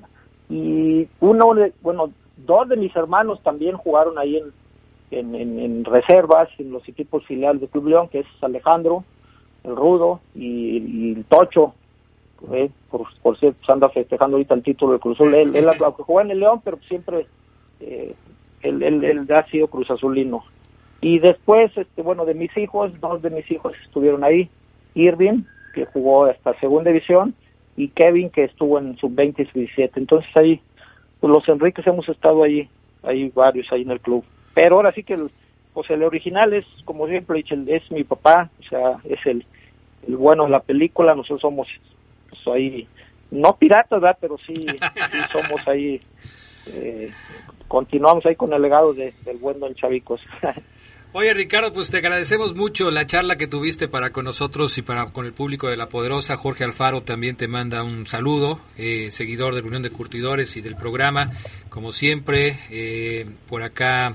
y 0.49 1.07
uno, 1.21 1.55
de, 1.55 1.73
bueno, 1.83 2.11
dos 2.37 2.69
de 2.69 2.77
mis 2.77 2.95
hermanos 2.97 3.43
también 3.43 3.77
jugaron 3.77 4.19
ahí 4.19 4.39
en, 4.39 4.53
en, 5.11 5.35
en, 5.35 5.59
en 5.59 5.85
reservas, 5.85 6.49
en 6.59 6.73
los 6.73 6.89
equipos 6.89 7.25
filiales 7.27 7.61
de 7.61 7.69
Club 7.69 7.89
León, 7.89 8.09
que 8.09 8.21
es 8.21 8.27
Alejandro, 8.41 9.05
el 9.65 9.77
Rudo 9.77 10.21
y, 10.35 10.79
y 10.79 11.13
el 11.13 11.25
Tocho, 11.25 11.75
¿eh? 12.53 12.71
por, 12.91 13.03
por 13.23 13.39
cierto, 13.39 13.59
pues 13.59 13.71
anda 13.71 13.89
festejando 13.89 14.37
ahorita 14.37 14.55
el 14.55 14.63
título 14.63 14.95
de 14.95 14.99
Cruz 15.01 15.17
Azul. 15.21 15.35
Él, 15.35 15.55
él, 15.55 15.69
él 15.69 15.81
jugó 15.93 16.21
en 16.21 16.31
el 16.31 16.41
León, 16.41 16.61
pero 16.65 16.79
siempre 16.89 17.27
eh, 17.81 18.15
él, 18.69 18.83
él, 18.83 19.05
él, 19.05 19.27
ha 19.33 19.47
sido 19.47 19.69
Cruz 19.69 19.91
Azulino. 19.91 20.45
Y 21.01 21.19
después, 21.19 21.77
este, 21.77 22.03
bueno, 22.03 22.25
de 22.25 22.35
mis 22.35 22.57
hijos, 22.57 22.93
dos 23.01 23.23
de 23.23 23.31
mis 23.31 23.51
hijos 23.51 23.75
estuvieron 23.85 24.25
ahí. 24.25 24.49
Irving, 24.95 25.43
que 25.75 25.85
jugó 25.87 26.25
hasta 26.25 26.59
segunda 26.59 26.91
división, 26.91 27.35
y 27.77 27.89
Kevin, 27.89 28.31
que 28.31 28.45
estuvo 28.45 28.79
en 28.79 28.97
sub-20 28.97 29.41
y 29.41 29.45
sub-17. 29.45 29.91
Entonces 29.97 30.31
ahí, 30.35 30.61
pues 31.21 31.33
los 31.33 31.47
Enriques 31.49 31.87
hemos 31.87 32.09
estado 32.09 32.43
ahí, 32.43 32.69
hay 33.03 33.29
varios 33.29 33.71
ahí 33.71 33.83
en 33.83 33.91
el 33.91 34.01
club. 34.01 34.25
Pero 34.55 34.77
ahora 34.77 34.93
sí 34.93 35.03
que 35.03 35.15
el, 35.15 35.31
pues 35.75 35.91
el 35.91 36.03
original 36.03 36.55
es, 36.55 36.65
como 36.87 37.07
siempre 37.07 37.39
he 37.39 37.43
dicho, 37.43 37.55
es 37.67 37.91
mi 37.91 38.03
papá, 38.03 38.49
o 38.61 38.63
sea, 38.63 38.97
es 39.05 39.19
el, 39.27 39.45
el 40.09 40.17
bueno 40.17 40.45
de 40.45 40.51
la 40.51 40.61
película, 40.61 41.15
nosotros 41.15 41.43
somos 41.43 41.69
pues, 42.31 42.57
ahí, 42.57 42.89
no 43.31 43.57
piratas, 43.57 44.01
¿verdad? 44.01 44.17
Pero 44.19 44.39
sí, 44.39 44.55
sí 44.55 45.19
somos 45.31 45.69
ahí, 45.69 46.01
eh, 46.73 47.11
continuamos 47.69 48.25
ahí 48.27 48.37
con 48.37 48.53
el 48.53 48.63
legado 48.63 48.95
de, 48.95 49.13
del 49.25 49.37
buen 49.39 49.61
Don 49.61 49.75
Chavicos. 49.75 50.21
Oye 51.13 51.33
Ricardo, 51.33 51.73
pues 51.73 51.91
te 51.91 51.97
agradecemos 51.97 52.55
mucho 52.55 52.91
la 52.91 53.07
charla 53.07 53.37
que 53.37 53.47
tuviste 53.47 53.89
para 53.89 54.11
con 54.11 54.27
nosotros 54.27 54.77
y 54.77 54.83
para 54.83 55.07
con 55.13 55.25
el 55.25 55.33
público 55.33 55.69
de 55.69 55.77
La 55.79 55.89
Poderosa. 55.89 56.37
Jorge 56.37 56.65
Alfaro 56.65 57.05
también 57.05 57.37
te 57.37 57.49
manda 57.49 57.83
un 57.85 58.07
saludo, 58.07 58.61
eh, 58.77 59.11
seguidor 59.11 59.55
de 59.55 59.63
la 59.63 59.67
Unión 59.67 59.83
de 59.83 59.89
Curtidores 59.89 60.59
y 60.59 60.61
del 60.61 60.77
programa, 60.77 61.31
como 61.71 61.93
siempre. 61.93 62.59
Eh, 62.71 63.25
por 63.49 63.63
acá 63.63 64.15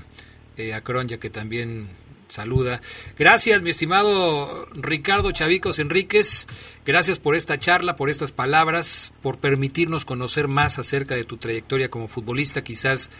eh, 0.56 0.74
a 0.74 0.82
Cronya 0.82 1.18
que 1.18 1.28
también 1.28 1.88
saluda. 2.32 2.80
Gracias, 3.18 3.62
mi 3.62 3.70
estimado 3.70 4.66
Ricardo 4.74 5.30
Chavicos 5.32 5.78
Enríquez. 5.78 6.46
Gracias 6.84 7.18
por 7.18 7.36
esta 7.36 7.58
charla, 7.58 7.96
por 7.96 8.10
estas 8.10 8.32
palabras, 8.32 9.12
por 9.22 9.38
permitirnos 9.38 10.04
conocer 10.04 10.48
más 10.48 10.78
acerca 10.78 11.14
de 11.14 11.24
tu 11.24 11.36
trayectoria 11.36 11.88
como 11.90 12.08
futbolista. 12.08 12.62
Quizás 12.64 13.10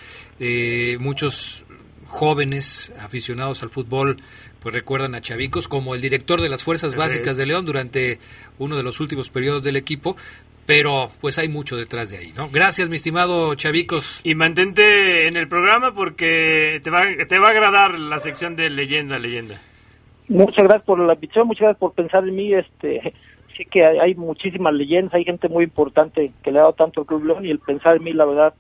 eh, 0.41 0.97
muchos 0.99 1.65
jóvenes 2.09 2.93
aficionados 2.99 3.63
al 3.63 3.71
fútbol 3.71 4.17
pues 4.63 4.75
recuerdan 4.75 5.15
a 5.17 5.21
Chavicos 5.21 5.67
como 5.67 5.95
el 5.95 6.01
director 6.01 6.41
de 6.41 6.49
las 6.49 6.63
Fuerzas 6.63 6.95
Básicas 6.95 7.37
de 7.37 7.47
León 7.47 7.67
durante 7.67 8.21
uno 8.59 8.77
de 8.77 8.85
los 8.85 9.01
últimos 9.01 9.29
periodos 9.29 9.65
del 9.65 9.75
equipo, 9.75 10.17
pero 10.67 11.11
pues 11.21 11.39
hay 11.39 11.49
mucho 11.49 11.77
detrás 11.77 12.11
de 12.11 12.19
ahí, 12.19 12.33
¿no? 12.37 12.49
Gracias, 12.51 12.89
mi 12.89 12.97
estimado 12.97 13.55
Chavicos. 13.55 14.21
Y 14.25 14.35
mantente 14.35 15.27
en 15.27 15.37
el 15.37 15.49
programa 15.49 15.95
porque 15.95 16.81
te 16.83 16.91
va, 16.91 17.05
te 17.29 17.39
va 17.39 17.49
a 17.49 17.51
agradar 17.51 17.99
la 17.99 18.19
sección 18.19 18.57
de 18.57 18.71
leyenda, 18.71 19.19
leyenda. 19.19 19.61
Muchas 20.29 20.65
gracias 20.65 20.85
por 20.85 20.99
la 20.99 21.15
invitación, 21.15 21.47
muchas 21.47 21.63
gracias 21.63 21.81
por 21.81 21.93
pensar 21.93 22.27
en 22.27 22.35
mí, 22.35 22.55
este 22.55 23.13
sí 23.57 23.67
que 23.67 23.85
hay, 23.85 23.99
hay 23.99 24.15
muchísimas 24.15 24.73
leyendas, 24.73 25.15
hay 25.15 25.25
gente 25.25 25.49
muy 25.49 25.65
importante 25.65 26.33
que 26.43 26.51
le 26.51 26.59
ha 26.59 26.63
dado 26.63 26.73
tanto 26.75 27.01
al 27.01 27.07
Club 27.07 27.25
León 27.25 27.45
y 27.45 27.51
el 27.51 27.59
pensar 27.59 27.97
en 27.97 28.05
mí, 28.05 28.13
la 28.13 28.25
verdad, 28.25 28.55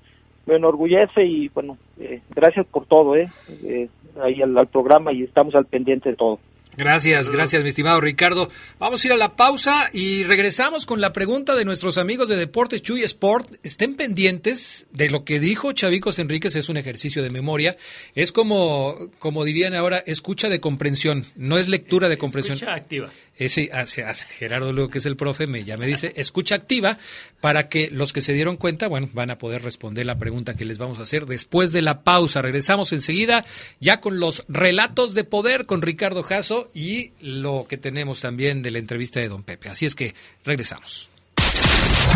me 0.46 0.57
enorgullece 0.57 1.24
y 1.24 1.48
bueno, 1.48 1.78
eh, 1.98 2.20
gracias 2.34 2.66
por 2.66 2.86
todo, 2.86 3.16
¿eh? 3.16 3.28
eh 3.64 3.88
ahí 4.22 4.42
al, 4.42 4.57
al, 4.59 4.66
programa 4.66 5.12
y 5.12 5.22
estamos 5.22 5.55
al 5.55 5.66
pendiente 5.66 6.11
de 6.11 6.16
todo. 6.16 6.38
Gracias, 6.74 7.28
gracias, 7.28 7.62
mi 7.62 7.68
estimado 7.68 8.00
Ricardo. 8.00 8.48
Vamos 8.78 9.04
a 9.04 9.06
ir 9.06 9.12
a 9.12 9.18
la 9.18 9.36
pausa 9.36 9.90
y 9.92 10.24
regresamos 10.24 10.86
con 10.86 11.02
la 11.02 11.12
pregunta 11.12 11.54
de 11.54 11.66
nuestros 11.66 11.98
amigos 11.98 12.30
de 12.30 12.36
Deportes 12.36 12.80
Chuy 12.80 13.02
Sport. 13.02 13.56
Estén 13.62 13.94
pendientes 13.94 14.86
de 14.90 15.10
lo 15.10 15.22
que 15.22 15.38
dijo 15.38 15.72
Chavicos 15.72 16.18
Enríquez, 16.18 16.56
es 16.56 16.70
un 16.70 16.78
ejercicio 16.78 17.22
de 17.22 17.28
memoria. 17.28 17.76
Es 18.14 18.32
como, 18.32 19.10
como 19.18 19.44
dirían 19.44 19.74
ahora, 19.74 19.98
escucha 19.98 20.48
de 20.48 20.60
comprensión, 20.60 21.26
no 21.36 21.58
es 21.58 21.68
lectura 21.68 22.08
de 22.08 22.16
comprensión. 22.16 22.54
Escucha 22.54 22.74
activa. 22.74 23.10
Ese, 23.36 23.68
hace, 23.72 24.04
hace 24.04 24.28
Gerardo 24.28 24.72
luego 24.72 24.88
que 24.88 24.98
es 24.98 25.06
el 25.06 25.16
profe, 25.16 25.46
me, 25.46 25.64
ya 25.64 25.76
me 25.76 25.86
dice, 25.86 26.14
escucha 26.16 26.54
activa, 26.54 26.96
para 27.42 27.68
que 27.68 27.90
los 27.90 28.14
que 28.14 28.22
se 28.22 28.32
dieron 28.32 28.56
cuenta, 28.56 28.88
bueno, 28.88 29.10
van 29.12 29.30
a 29.30 29.36
poder 29.36 29.62
responder 29.62 30.06
la 30.06 30.16
pregunta 30.16 30.54
que 30.54 30.64
les 30.64 30.78
vamos 30.78 31.00
a 31.00 31.02
hacer 31.02 31.26
después 31.26 31.72
de 31.72 31.82
la 31.82 32.02
pausa. 32.02 32.40
Regresamos 32.40 32.94
enseguida 32.94 33.44
ya 33.78 34.00
con 34.00 34.20
los 34.20 34.42
relatos 34.48 35.12
de 35.12 35.24
poder 35.24 35.66
con 35.66 35.82
Ricardo 35.82 36.22
Jasso 36.22 36.61
y 36.74 37.12
lo 37.20 37.66
que 37.68 37.78
tenemos 37.78 38.20
también 38.20 38.62
de 38.62 38.70
la 38.70 38.78
entrevista 38.78 39.20
de 39.20 39.28
Don 39.28 39.42
Pepe. 39.42 39.68
Así 39.68 39.86
es 39.86 39.94
que 39.94 40.14
regresamos. 40.44 41.10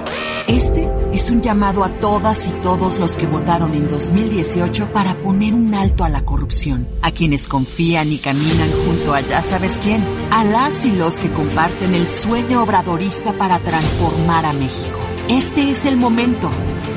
Este 0.47 0.89
es 1.13 1.31
un 1.31 1.41
llamado 1.41 1.85
a 1.85 1.89
todas 1.99 2.47
y 2.47 2.51
todos 2.61 2.99
los 2.99 3.15
que 3.15 3.27
votaron 3.27 3.73
en 3.75 3.87
2018 3.87 4.91
para 4.91 5.15
poner 5.15 5.53
un 5.53 5.73
alto 5.73 6.03
a 6.03 6.09
la 6.09 6.25
corrupción, 6.25 6.89
a 7.01 7.11
quienes 7.11 7.47
confían 7.47 8.11
y 8.11 8.17
caminan 8.17 8.69
junto 8.85 9.13
a 9.13 9.21
ya 9.21 9.41
sabes 9.41 9.77
quién, 9.81 10.03
a 10.31 10.43
las 10.43 10.85
y 10.85 10.91
los 10.91 11.17
que 11.19 11.31
comparten 11.31 11.93
el 11.93 12.09
sueño 12.09 12.61
obradorista 12.61 13.31
para 13.31 13.59
transformar 13.59 14.45
a 14.45 14.51
México. 14.51 14.99
Este 15.29 15.71
es 15.71 15.85
el 15.85 15.95
momento. 15.95 16.49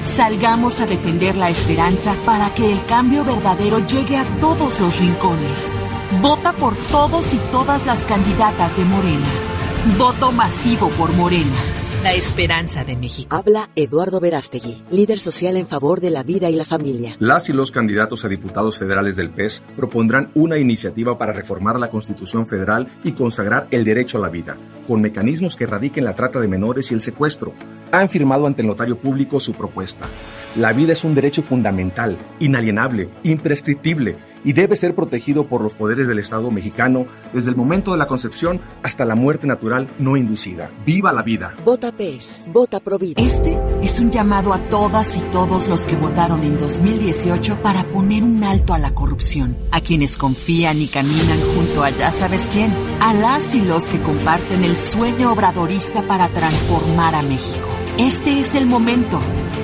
Salgamos 0.05 0.81
a 0.81 0.87
defender 0.87 1.37
la 1.37 1.49
esperanza 1.49 2.15
para 2.25 2.53
que 2.53 2.73
el 2.73 2.85
cambio 2.87 3.25
verdadero 3.25 3.79
llegue 3.87 4.17
a 4.17 4.25
todos 4.41 4.81
los 4.81 4.99
rincones. 4.99 5.73
Vota 6.21 6.53
por 6.53 6.75
todos 6.91 7.33
y 7.33 7.37
todas 7.53 7.87
las 7.87 8.07
candidatas 8.07 8.77
de 8.77 8.85
Morena. 8.85 9.27
Voto 9.99 10.33
masivo 10.33 10.89
por 10.91 11.13
Morena. 11.15 11.86
La 12.03 12.13
esperanza 12.15 12.85
de 12.85 12.97
México. 12.97 13.35
Habla 13.35 13.71
Eduardo 13.75 14.21
Verástegui, 14.21 14.83
líder 14.91 15.19
social 15.19 15.57
en 15.57 15.67
favor 15.67 16.01
de 16.01 16.11
la 16.11 16.23
vida 16.23 16.49
y 16.51 16.55
la 16.55 16.65
familia. 16.65 17.17
Las 17.19 17.49
y 17.49 17.53
los 17.53 17.71
candidatos 17.71 18.25
a 18.25 18.29
diputados 18.29 18.79
federales 18.79 19.17
del 19.17 19.31
PES 19.31 19.63
propondrán 19.77 20.31
una 20.35 20.59
iniciativa 20.59 21.19
para 21.19 21.33
reformar 21.33 21.79
la 21.79 21.91
Constitución 21.91 22.47
federal 22.47 22.87
y 23.03 23.13
consagrar 23.13 23.67
el 23.71 23.85
derecho 23.85 24.19
a 24.19 24.21
la 24.21 24.29
vida, 24.29 24.57
con 24.87 25.01
mecanismos 25.01 25.57
que 25.57 25.65
erradiquen 25.65 26.05
la 26.05 26.15
trata 26.15 26.39
de 26.39 26.49
menores 26.49 26.91
y 26.91 26.95
el 26.95 27.01
secuestro. 27.01 27.55
Han 27.91 28.09
firmado 28.09 28.47
ante 28.47 28.63
el 28.63 28.69
notario 28.69 28.97
público 28.97 29.41
su 29.41 29.55
propuesta. 29.55 30.07
La 30.57 30.73
vida 30.73 30.95
es 30.95 31.05
un 31.05 31.15
derecho 31.15 31.43
fundamental, 31.43 32.17
inalienable, 32.41 33.11
imprescriptible 33.25 34.17
y 34.43 34.55
debe 34.55 34.75
ser 34.75 34.95
protegido 34.95 35.47
por 35.49 35.61
los 35.61 35.75
poderes 35.75 36.09
del 36.09 36.19
Estado 36.19 36.51
mexicano 36.51 37.05
desde 37.35 37.51
el 37.51 37.57
momento 37.57 37.93
de 37.93 37.99
la 37.99 38.07
concepción 38.07 38.63
hasta 38.83 39.05
la 39.05 39.17
muerte 39.17 39.47
natural 39.47 39.87
no 39.99 40.17
inducida. 40.17 40.71
¡Viva 40.87 41.13
la 41.13 41.23
vida! 41.23 41.55
Vota 41.63 41.93
PES, 41.93 42.47
vota 42.55 42.81
Provida. 42.81 43.21
Este 43.21 43.59
es 43.83 44.01
un 44.01 44.11
llamado 44.11 44.55
a 44.55 44.59
todas 44.71 45.19
y 45.19 45.21
todos 45.31 45.69
los 45.69 45.87
que 45.87 45.97
votaron 45.97 46.43
en 46.43 46.59
2018 46.59 47.61
para 47.61 47.85
poner 47.85 48.23
un 48.23 48.43
alto 48.43 48.73
a 48.73 48.79
la 48.79 48.95
corrupción, 48.95 49.59
a 49.73 49.83
quienes 49.83 50.17
confían 50.17 50.81
y 50.81 50.87
caminan 50.87 51.41
junto 51.55 51.85
a 51.85 51.91
ya 51.91 52.11
sabes 52.11 52.49
quién, 52.51 52.73
a 53.01 53.13
las 53.13 53.55
y 53.55 53.61
los 53.61 53.89
que 53.89 54.01
comparten 54.01 54.65
el 54.65 54.79
sueño 54.79 55.33
obradorista 55.33 56.01
para 56.01 56.29
transformar 56.29 57.15
a 57.15 57.21
México. 57.21 57.69
Este 57.99 58.41
es 58.41 58.55
el 58.55 58.65
momento. 58.65 59.21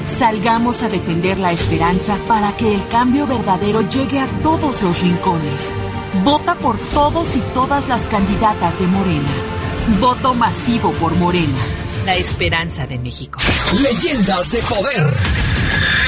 Salgamos 0.06 0.82
a 0.82 0.88
defender 0.88 1.38
la 1.38 1.52
esperanza 1.52 2.16
para 2.28 2.56
que 2.56 2.74
el 2.74 2.88
cambio 2.88 3.26
verdadero 3.26 3.88
llegue 3.88 4.18
a 4.20 4.26
todos 4.42 4.82
los 4.82 5.00
rincones. 5.00 5.62
Vota 6.24 6.54
por 6.56 6.78
todos 6.78 7.34
y 7.36 7.40
todas 7.54 7.88
las 7.88 8.08
candidatas 8.08 8.78
de 8.78 8.86
Morena. 8.86 9.28
Voto 10.00 10.34
masivo 10.34 10.92
por 10.92 11.14
Morena. 11.16 11.58
La 12.04 12.16
esperanza 12.16 12.86
de 12.86 12.98
México. 12.98 13.38
Leyendas 13.80 14.50
de 14.50 14.62
poder. 14.62 15.14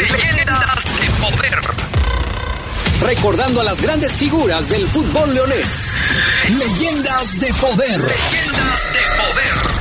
Leyendas 0.01 0.85
de 0.85 1.11
poder. 1.21 1.61
Recordando 3.01 3.61
a 3.61 3.65
las 3.65 3.81
grandes 3.81 4.13
figuras 4.15 4.69
del 4.71 4.87
fútbol 4.89 5.35
leonés. 5.35 5.97
Leyendas 6.49 7.41
de 7.41 7.55
poder. 7.55 8.01
Leyendas 8.01 8.93
de 8.93 9.01
poder. 9.17 9.74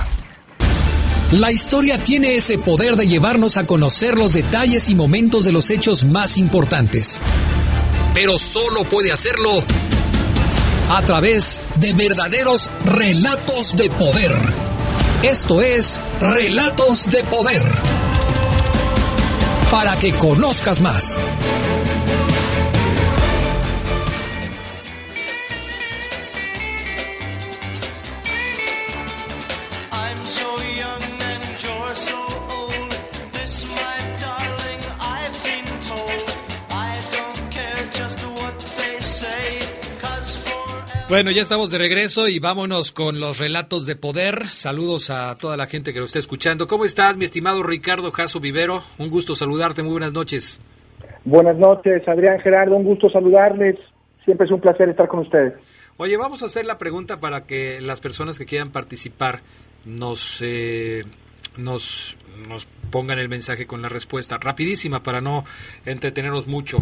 La 1.33 1.51
historia 1.51 1.97
tiene 1.97 2.35
ese 2.35 2.59
poder 2.59 2.95
de 2.95 3.07
llevarnos 3.07 3.57
a 3.57 3.63
conocer 3.63 4.19
los 4.19 4.33
detalles 4.33 4.87
y 4.89 4.93
momentos 4.93 5.43
de 5.45 5.51
los 5.51 5.71
hechos 5.71 6.03
más 6.03 6.37
importantes. 6.37 7.19
Pero 8.13 8.37
solo 8.37 8.83
puede 8.83 9.11
hacerlo 9.11 9.49
a 10.91 11.01
través 11.01 11.59
de 11.77 11.93
verdaderos 11.93 12.69
relatos 12.85 13.75
de 13.75 13.89
poder. 13.89 14.31
Esto 15.23 15.63
es 15.63 15.99
Relatos 16.21 17.09
de 17.09 17.23
Poder. 17.23 17.63
Para 19.71 19.97
que 19.97 20.13
conozcas 20.13 20.81
más. 20.81 21.19
Bueno, 41.13 41.29
ya 41.29 41.43
estamos 41.43 41.69
de 41.69 41.77
regreso 41.77 42.27
y 42.27 42.39
vámonos 42.39 42.91
con 42.91 43.19
los 43.19 43.37
relatos 43.37 43.85
de 43.85 43.95
poder. 43.95 44.47
Saludos 44.47 45.11
a 45.11 45.37
toda 45.37 45.55
la 45.57 45.67
gente 45.67 45.93
que 45.93 45.99
lo 45.99 46.05
está 46.05 46.17
escuchando. 46.17 46.65
¿Cómo 46.65 46.85
estás, 46.85 47.17
mi 47.17 47.25
estimado 47.25 47.61
Ricardo 47.61 48.11
Jasso 48.11 48.39
Vivero? 48.39 48.81
Un 48.97 49.11
gusto 49.11 49.35
saludarte, 49.35 49.83
muy 49.83 49.91
buenas 49.91 50.11
noches. 50.11 50.59
Buenas 51.23 51.55
noches, 51.55 52.01
Adrián 52.07 52.39
Gerardo, 52.39 52.75
un 52.75 52.85
gusto 52.85 53.11
saludarles. 53.11 53.75
Siempre 54.25 54.47
es 54.47 54.51
un 54.51 54.59
placer 54.59 54.89
estar 54.89 55.07
con 55.07 55.19
ustedes. 55.19 55.53
Oye, 55.97 56.17
vamos 56.17 56.41
a 56.41 56.47
hacer 56.47 56.65
la 56.65 56.79
pregunta 56.79 57.17
para 57.17 57.45
que 57.45 57.79
las 57.79 58.01
personas 58.01 58.39
que 58.39 58.45
quieran 58.45 58.71
participar 58.71 59.41
nos, 59.85 60.41
eh, 60.41 61.03
nos, 61.57 62.17
nos 62.49 62.65
pongan 62.89 63.19
el 63.19 63.29
mensaje 63.29 63.67
con 63.67 63.83
la 63.83 63.89
respuesta. 63.89 64.39
Rapidísima 64.39 65.03
para 65.03 65.21
no 65.21 65.43
entretenernos 65.85 66.47
mucho. 66.47 66.77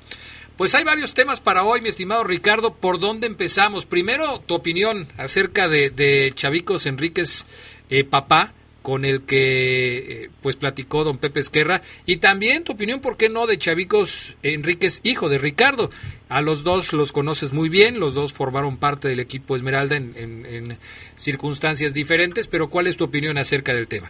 Pues 0.55 0.75
hay 0.75 0.83
varios 0.83 1.15
temas 1.15 1.39
para 1.39 1.63
hoy, 1.63 1.81
mi 1.81 1.89
estimado 1.89 2.23
Ricardo. 2.23 2.75
¿Por 2.75 2.99
dónde 2.99 3.25
empezamos? 3.25 3.87
Primero, 3.87 4.43
tu 4.45 4.53
opinión 4.53 5.07
acerca 5.17 5.67
de, 5.67 6.31
Chavicos 6.35 6.85
Enríquez 6.85 7.47
eh, 7.89 8.03
Papá, 8.03 8.53
con 8.81 9.05
el 9.05 9.21
que 9.25 10.23
eh, 10.23 10.29
pues 10.41 10.55
platicó 10.55 11.03
don 11.03 11.17
Pepe 11.17 11.39
Esquerra. 11.39 11.81
Y 12.05 12.17
también 12.17 12.63
tu 12.63 12.73
opinión, 12.73 12.99
¿por 12.99 13.17
qué 13.17 13.29
no?, 13.29 13.47
de 13.47 13.57
Chavicos 13.57 14.35
Enríquez, 14.43 15.01
hijo 15.03 15.29
de 15.29 15.37
Ricardo. 15.37 15.89
A 16.29 16.41
los 16.41 16.63
dos 16.63 16.93
los 16.93 17.11
conoces 17.11 17.53
muy 17.53 17.69
bien, 17.69 17.99
los 17.99 18.15
dos 18.15 18.33
formaron 18.33 18.77
parte 18.77 19.07
del 19.07 19.19
equipo 19.19 19.55
Esmeralda 19.55 19.97
en, 19.97 20.13
en- 20.17 20.77
circunstancias 21.15 21.93
diferentes, 21.93 22.47
pero 22.47 22.69
¿cuál 22.69 22.87
es 22.87 22.97
tu 22.97 23.03
opinión 23.03 23.37
acerca 23.37 23.73
del 23.73 23.87
tema? 23.87 24.09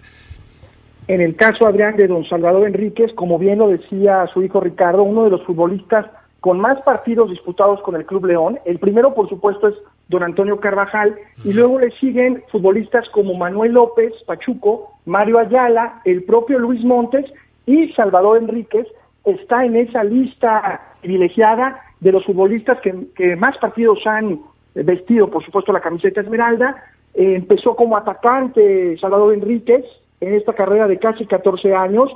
En 1.08 1.20
el 1.20 1.36
caso, 1.36 1.68
Adrián, 1.68 1.98
de 1.98 2.08
don 2.08 2.24
Salvador 2.30 2.66
Enríquez, 2.68 3.12
como 3.16 3.38
bien 3.38 3.60
lo 3.60 3.68
decía 3.68 4.26
su 4.34 4.44
hijo 4.44 4.62
Ricardo, 4.62 5.04
uno 5.04 5.26
de 5.26 5.32
los 5.32 5.44
futbolistas 5.46 6.06
con 6.40 6.60
más 6.60 6.82
partidos 6.84 7.30
disputados 7.30 7.82
con 7.82 7.96
el 7.96 8.06
Club 8.06 8.26
León. 8.26 8.60
El 8.66 8.80
primero, 8.80 9.14
por 9.14 9.28
supuesto, 9.28 9.68
es 9.68 9.76
don 10.12 10.24
Antonio 10.24 10.60
Carvajal, 10.60 11.16
y 11.44 11.54
luego 11.54 11.80
le 11.80 11.90
siguen 11.92 12.44
futbolistas 12.52 13.10
como 13.10 13.34
Manuel 13.34 13.72
López, 13.72 14.14
Pachuco, 14.28 14.92
Mario 15.06 15.40
Ayala, 15.40 16.02
el 16.06 16.24
propio 16.24 16.60
Luis 16.60 16.84
Montes 16.84 17.26
y 17.66 17.92
Salvador 17.94 18.38
Enríquez, 18.38 18.86
está 19.26 19.66
en 19.66 19.78
esa 19.78 20.04
lista 20.04 20.96
privilegiada 21.02 21.82
de 22.02 22.12
los 22.12 22.26
futbolistas 22.26 22.80
que, 22.82 22.94
que 23.16 23.36
más 23.36 23.58
partidos 23.58 24.06
han 24.06 24.42
vestido, 24.76 25.30
por 25.30 25.44
supuesto, 25.44 25.72
la 25.72 25.80
camiseta 25.80 26.22
esmeralda. 26.22 26.84
Eh, 27.14 27.36
empezó 27.36 27.76
como 27.76 27.98
atacante 27.98 28.98
Salvador 29.00 29.34
Enríquez 29.34 29.86
en 30.20 30.34
esta 30.34 30.54
carrera 30.54 30.88
de 30.88 31.00
casi 31.00 31.26
14 31.26 31.74
años, 31.74 32.10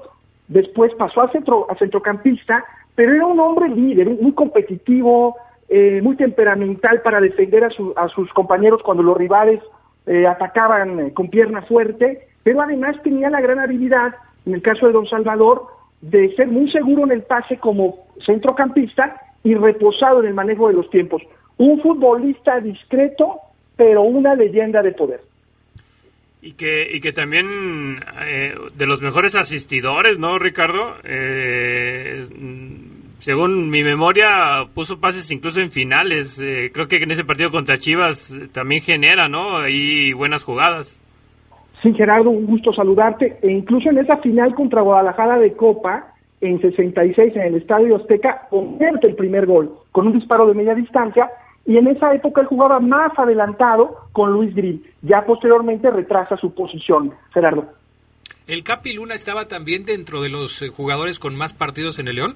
después 0.48 0.94
pasó 0.96 1.22
a, 1.22 1.32
centro, 1.32 1.66
a 1.70 1.76
centrocampista, 1.76 2.64
pero 2.94 3.14
era 3.14 3.26
un 3.26 3.40
hombre 3.40 3.70
líder, 3.70 4.10
muy 4.10 4.32
competitivo, 4.34 5.36
eh, 5.70 6.00
muy 6.04 6.16
temperamental 6.16 7.02
para 7.02 7.20
defender 7.20 7.64
a, 7.64 7.70
su, 7.70 7.94
a, 7.96 8.08
sus 8.10 8.32
compañeros 8.34 8.82
cuando 8.84 9.04
los 9.04 9.18
rivales 9.18 9.60
eh, 10.06 10.26
atacaban 10.28 11.00
eh, 11.00 11.14
con 11.14 11.30
pierna 11.30 11.64
fuerte, 11.64 12.28
pero 12.44 12.62
además 12.62 12.96
tenía 13.04 13.30
la 13.30 13.42
gran 13.42 13.60
habilidad, 13.60 14.14
en 14.46 14.54
el 14.54 14.62
caso 14.62 14.86
de 14.86 14.94
Don 14.94 15.08
Salvador, 15.08 15.64
de 16.02 16.36
ser 16.36 16.48
muy 16.48 16.72
seguro 16.72 17.06
en 17.06 17.12
el 17.12 17.24
pase 17.24 17.58
como 17.58 18.06
centrocampista 18.26 19.20
y 19.44 19.56
reposado 19.56 20.22
en 20.22 20.28
el 20.28 20.34
manejo 20.36 20.68
de 20.68 20.76
los 20.76 20.90
tiempos. 20.90 21.24
Un 21.58 21.82
futbolista 21.82 22.60
discreto, 22.60 23.40
pero 23.76 24.04
una 24.04 24.36
leyenda 24.36 24.84
de 24.84 24.92
poder. 24.92 25.22
Y 26.42 26.54
que, 26.54 26.88
y 26.92 27.02
que 27.02 27.12
también 27.12 28.04
eh, 28.22 28.54
de 28.76 28.86
los 28.86 29.02
mejores 29.02 29.36
asistidores, 29.36 30.20
¿no, 30.20 30.38
Ricardo? 30.38 30.96
Eh, 31.04 32.24
según 33.20 33.70
mi 33.70 33.84
memoria, 33.84 34.68
puso 34.74 35.00
pases 35.00 35.30
incluso 35.32 35.60
en 35.60 35.72
finales. 35.72 36.40
Eh, 36.40 36.72
creo 36.74 36.88
que 36.88 36.98
en 36.98 37.12
ese 37.12 37.24
partido 37.24 37.52
contra 37.52 37.78
Chivas 37.78 38.32
eh, 38.32 38.48
también 38.52 38.82
genera, 38.82 39.28
¿no? 39.28 39.58
Ahí 39.58 40.14
buenas 40.14 40.44
jugadas. 40.44 41.02
Sí, 41.82 41.94
Gerardo, 41.94 42.30
un 42.30 42.46
gusto 42.46 42.74
saludarte. 42.74 43.38
E 43.42 43.52
incluso 43.52 43.90
en 43.90 44.00
esa 44.00 44.18
final 44.18 44.56
contra 44.56 44.82
Guadalajara 44.82 45.38
de 45.38 45.54
Copa, 45.54 46.14
en 46.42 46.60
66, 46.60 47.36
en 47.36 47.42
el 47.42 47.56
Estadio 47.56 47.96
Azteca, 47.96 48.48
convierte 48.50 49.08
el 49.08 49.16
primer 49.16 49.46
gol 49.46 49.72
con 49.92 50.08
un 50.08 50.14
disparo 50.14 50.48
de 50.48 50.54
media 50.54 50.76
distancia. 50.76 51.30
Y 51.66 51.78
en 51.78 51.88
esa 51.88 52.14
época 52.14 52.42
él 52.42 52.48
jugaba 52.48 52.80
más 52.80 53.12
adelantado 53.18 54.08
con 54.12 54.32
Luis 54.32 54.54
Grill. 54.54 54.86
Ya 55.02 55.26
posteriormente 55.26 55.90
retrasa 55.90 56.38
su 56.38 56.54
posición, 56.54 57.14
Gerardo. 57.34 57.66
¿El 58.48 58.64
Capi 58.64 58.94
Luna 58.94 59.16
estaba 59.16 59.48
también 59.48 59.86
dentro 59.86 60.22
de 60.22 60.30
los 60.30 60.62
eh, 60.62 60.70
jugadores 60.70 61.18
con 61.18 61.36
más 61.36 61.54
partidos 61.54 61.98
en 61.98 62.08
el 62.08 62.18
León? 62.18 62.36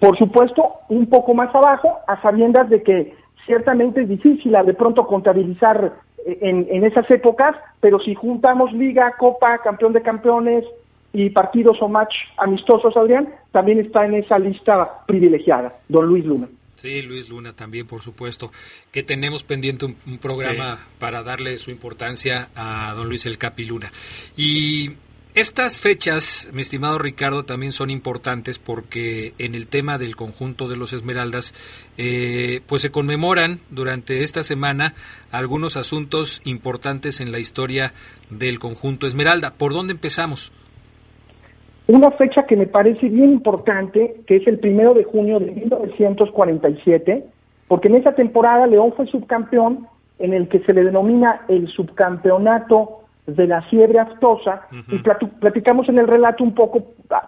Por 0.00 0.18
supuesto, 0.18 0.72
un 0.88 1.06
poco 1.06 1.34
más 1.34 1.54
abajo, 1.54 1.98
a 2.08 2.20
sabiendas 2.22 2.68
de 2.70 2.82
que 2.82 3.14
ciertamente 3.46 4.02
es 4.02 4.08
difícil 4.08 4.56
de 4.64 4.74
pronto 4.74 5.06
contabilizar 5.06 5.92
en, 6.24 6.66
en, 6.70 6.84
esas 6.84 7.10
épocas, 7.10 7.54
pero 7.80 7.98
si 8.00 8.14
juntamos 8.14 8.72
Liga, 8.72 9.14
Copa, 9.18 9.58
Campeón 9.58 9.92
de 9.92 10.02
Campeones 10.02 10.64
y 11.12 11.30
partidos 11.30 11.76
o 11.80 11.88
match 11.88 12.14
amistosos, 12.38 12.96
Adrián, 12.96 13.28
también 13.52 13.80
está 13.80 14.06
en 14.06 14.14
esa 14.14 14.38
lista 14.38 15.04
privilegiada, 15.06 15.74
don 15.88 16.06
Luis 16.06 16.24
Luna. 16.24 16.48
Sí, 16.76 17.02
Luis 17.02 17.28
Luna 17.28 17.52
también, 17.52 17.86
por 17.86 18.00
supuesto, 18.00 18.50
que 18.90 19.02
tenemos 19.02 19.42
pendiente 19.42 19.84
un, 19.84 19.96
un 20.06 20.16
programa 20.16 20.76
sí. 20.76 20.82
para 20.98 21.22
darle 21.22 21.58
su 21.58 21.70
importancia 21.70 22.48
a 22.54 22.94
don 22.94 23.06
Luis 23.06 23.26
El 23.26 23.36
Capi 23.36 23.64
Luna. 23.64 23.92
Y 24.34 24.92
estas 25.34 25.78
fechas, 25.78 26.50
mi 26.52 26.60
estimado 26.62 26.98
Ricardo, 26.98 27.44
también 27.44 27.70
son 27.72 27.90
importantes 27.90 28.58
porque 28.58 29.32
en 29.38 29.54
el 29.54 29.68
tema 29.68 29.96
del 29.96 30.16
conjunto 30.16 30.68
de 30.68 30.76
los 30.76 30.92
Esmeraldas, 30.92 31.54
eh, 31.98 32.62
pues 32.66 32.82
se 32.82 32.90
conmemoran 32.90 33.58
durante 33.70 34.22
esta 34.22 34.42
semana 34.42 34.94
algunos 35.30 35.76
asuntos 35.76 36.42
importantes 36.44 37.20
en 37.20 37.30
la 37.30 37.38
historia 37.38 37.92
del 38.30 38.58
conjunto 38.58 39.06
Esmeralda. 39.06 39.52
¿Por 39.56 39.72
dónde 39.72 39.92
empezamos? 39.92 40.52
Una 41.86 42.10
fecha 42.12 42.46
que 42.46 42.56
me 42.56 42.66
parece 42.66 43.08
bien 43.08 43.30
importante, 43.30 44.22
que 44.26 44.36
es 44.36 44.46
el 44.46 44.58
primero 44.58 44.94
de 44.94 45.04
junio 45.04 45.38
de 45.38 45.52
1947, 45.52 47.24
porque 47.68 47.88
en 47.88 47.96
esa 47.96 48.14
temporada 48.14 48.66
León 48.66 48.92
fue 48.96 49.06
subcampeón 49.06 49.86
en 50.18 50.34
el 50.34 50.48
que 50.48 50.60
se 50.60 50.74
le 50.74 50.84
denomina 50.84 51.42
el 51.48 51.68
subcampeonato 51.68 53.00
de 53.26 53.46
la 53.46 53.60
fiebre 53.62 53.98
aftosa 53.98 54.66
uh 54.72 54.76
-huh. 54.76 54.94
y 54.94 54.98
platicamos 55.40 55.88
en 55.88 55.98
el 55.98 56.06
relato 56.06 56.44
un 56.44 56.54
poco 56.54 56.82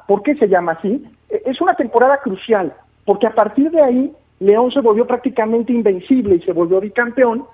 por 0.06 0.22
qué 0.22 0.34
se 0.36 0.48
llama 0.48 0.72
así. 0.72 1.04
Es 1.28 1.60
una 1.60 1.74
temporada 1.74 2.18
crucial, 2.18 2.72
porque 3.04 3.26
a 3.26 3.34
partir 3.34 3.70
de 3.70 3.82
ahí 3.82 4.10
León 4.40 4.72
se 4.72 4.80
volvió 4.80 5.06
prácticamente 5.06 5.70
invencible 5.72 6.36
y 6.36 6.42
se 6.42 6.52
volvió 6.52 6.80
bicampeón. 6.80 7.44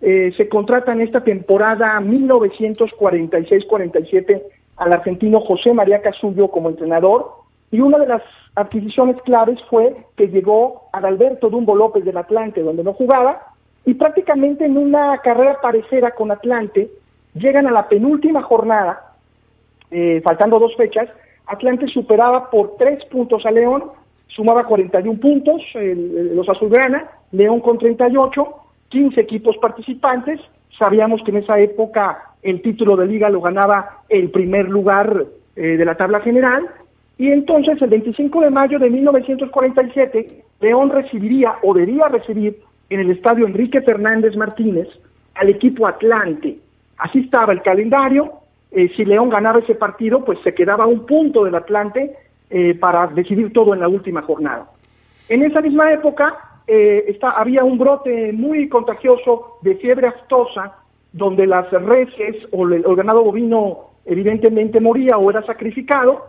Eh, 0.00 0.32
se 0.36 0.48
contrata 0.48 0.92
en 0.92 1.00
esta 1.00 1.24
temporada 1.24 1.98
1946-47 2.00 4.42
al 4.76 4.92
argentino 4.92 5.40
José 5.40 5.72
María 5.72 6.02
Casullo 6.02 6.48
como 6.48 6.68
entrenador 6.68 7.46
y 7.70 7.80
una 7.80 7.98
de 7.98 8.06
las 8.06 8.22
adquisiciones 8.54 9.20
claves 9.22 9.58
fue 9.68 9.94
que 10.16 10.28
llegó 10.28 10.88
Adalberto 10.92 11.50
Dumbo 11.50 11.74
López 11.74 12.04
del 12.04 12.16
Atlante, 12.16 12.62
donde 12.62 12.84
no 12.84 12.92
jugaba, 12.92 13.42
y 13.84 13.94
prácticamente 13.94 14.64
en 14.64 14.76
una 14.76 15.18
carrera 15.18 15.58
parecida 15.60 16.12
con 16.12 16.30
Atlante, 16.30 16.90
llegan 17.38 17.66
a 17.66 17.70
la 17.70 17.88
penúltima 17.88 18.42
jornada, 18.42 19.14
eh, 19.90 20.20
faltando 20.24 20.58
dos 20.58 20.74
fechas, 20.76 21.08
Atlante 21.46 21.86
superaba 21.88 22.50
por 22.50 22.76
tres 22.76 23.04
puntos 23.06 23.46
a 23.46 23.50
León, 23.50 23.84
sumaba 24.28 24.64
41 24.64 25.20
puntos, 25.20 25.62
el, 25.74 26.34
los 26.34 26.48
azulgrana, 26.48 27.08
León 27.32 27.60
con 27.60 27.78
38, 27.78 28.46
15 28.88 29.20
equipos 29.20 29.56
participantes, 29.58 30.40
sabíamos 30.78 31.22
que 31.22 31.30
en 31.30 31.38
esa 31.38 31.58
época 31.58 32.34
el 32.42 32.62
título 32.62 32.96
de 32.96 33.06
liga 33.06 33.30
lo 33.30 33.40
ganaba 33.40 34.02
el 34.08 34.30
primer 34.30 34.68
lugar 34.68 35.24
eh, 35.54 35.60
de 35.76 35.84
la 35.84 35.96
tabla 35.96 36.20
general, 36.20 36.68
y 37.18 37.30
entonces 37.30 37.80
el 37.80 37.88
25 37.88 38.40
de 38.42 38.50
mayo 38.50 38.78
de 38.78 38.90
1947, 38.90 40.42
León 40.60 40.90
recibiría 40.90 41.54
o 41.62 41.72
debía 41.72 42.08
recibir 42.08 42.58
en 42.90 43.00
el 43.00 43.10
estadio 43.10 43.46
Enrique 43.46 43.80
Fernández 43.80 44.36
Martínez 44.36 44.88
al 45.34 45.48
equipo 45.48 45.86
Atlante, 45.86 46.58
Así 46.98 47.20
estaba 47.20 47.52
el 47.52 47.62
calendario. 47.62 48.32
Eh, 48.70 48.90
si 48.96 49.04
León 49.04 49.28
ganaba 49.28 49.58
ese 49.58 49.74
partido, 49.74 50.24
pues 50.24 50.38
se 50.42 50.54
quedaba 50.54 50.86
un 50.86 51.06
punto 51.06 51.44
del 51.44 51.54
Atlante 51.54 52.14
eh, 52.50 52.74
para 52.74 53.06
decidir 53.08 53.52
todo 53.52 53.74
en 53.74 53.80
la 53.80 53.88
última 53.88 54.22
jornada. 54.22 54.66
En 55.28 55.42
esa 55.42 55.60
misma 55.60 55.92
época 55.92 56.36
eh, 56.66 57.18
había 57.22 57.64
un 57.64 57.78
brote 57.78 58.32
muy 58.32 58.68
contagioso 58.68 59.58
de 59.62 59.76
fiebre 59.76 60.08
aftosa, 60.08 60.76
donde 61.12 61.46
las 61.46 61.70
reses 61.70 62.36
o 62.52 62.66
el, 62.66 62.84
el 62.84 62.96
ganado 62.96 63.24
bovino 63.24 63.90
evidentemente 64.04 64.80
moría 64.80 65.16
o 65.16 65.30
era 65.30 65.44
sacrificado, 65.44 66.26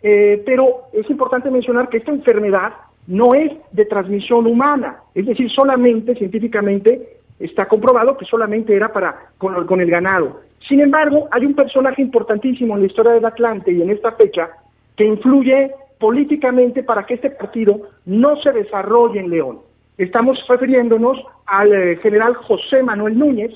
pero 0.00 0.84
es 0.92 1.10
importante 1.10 1.50
mencionar 1.50 1.88
que 1.88 1.98
esta 1.98 2.12
enfermedad 2.12 2.72
no 3.08 3.34
es 3.34 3.50
de 3.72 3.84
transmisión 3.86 4.46
humana, 4.46 5.00
es 5.14 5.26
decir, 5.26 5.50
solamente 5.50 6.14
científicamente 6.14 7.17
está 7.38 7.66
comprobado 7.66 8.16
que 8.16 8.24
solamente 8.24 8.74
era 8.74 8.92
para 8.92 9.30
con, 9.38 9.80
el 9.80 9.90
ganado. 9.90 10.40
Sin 10.68 10.80
embargo, 10.80 11.28
hay 11.30 11.44
un 11.46 11.54
personaje 11.54 12.02
importantísimo 12.02 12.74
en 12.74 12.80
la 12.80 12.86
historia 12.86 13.12
del 13.12 13.24
Atlante 13.24 13.72
y 13.72 13.80
en 13.82 13.90
esta 13.90 14.12
fecha 14.12 14.48
que 14.96 15.04
influye 15.04 15.72
políticamente 16.00 16.82
para 16.82 17.06
que 17.06 17.14
este 17.14 17.30
partido 17.30 17.80
no 18.06 18.36
se 18.42 18.52
desarrolle 18.52 19.20
en 19.20 19.30
León. 19.30 19.60
Estamos 19.96 20.38
refiriéndonos 20.48 21.18
al 21.46 21.72
eh, 21.72 21.96
general 21.96 22.34
José 22.34 22.82
Manuel 22.82 23.18
Núñez, 23.18 23.52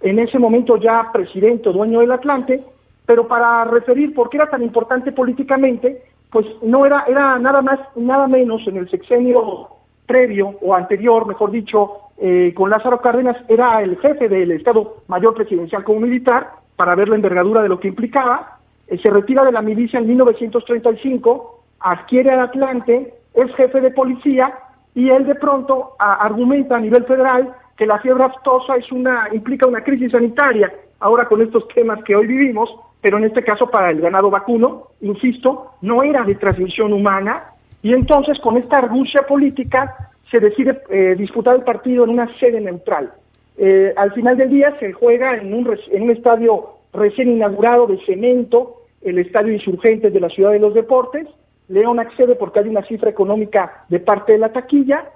en 0.00 0.18
ese 0.18 0.38
momento 0.38 0.76
ya 0.76 1.10
presidente 1.12 1.68
o 1.68 1.72
dueño 1.72 2.00
del 2.00 2.12
Atlante, 2.12 2.62
pero 3.06 3.26
para 3.26 3.64
referir 3.64 4.14
por 4.14 4.28
qué 4.28 4.36
era 4.36 4.50
tan 4.50 4.62
importante 4.62 5.12
políticamente, 5.12 6.02
pues 6.30 6.46
no 6.62 6.84
era, 6.84 7.04
era 7.08 7.38
nada 7.38 7.62
más, 7.62 7.80
nada 7.96 8.28
menos 8.28 8.66
en 8.66 8.76
el 8.76 8.90
sexenio 8.90 9.77
previo 10.08 10.56
o 10.60 10.74
anterior, 10.74 11.26
mejor 11.26 11.52
dicho, 11.52 12.10
eh, 12.16 12.52
con 12.56 12.70
Lázaro 12.70 13.00
Cárdenas, 13.00 13.36
era 13.46 13.80
el 13.82 13.96
jefe 13.98 14.28
del 14.28 14.50
Estado 14.50 14.96
Mayor 15.06 15.34
Presidencial 15.34 15.84
como 15.84 16.00
militar, 16.00 16.48
para 16.74 16.96
ver 16.96 17.08
la 17.08 17.16
envergadura 17.16 17.62
de 17.62 17.68
lo 17.68 17.78
que 17.78 17.88
implicaba, 17.88 18.58
eh, 18.88 18.98
se 19.00 19.10
retira 19.10 19.44
de 19.44 19.52
la 19.52 19.62
milicia 19.62 20.00
en 20.00 20.08
1935, 20.08 21.60
adquiere 21.80 22.30
al 22.30 22.40
Atlante, 22.40 23.14
es 23.34 23.54
jefe 23.54 23.80
de 23.80 23.90
policía, 23.90 24.52
y 24.94 25.10
él 25.10 25.26
de 25.26 25.36
pronto 25.36 25.94
argumenta 25.98 26.76
a 26.76 26.80
nivel 26.80 27.04
federal 27.04 27.54
que 27.76 27.86
la 27.86 28.00
fiebre 28.00 28.24
aftosa 28.24 28.74
es 28.76 28.90
una, 28.90 29.28
implica 29.32 29.68
una 29.68 29.84
crisis 29.84 30.10
sanitaria, 30.10 30.72
ahora 30.98 31.26
con 31.26 31.40
estos 31.40 31.68
temas 31.68 32.02
que 32.02 32.16
hoy 32.16 32.26
vivimos, 32.26 32.68
pero 33.00 33.18
en 33.18 33.24
este 33.24 33.44
caso 33.44 33.70
para 33.70 33.90
el 33.90 34.00
ganado 34.00 34.30
vacuno, 34.30 34.88
insisto, 35.00 35.74
no 35.82 36.02
era 36.02 36.24
de 36.24 36.34
transmisión 36.34 36.92
humana, 36.92 37.52
y 37.88 37.94
entonces 37.94 38.38
con 38.40 38.58
esta 38.58 38.80
argucia 38.80 39.22
política 39.26 40.10
se 40.30 40.40
decide 40.40 40.78
eh, 40.90 41.14
disputar 41.16 41.56
el 41.56 41.62
partido 41.62 42.04
en 42.04 42.10
una 42.10 42.28
sede 42.38 42.60
neutral. 42.60 43.10
Eh, 43.56 43.94
al 43.96 44.12
final 44.12 44.36
del 44.36 44.50
día 44.50 44.76
se 44.78 44.92
juega 44.92 45.38
en 45.38 45.54
un, 45.54 46.10
estadio 46.10 46.68
recién 46.92 47.30
inaugurado 47.30 47.86
de 47.86 47.98
cemento, 48.04 48.82
el 49.00 49.18
Estadio 49.18 49.54
Insurgentes 49.54 50.12
de 50.12 50.20
la 50.20 50.28
Ciudad 50.28 50.50
de 50.50 50.58
los 50.58 50.74
Deportes. 50.74 51.26
León 51.68 51.98
accede 51.98 52.34
porque 52.34 52.58
hay 52.58 52.68
una 52.68 52.82
cifra 52.82 53.08
económica 53.08 53.86
de 53.88 54.00
parte 54.00 54.32
de 54.32 54.38
la 54.38 54.52
taquilla. 54.52 55.06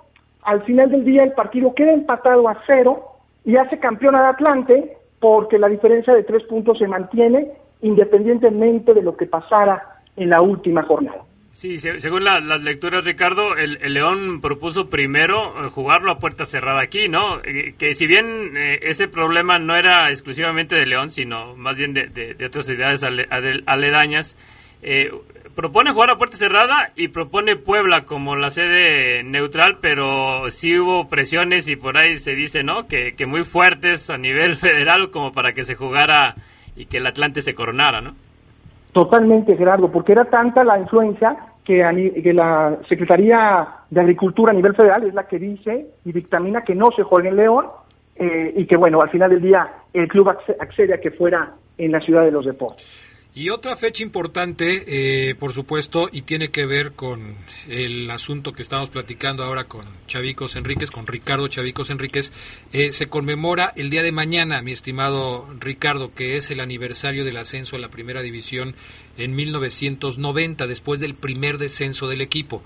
Al 0.41 0.63
final 0.63 0.91
del 0.91 1.05
día 1.05 1.25
el 1.25 1.33
partido 1.33 1.75
queda 1.75 1.93
empatado 1.93 2.49
a 2.49 2.57
cero 2.67 3.03
y 3.45 3.57
hace 3.57 3.81
campeón 3.81 4.15
al 4.15 4.25
Atlante 4.25 4.97
porque 5.21 5.59
la 5.59 5.69
diferencia 5.69 6.15
de 6.15 6.25
tres 6.25 6.43
puntos 6.45 6.79
se 6.79 6.89
mantiene 6.89 7.51
independientemente 7.83 8.95
de 8.95 9.03
lo 9.03 9.15
que 9.15 9.27
pasara 9.27 10.01
en 10.17 10.31
la 10.31 10.41
última 10.41 10.83
jornada. 10.85 11.21
Sí, 11.53 11.79
se- 11.79 12.01
según 12.01 12.25
la- 12.25 12.41
las 12.41 12.63
lecturas, 12.63 13.05
Ricardo, 13.05 13.57
el, 13.57 13.79
León 13.93 14.41
propuso 14.41 14.89
primero 14.89 15.67
eh, 15.67 15.69
jugarlo 15.69 16.11
a 16.11 16.19
puerta 16.19 16.47
cerrada 16.47 16.81
aquí, 16.81 17.09
¿no? 17.09 17.41
Eh, 17.45 17.75
que 17.79 17.93
si 17.95 18.07
bien 18.07 18.57
eh, 18.57 18.81
ese 18.85 19.07
problema 19.07 19.59
no 19.59 19.77
era 19.77 20.09
exclusivamente 20.11 20.75
de 20.75 20.87
León, 20.87 21.11
sino 21.11 21.55
más 21.55 21.77
bien 21.77 21.93
de, 21.93 22.07
otras 22.47 22.65
ciudades 22.67 23.03
ale- 23.03 23.29
ade- 23.29 23.63
aledañas, 23.67 24.35
eh, 24.81 25.13
propone 25.55 25.93
jugar 25.93 26.09
a 26.11 26.17
puerta 26.17 26.39
cerrada 26.39 26.91
y 26.97 27.09
propone 27.09 27.57
Puebla 27.57 28.07
como 28.07 28.35
la 28.35 28.51
sede 28.51 29.23
neutral, 29.23 29.77
pero 29.83 30.51
sí 30.51 30.79
hubo 30.79 31.11
presiones 31.11 31.69
y 31.69 31.77
por 31.77 31.99
ahí 31.99 32.17
se 32.19 32.35
dice, 32.35 32.63
¿no? 32.65 32.89
Que 32.89 33.15
muy 33.27 33.45
fuertes 33.45 34.09
a 34.09 34.17
nivel 34.17 34.57
federal 34.57 35.11
como 35.11 35.33
para 35.35 35.53
que 35.53 35.65
se 35.65 35.75
jugara 35.75 36.35
y 36.77 36.87
que 36.87 36.97
el 36.97 37.07
Atlante 37.07 37.43
se 37.43 37.55
coronara, 37.55 38.01
¿no? 38.01 38.17
Totalmente, 38.93 39.57
Gerardo, 39.57 39.91
porque 39.91 40.13
era 40.13 40.27
tanta 40.27 40.63
la 40.65 40.79
influencia 40.79 41.37
que, 41.65 41.83
la 42.35 42.77
Secretaría 42.89 43.67
de 43.89 44.01
Agricultura 44.01 44.53
a 44.53 44.55
nivel 44.55 44.75
federal 44.75 45.05
es 45.05 45.15
la 45.15 45.27
que 45.27 45.39
dice 45.39 45.87
y 46.05 46.13
dictamina 46.13 46.63
que 46.63 46.75
no 46.75 46.91
se 46.95 47.03
juegue 47.03 47.29
en 47.31 47.37
León 47.37 47.67
eh, 48.17 48.53
y 48.57 48.67
que, 48.67 48.77
bueno, 48.77 49.01
al 49.01 49.11
final 49.11 49.31
del 49.31 49.41
día 49.41 49.69
el 49.95 50.09
club 50.09 50.29
acce- 50.29 50.57
accede 50.61 50.95
a 50.95 51.01
que 51.01 51.11
fuera 51.11 51.53
en 51.79 51.93
la 51.93 52.01
Ciudad 52.01 52.25
de 52.25 52.33
los 52.33 52.45
Deportes. 52.45 53.12
Y 53.35 53.49
otra 53.49 53.77
fecha 53.77 54.03
importante, 54.03 54.85
eh, 55.31 55.35
por 55.35 55.55
supuesto, 55.55 56.09
y 56.13 56.21
tiene 56.21 56.51
que 56.51 56.67
ver 56.67 56.93
con 56.93 57.37
el 57.67 58.11
asunto 58.11 58.53
que 58.53 58.61
estamos 58.61 58.91
platicando 58.91 59.43
ahora 59.43 59.65
con 59.65 59.87
Chavicos 60.07 60.55
Enríquez, 60.55 60.91
con 60.91 61.07
Ricardo 61.07 61.49
Chavicos 61.49 61.89
Enríquez, 61.89 62.31
eh, 62.75 62.93
se 62.93 63.09
conmemora 63.09 63.73
el 63.75 63.89
día 63.89 64.03
de 64.03 64.13
mañana, 64.13 64.61
mi 64.61 64.73
estimado 64.73 65.47
Ricardo, 65.59 66.11
que 66.15 66.37
es 66.37 66.51
el 66.51 66.61
aniversario 66.61 67.25
del 67.25 67.39
ascenso 67.39 67.77
a 67.77 67.79
la 67.79 67.89
primera 67.89 68.21
división 68.21 68.75
en 69.17 69.35
1990, 69.35 70.67
después 70.67 71.01
del 71.01 71.15
primer 71.15 71.57
descenso 71.57 72.09
del 72.09 72.21
equipo. 72.21 72.61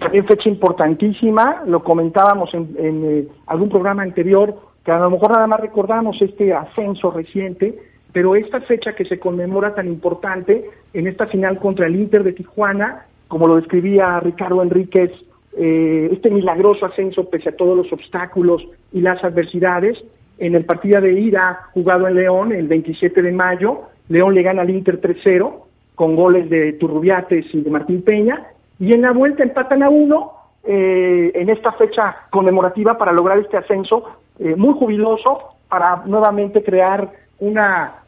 También 0.00 0.26
fecha 0.26 0.48
importantísima, 0.48 1.62
lo 1.66 1.84
comentábamos 1.84 2.54
en, 2.54 2.74
en, 2.78 3.04
eh, 3.04 3.28
algún 3.48 3.68
programa 3.68 4.02
anterior, 4.02 4.58
que 4.82 4.92
a 4.92 4.98
lo 4.98 5.10
mejor 5.10 5.32
nada 5.32 5.46
más 5.46 5.60
recordamos 5.60 6.16
este 6.22 6.54
ascenso 6.54 7.10
reciente, 7.10 7.87
pero 8.18 8.34
esta 8.34 8.60
fecha 8.62 8.96
que 8.96 9.04
se 9.04 9.20
conmemora 9.20 9.76
tan 9.76 9.86
importante 9.86 10.68
en 10.92 11.06
esta 11.06 11.28
final 11.28 11.56
contra 11.60 11.86
el 11.86 11.94
Inter 11.94 12.24
de 12.24 12.32
Tijuana, 12.32 13.06
como 13.28 13.46
lo 13.46 13.54
describía 13.54 14.18
Ricardo 14.18 14.60
Enríquez, 14.60 15.12
eh, 15.56 16.08
este 16.10 16.28
milagroso 16.28 16.84
ascenso 16.86 17.30
pese 17.30 17.50
a 17.50 17.56
todos 17.56 17.76
los 17.76 17.92
obstáculos 17.92 18.66
y 18.92 19.02
las 19.02 19.22
adversidades, 19.22 20.02
en 20.38 20.56
el 20.56 20.64
partido 20.64 21.00
de 21.00 21.12
ida 21.12 21.68
jugado 21.74 22.08
en 22.08 22.16
León 22.16 22.50
el 22.50 22.66
27 22.66 23.22
de 23.22 23.30
mayo, 23.30 23.82
León 24.08 24.34
le 24.34 24.42
gana 24.42 24.62
al 24.62 24.70
Inter 24.70 25.00
3-0 25.00 25.52
con 25.94 26.16
goles 26.16 26.50
de 26.50 26.72
Turrubiates 26.72 27.46
y 27.54 27.60
de 27.60 27.70
Martín 27.70 28.02
Peña, 28.02 28.48
y 28.80 28.94
en 28.94 29.02
la 29.02 29.12
vuelta 29.12 29.44
empatan 29.44 29.84
a 29.84 29.90
uno 29.90 30.32
eh, 30.64 31.30
en 31.36 31.50
esta 31.50 31.70
fecha 31.70 32.16
conmemorativa 32.30 32.98
para 32.98 33.12
lograr 33.12 33.38
este 33.38 33.58
ascenso 33.58 34.02
eh, 34.40 34.56
muy 34.56 34.74
jubiloso 34.74 35.54
para 35.68 36.02
nuevamente 36.04 36.64
crear 36.64 37.12
una, 37.40 38.02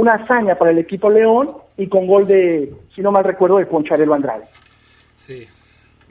una 0.00 0.14
hazaña 0.14 0.56
para 0.56 0.70
el 0.70 0.78
equipo 0.78 1.10
León 1.10 1.52
y 1.76 1.88
con 1.88 2.06
gol 2.06 2.26
de, 2.26 2.72
si 2.94 3.02
no 3.02 3.10
mal 3.10 3.24
recuerdo, 3.24 3.58
de 3.58 3.66
Poncharelo 3.66 4.14
Andrade. 4.14 4.44
Sí. 5.16 5.46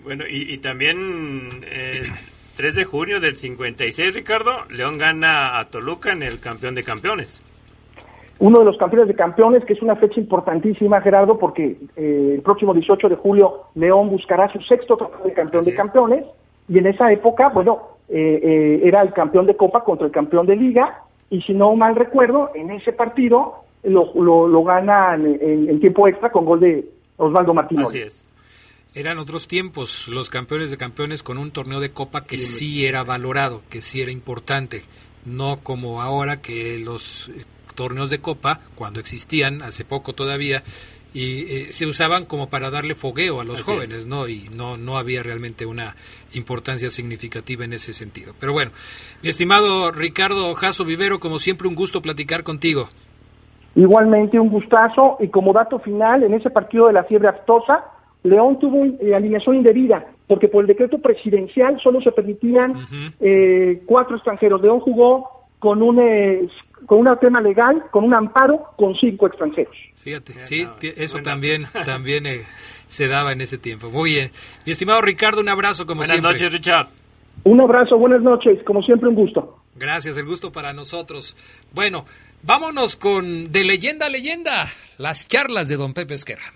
Bueno, 0.03 0.23
y, 0.29 0.53
y 0.53 0.57
también 0.59 1.63
eh, 1.65 2.03
el 2.03 2.11
3 2.57 2.75
de 2.75 2.83
junio 2.83 3.19
del 3.19 3.35
56, 3.35 4.15
Ricardo, 4.15 4.65
León 4.69 4.97
gana 4.97 5.59
a 5.59 5.65
Toluca 5.65 6.11
en 6.11 6.23
el 6.23 6.39
campeón 6.39 6.75
de 6.75 6.83
campeones. 6.83 7.41
Uno 8.39 8.59
de 8.59 8.65
los 8.65 8.77
campeones 8.77 9.07
de 9.07 9.15
campeones, 9.15 9.63
que 9.63 9.73
es 9.73 9.81
una 9.81 9.95
fecha 9.95 10.19
importantísima, 10.19 10.99
Gerardo, 11.01 11.39
porque 11.39 11.77
eh, 11.95 12.31
el 12.35 12.41
próximo 12.41 12.73
18 12.73 13.07
de 13.07 13.15
julio 13.15 13.63
León 13.75 14.09
buscará 14.09 14.51
su 14.51 14.59
sexto 14.61 14.97
trofeo 14.97 15.25
de 15.25 15.33
campeón 15.33 15.63
de 15.63 15.73
campeones, 15.73 16.25
y 16.67 16.77
en 16.77 16.87
esa 16.87 17.11
época, 17.11 17.49
bueno, 17.49 17.79
eh, 18.09 18.39
eh, 18.43 18.81
era 18.83 19.01
el 19.01 19.13
campeón 19.13 19.45
de 19.45 19.55
Copa 19.55 19.83
contra 19.83 20.05
el 20.05 20.11
campeón 20.11 20.45
de 20.45 20.57
Liga, 20.57 21.01
y 21.29 21.41
si 21.41 21.53
no 21.53 21.75
mal 21.75 21.95
recuerdo, 21.95 22.51
en 22.55 22.71
ese 22.71 22.91
partido 22.91 23.64
lo, 23.85 24.11
lo, 24.15 24.47
lo 24.47 24.63
ganan 24.63 25.25
en, 25.25 25.69
en 25.69 25.79
tiempo 25.79 26.07
extra 26.07 26.31
con 26.31 26.45
gol 26.45 26.59
de 26.59 26.89
Osvaldo 27.17 27.53
Martínez. 27.53 27.87
Así 27.87 27.99
es. 27.99 28.25
Eran 28.93 29.17
otros 29.17 29.47
tiempos, 29.47 30.07
los 30.07 30.29
campeones 30.29 30.71
de 30.71 30.77
campeones 30.77 31.21
con 31.21 31.37
un 31.37 31.51
torneo 31.51 31.81
de 31.81 31.91
copa 31.91 32.23
que 32.23 32.39
sí 32.39 32.85
era 32.85 33.03
valorado, 33.03 33.61
que 33.69 33.81
sí 33.81 34.01
era 34.01 34.09
importante, 34.09 34.83
no 35.25 35.59
como 35.63 36.01
ahora 36.01 36.41
que 36.41 36.79
los 36.79 37.27
eh, 37.27 37.43
torneos 37.75 38.09
de 38.09 38.19
copa, 38.19 38.61
cuando 38.75 39.01
existían, 39.01 39.61
hace 39.63 39.83
poco 39.83 40.13
todavía, 40.13 40.63
y 41.13 41.41
eh, 41.41 41.67
se 41.71 41.85
usaban 41.85 42.25
como 42.25 42.49
para 42.49 42.69
darle 42.69 42.95
fogueo 42.95 43.41
a 43.41 43.43
los 43.43 43.61
Así 43.61 43.71
jóvenes, 43.71 43.91
es. 43.91 44.05
¿no? 44.05 44.29
Y 44.29 44.49
no, 44.55 44.77
no 44.77 44.97
había 44.97 45.23
realmente 45.23 45.65
una 45.65 45.97
importancia 46.33 46.89
significativa 46.89 47.65
en 47.65 47.73
ese 47.73 47.93
sentido. 47.93 48.33
Pero 48.39 48.53
bueno, 48.53 48.71
mi 49.21 49.29
estimado 49.29 49.91
Ricardo 49.91 50.53
Jaso 50.55 50.85
Vivero, 50.85 51.19
como 51.19 51.39
siempre, 51.39 51.67
un 51.67 51.75
gusto 51.75 52.01
platicar 52.01 52.43
contigo. 52.43 52.89
Igualmente 53.75 54.39
un 54.39 54.49
gustazo 54.49 55.17
y 55.19 55.27
como 55.27 55.53
dato 55.53 55.79
final, 55.79 56.23
en 56.23 56.33
ese 56.33 56.49
partido 56.49 56.87
de 56.87 56.93
la 56.93 57.03
fiebre 57.03 57.27
aftosa, 57.27 57.83
León 58.23 58.57
tuvo 58.59 58.85
eh, 58.85 59.13
alineación 59.13 59.57
indebida, 59.57 60.05
porque 60.27 60.47
por 60.47 60.63
el 60.63 60.67
decreto 60.67 60.97
presidencial 60.99 61.79
solo 61.81 62.01
se 62.01 62.11
permitían 62.11 62.73
eh, 63.19 63.81
cuatro 63.85 64.15
extranjeros. 64.15 64.61
León 64.61 64.79
jugó 64.79 65.29
con 65.59 65.81
un 65.81 65.99
eh, 65.99 66.47
con 66.85 66.99
un 66.99 67.19
tema 67.19 67.41
legal, 67.41 67.83
con 67.91 68.03
un 68.03 68.13
amparo, 68.13 68.67
con 68.77 68.95
cinco 68.95 69.27
extranjeros. 69.27 69.75
Fíjate, 69.95 70.33
sí, 70.33 70.67
eso 70.97 71.19
también, 71.19 71.65
también 71.85 72.25
eh, 72.25 72.43
se 72.87 73.07
daba 73.07 73.31
en 73.31 73.41
ese 73.41 73.57
tiempo. 73.57 73.89
Muy 73.89 74.11
bien. 74.11 74.31
Mi 74.65 74.71
estimado 74.71 75.01
Ricardo, 75.01 75.41
un 75.41 75.49
abrazo 75.49 75.85
como 75.85 75.99
Buenas 75.99 76.11
siempre. 76.11 76.31
noches, 76.31 76.53
Richard. 76.53 76.87
Un 77.43 77.61
abrazo, 77.61 77.97
buenas 77.97 78.21
noches, 78.21 78.63
como 78.63 78.81
siempre 78.81 79.09
un 79.09 79.15
gusto. 79.15 79.59
Gracias, 79.75 80.15
el 80.17 80.25
gusto 80.25 80.51
para 80.51 80.73
nosotros. 80.73 81.35
Bueno, 81.73 82.05
vámonos 82.45 82.95
con 82.95 83.51
de 83.51 83.63
leyenda 83.63 84.05
a 84.05 84.09
leyenda, 84.09 84.71
las 84.97 85.27
charlas 85.27 85.67
de 85.67 85.77
don 85.77 85.93
Pepe 85.93 86.13
Esquerra. 86.13 86.53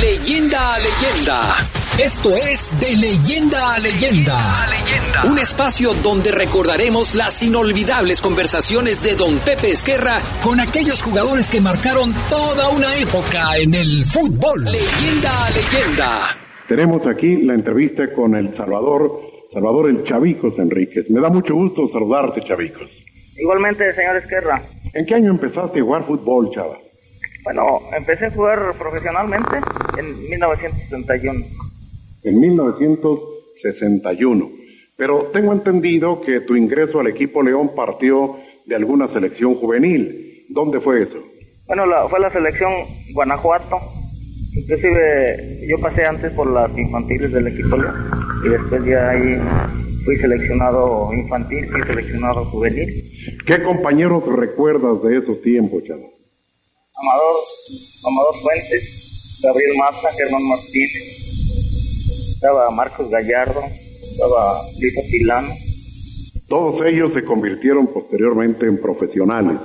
Leyenda 0.00 0.74
a 0.74 0.78
leyenda. 0.78 1.56
Esto 1.98 2.30
es 2.34 2.78
De 2.80 2.96
Leyenda 2.96 3.74
a 3.74 3.78
Leyenda. 3.78 4.38
Un 5.30 5.38
espacio 5.38 5.92
donde 6.02 6.30
recordaremos 6.32 7.14
las 7.14 7.42
inolvidables 7.42 8.22
conversaciones 8.22 9.02
de 9.02 9.16
Don 9.16 9.36
Pepe 9.40 9.72
Esquerra 9.72 10.18
con 10.42 10.60
aquellos 10.60 11.02
jugadores 11.02 11.50
que 11.50 11.60
marcaron 11.60 12.12
toda 12.30 12.70
una 12.70 12.94
época 12.96 13.58
en 13.58 13.74
el 13.74 14.06
fútbol. 14.06 14.64
Leyenda 14.64 15.30
a 15.30 15.50
leyenda. 15.50 16.36
Tenemos 16.66 17.06
aquí 17.06 17.42
la 17.42 17.54
entrevista 17.54 18.10
con 18.14 18.34
el 18.34 18.54
Salvador, 18.56 19.20
Salvador 19.52 19.90
el 19.90 20.02
Chavicos 20.04 20.58
Enríquez. 20.58 21.10
Me 21.10 21.20
da 21.20 21.28
mucho 21.28 21.54
gusto 21.54 21.88
saludarte, 21.88 22.42
Chavicos. 22.46 22.90
Igualmente, 23.40 23.92
señor 23.92 24.16
Esquerra. 24.16 24.60
¿En 24.94 25.06
qué 25.06 25.14
año 25.14 25.30
empezaste 25.30 25.80
a 25.80 25.82
jugar 25.82 26.06
fútbol, 26.06 26.50
Chava? 26.52 26.78
Bueno, 27.44 27.80
empecé 27.96 28.26
a 28.26 28.30
jugar 28.30 28.74
profesionalmente 28.78 29.56
en 29.98 30.28
1971. 30.28 31.44
En 32.24 32.40
1961. 32.40 34.50
Pero 34.96 35.30
tengo 35.32 35.52
entendido 35.54 36.20
que 36.20 36.40
tu 36.42 36.54
ingreso 36.56 37.00
al 37.00 37.06
equipo 37.06 37.42
León 37.42 37.70
partió 37.74 38.36
de 38.66 38.74
alguna 38.76 39.08
selección 39.08 39.54
juvenil. 39.54 40.44
¿Dónde 40.50 40.80
fue 40.80 41.04
eso? 41.04 41.16
Bueno, 41.66 41.86
la- 41.86 42.06
fue 42.08 42.20
la 42.20 42.28
selección 42.30 42.70
Guanajuato. 43.14 43.78
Inclusive 44.54 45.60
yo 45.68 45.78
pasé 45.80 46.02
antes 46.04 46.32
por 46.32 46.50
las 46.52 46.76
infantiles 46.76 47.32
del 47.32 47.46
equipo 47.46 47.76
León 47.76 47.94
y 48.44 48.48
después 48.48 48.84
ya 48.84 49.10
ahí 49.10 49.38
fui 50.04 50.16
seleccionado 50.16 51.14
infantil, 51.14 51.66
fui 51.70 51.80
seleccionado 51.86 52.44
juvenil. 52.46 53.09
¿Qué 53.46 53.62
compañeros 53.62 54.24
recuerdas 54.26 55.02
de 55.02 55.18
esos 55.18 55.42
tiempos, 55.42 55.84
Chava? 55.84 56.06
Amador, 56.94 57.36
Amador 58.06 58.34
Fuentes, 58.42 59.40
Gabriel 59.42 59.72
Massa, 59.78 60.08
Germán 60.12 60.42
Martínez, 60.48 62.34
estaba 62.34 62.70
Marcos 62.70 63.10
Gallardo, 63.10 63.62
estaba 64.12 64.62
Lito 64.78 65.00
Pilano. 65.10 65.52
Todos 66.48 66.80
ellos 66.86 67.12
se 67.12 67.24
convirtieron 67.24 67.88
posteriormente 67.88 68.66
en 68.66 68.80
profesionales. 68.80 69.58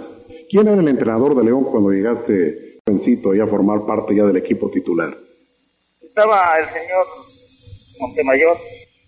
¿Quién 0.50 0.68
era 0.68 0.80
el 0.80 0.88
entrenador 0.88 1.36
de 1.36 1.44
León 1.44 1.66
cuando 1.66 1.92
llegaste, 1.92 2.80
jovencito, 2.86 3.34
ya 3.34 3.46
a 3.46 3.48
formar 3.48 3.86
parte 3.86 4.16
ya 4.16 4.24
del 4.24 4.38
equipo 4.38 4.70
titular? 4.70 5.18
Estaba 6.02 6.60
el 6.60 6.66
señor 6.68 7.06
Montemayor, 8.00 8.58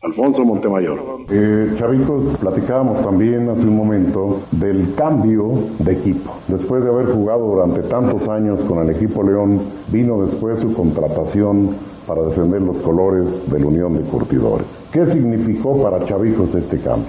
Alfonso 0.02 0.46
Montemayor. 0.46 1.00
Eh, 1.30 1.76
Chavitos, 1.80 2.38
platicábamos 2.38 3.02
también 3.04 3.50
hace 3.50 3.64
un 3.64 3.76
momento 3.76 4.42
del 4.52 4.94
cambio 4.94 5.50
de 5.80 5.94
equipo. 5.94 6.36
Después 6.48 6.84
de 6.84 6.90
haber 6.90 7.08
jugado 7.08 7.48
durante 7.48 7.82
tantos 7.82 8.28
años 8.30 8.62
con 8.62 8.78
el 8.78 8.96
equipo 8.96 9.24
León, 9.24 9.60
vino 9.92 10.22
después 10.24 10.60
su 10.60 10.72
contratación 10.74 11.72
para 12.06 12.22
defender 12.22 12.62
los 12.62 12.78
colores 12.78 13.28
de 13.52 13.60
la 13.60 13.66
Unión 13.66 13.96
de 13.96 14.02
Curtidores. 14.02 14.68
¿Qué 14.92 15.04
significó 15.08 15.82
para 15.82 16.06
Chavijos 16.06 16.54
este 16.54 16.78
cambio? 16.78 17.08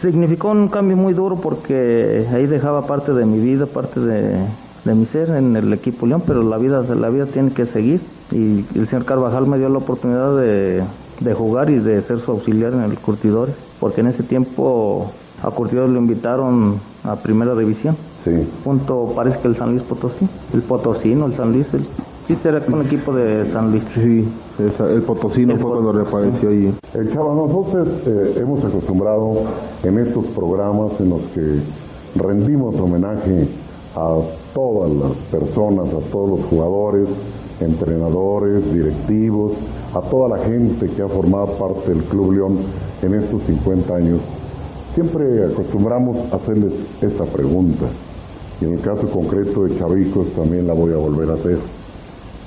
Significó 0.00 0.50
un 0.50 0.68
cambio 0.68 0.96
muy 0.96 1.12
duro 1.12 1.36
porque 1.36 2.26
ahí 2.32 2.46
dejaba 2.46 2.86
parte 2.86 3.12
de 3.12 3.26
mi 3.26 3.38
vida, 3.38 3.66
parte 3.66 4.00
de, 4.00 4.36
de 4.86 4.94
mi 4.94 5.04
ser 5.04 5.28
en 5.30 5.56
el 5.56 5.72
equipo 5.74 6.06
León, 6.06 6.22
pero 6.26 6.42
la 6.42 6.56
vida, 6.56 6.82
la 6.82 7.10
vida 7.10 7.26
tiene 7.26 7.52
que 7.52 7.66
seguir 7.66 8.00
y 8.32 8.64
el 8.74 8.88
señor 8.88 9.04
Carvajal 9.04 9.46
me 9.46 9.58
dio 9.58 9.68
la 9.68 9.78
oportunidad 9.78 10.36
de, 10.36 10.82
de 11.20 11.34
jugar 11.34 11.70
y 11.70 11.78
de 11.78 12.02
ser 12.02 12.20
su 12.20 12.32
auxiliar 12.32 12.72
en 12.72 12.82
el 12.82 12.98
Curtidores, 12.98 13.54
porque 13.78 14.00
en 14.00 14.08
ese 14.08 14.22
tiempo 14.22 15.10
a 15.42 15.50
Curtidores 15.50 15.90
lo 15.90 15.98
invitaron 15.98 16.80
a 17.04 17.16
Primera 17.16 17.54
División. 17.54 17.96
Sí. 18.24 18.32
Junto 18.64 19.12
parece 19.14 19.38
que 19.40 19.48
el 19.48 19.56
San 19.56 19.70
Luis 19.70 19.82
Potosí, 19.82 20.26
el 20.52 20.62
Potosino, 20.62 21.26
el 21.26 21.34
San 21.34 21.52
Luis, 21.52 21.66
el, 21.72 21.86
sí 22.26 22.36
era 22.44 22.62
un 22.72 22.82
equipo 22.82 23.12
de 23.12 23.50
San 23.52 23.70
Luis. 23.70 23.82
Sí, 23.94 24.28
el 24.58 25.02
Potosino 25.02 25.56
fue 25.56 25.70
cuando 25.70 25.92
reapareció 25.92 26.50
ahí. 26.50 26.74
El 26.94 27.12
Chava, 27.12 27.34
nosotros 27.34 27.88
eh, 28.06 28.34
hemos 28.40 28.64
acostumbrado 28.64 29.42
en 29.82 29.98
estos 29.98 30.26
programas 30.26 31.00
en 31.00 31.10
los 31.10 31.20
que 31.34 31.60
rendimos 32.16 32.78
homenaje 32.78 33.48
a 33.96 34.16
todas 34.54 34.90
las 34.90 35.12
personas, 35.30 35.88
a 35.88 36.10
todos 36.10 36.30
los 36.30 36.44
jugadores, 36.48 37.08
entrenadores, 37.60 38.72
directivos, 38.72 39.52
a 39.94 40.00
toda 40.00 40.36
la 40.36 40.44
gente 40.44 40.86
que 40.86 41.02
ha 41.02 41.08
formado 41.08 41.46
parte 41.58 41.90
del 41.90 42.02
Club 42.04 42.32
León 42.32 42.58
en 43.02 43.14
estos 43.14 43.42
50 43.42 43.94
años. 43.94 44.20
Siempre 44.94 45.44
acostumbramos 45.46 46.16
a 46.32 46.36
hacerles 46.36 46.72
esta 47.00 47.24
pregunta. 47.24 47.86
Y 48.60 48.64
en 48.64 48.74
el 48.74 48.80
caso 48.80 49.08
concreto 49.08 49.64
de 49.64 49.78
Chavicos 49.78 50.28
también 50.34 50.66
la 50.66 50.74
voy 50.74 50.92
a 50.92 50.96
volver 50.96 51.30
a 51.30 51.34
hacer. 51.34 51.58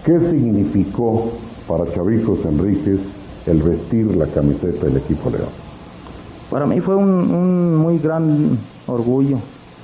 ¿Qué 0.06 0.20
significó 0.20 1.32
para 1.68 1.92
Chavicos 1.92 2.46
Enríquez 2.46 3.00
el 3.48 3.62
vestir 3.62 4.16
la 4.16 4.28
camiseta 4.28 4.86
del 4.86 4.98
equipo 4.98 5.30
León? 5.30 5.50
Para 6.50 6.66
mí 6.66 6.80
fue 6.82 6.96
un, 6.96 7.10
un 7.10 7.76
muy 7.78 7.98
gran 7.98 8.58
orgullo. 8.86 9.38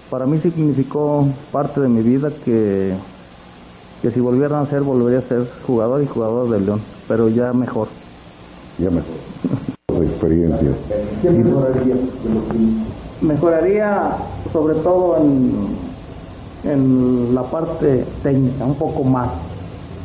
Para 0.10 0.26
mí 0.26 0.38
significó 0.40 1.28
parte 1.52 1.82
de 1.82 1.88
mi 1.88 2.02
vida 2.02 2.32
que, 2.44 2.94
que 4.02 4.12
si 4.12 4.20
volvieran 4.20 4.64
a 4.64 4.66
ser, 4.66 4.82
volvería 4.82 5.20
a 5.20 5.22
ser 5.22 5.48
jugador 5.66 6.02
y 6.02 6.08
jugador 6.08 6.50
del 6.50 6.66
León, 6.66 6.82
pero 7.08 7.30
ya 7.30 7.52
mejor. 7.54 7.88
Ya 8.78 8.90
mejor. 8.90 9.16
Las 9.94 10.10
experiencias. 10.10 10.76
¿Qué 11.22 11.30
mejoraría? 11.30 11.96
Mejoraría 13.22 14.18
sobre 14.54 14.76
todo 14.76 15.18
en, 15.18 15.68
en 16.64 17.36
la 17.36 17.44
parte 17.44 18.06
técnica, 18.24 18.66
un 18.66 18.76
poco 18.76 19.04
más, 19.04 19.30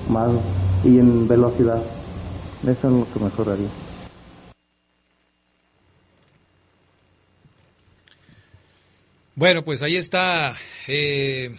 más 0.09 0.31
y 0.83 0.99
en 0.99 1.29
velocidad. 1.29 1.81
Eso 2.63 2.89
es 2.89 2.95
lo 2.95 3.07
que 3.13 3.21
mejoraría. 3.21 3.69
Bueno, 9.37 9.65
pues 9.65 9.83
ahí 9.83 9.97
está 9.97 10.55
eh, 10.87 11.51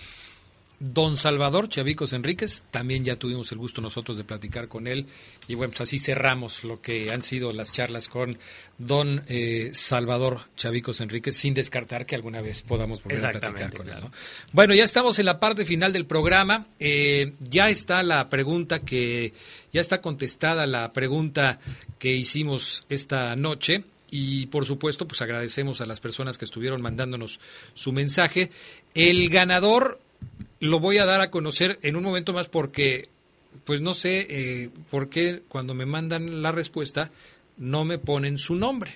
don 0.79 1.17
Salvador 1.17 1.69
Chavicos 1.69 2.13
Enríquez. 2.13 2.65
También 2.71 3.03
ya 3.03 3.15
tuvimos 3.15 3.51
el 3.51 3.57
gusto 3.57 3.81
nosotros 3.81 4.17
de 4.17 4.23
platicar 4.23 4.67
con 4.67 4.87
él. 4.87 5.07
Y 5.47 5.55
bueno, 5.55 5.71
pues 5.71 5.81
así 5.81 5.99
cerramos 5.99 6.63
lo 6.63 6.81
que 6.81 7.11
han 7.11 7.21
sido 7.21 7.53
las 7.53 7.71
charlas 7.71 8.09
con 8.09 8.37
don 8.77 9.23
eh, 9.27 9.69
Salvador 9.73 10.41
Chavicos 10.55 11.01
Enríquez, 11.01 11.35
sin 11.35 11.53
descartar 11.53 12.05
que 12.05 12.15
alguna 12.15 12.41
vez 12.41 12.61
podamos 12.61 13.03
volver 13.03 13.25
a 13.25 13.31
platicar 13.31 13.75
con 13.75 13.89
él. 13.89 13.95
¿no? 14.01 14.11
Bueno, 14.51 14.73
ya 14.73 14.83
estamos 14.83 15.19
en 15.19 15.25
la 15.25 15.39
parte 15.39 15.65
final 15.65 15.93
del 15.93 16.05
programa. 16.05 16.67
Eh, 16.79 17.33
ya 17.39 17.69
está 17.69 18.03
la 18.03 18.29
pregunta 18.29 18.79
que, 18.79 19.33
ya 19.71 19.81
está 19.81 20.01
contestada 20.01 20.65
la 20.65 20.93
pregunta 20.93 21.59
que 21.99 22.13
hicimos 22.13 22.85
esta 22.89 23.35
noche. 23.35 23.83
Y 24.09 24.45
por 24.47 24.65
supuesto, 24.65 25.07
pues 25.07 25.21
agradecemos 25.21 25.81
a 25.81 25.85
las 25.85 25.99
personas 25.99 26.37
que 26.37 26.45
estuvieron 26.45 26.81
mandándonos 26.81 27.39
su 27.73 27.91
mensaje. 27.91 28.51
El 28.93 29.29
ganador 29.29 29.99
lo 30.65 30.79
voy 30.79 30.97
a 30.97 31.05
dar 31.05 31.21
a 31.21 31.31
conocer 31.31 31.79
en 31.81 31.95
un 31.95 32.03
momento 32.03 32.33
más 32.33 32.47
porque, 32.47 33.07
pues 33.63 33.81
no 33.81 33.93
sé 33.93 34.27
eh, 34.29 34.69
por 34.89 35.09
qué 35.09 35.41
cuando 35.47 35.73
me 35.73 35.85
mandan 35.85 36.41
la 36.41 36.51
respuesta 36.51 37.11
no 37.57 37.85
me 37.85 37.97
ponen 37.97 38.37
su 38.37 38.55
nombre. 38.55 38.95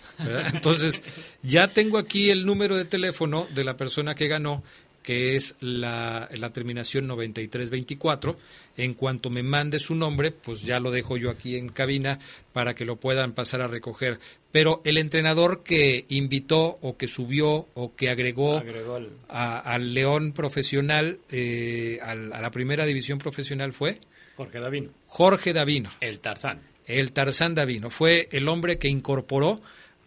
Entonces, 0.53 1.01
ya 1.43 1.69
tengo 1.69 1.97
aquí 1.97 2.29
el 2.29 2.45
número 2.45 2.75
de 2.75 2.85
teléfono 2.85 3.47
de 3.53 3.63
la 3.63 3.77
persona 3.77 4.15
que 4.15 4.27
ganó, 4.27 4.63
que 5.09 5.35
es 5.35 5.55
la, 5.59 6.29
la 6.37 6.53
terminación 6.53 7.07
9324. 7.07 8.37
En 8.77 8.93
cuanto 8.93 9.31
me 9.31 9.41
mande 9.41 9.79
su 9.79 9.95
nombre, 9.95 10.29
pues 10.29 10.61
ya 10.61 10.79
lo 10.79 10.91
dejo 10.91 11.17
yo 11.17 11.31
aquí 11.31 11.55
en 11.57 11.69
cabina 11.69 12.19
para 12.53 12.75
que 12.75 12.85
lo 12.85 12.97
puedan 12.97 13.33
pasar 13.33 13.61
a 13.63 13.67
recoger. 13.67 14.19
Pero 14.51 14.81
el 14.85 14.99
entrenador 14.99 15.63
que 15.63 16.05
invitó 16.09 16.77
o 16.83 16.95
que 16.95 17.07
subió 17.07 17.67
o 17.73 17.95
que 17.95 18.09
agregó, 18.11 18.59
Agregó 18.59 18.97
el- 18.97 19.09
a- 19.29 19.57
al 19.57 19.95
León 19.95 20.31
profesional, 20.31 21.17
eh, 21.31 21.97
al- 22.03 22.31
a 22.31 22.39
la 22.39 22.51
primera 22.51 22.85
división 22.85 23.17
profesional 23.17 23.73
fue 23.73 23.99
Jorge 24.37 24.59
Davino. 24.59 24.91
Jorge 25.07 25.53
Davino. 25.53 25.91
El 26.01 26.19
Tarzán. 26.19 26.61
El 26.85 27.13
Tarzán 27.13 27.55
Davino. 27.55 27.89
Fue 27.89 28.27
el 28.31 28.47
hombre 28.47 28.77
que 28.77 28.89
incorporó 28.89 29.59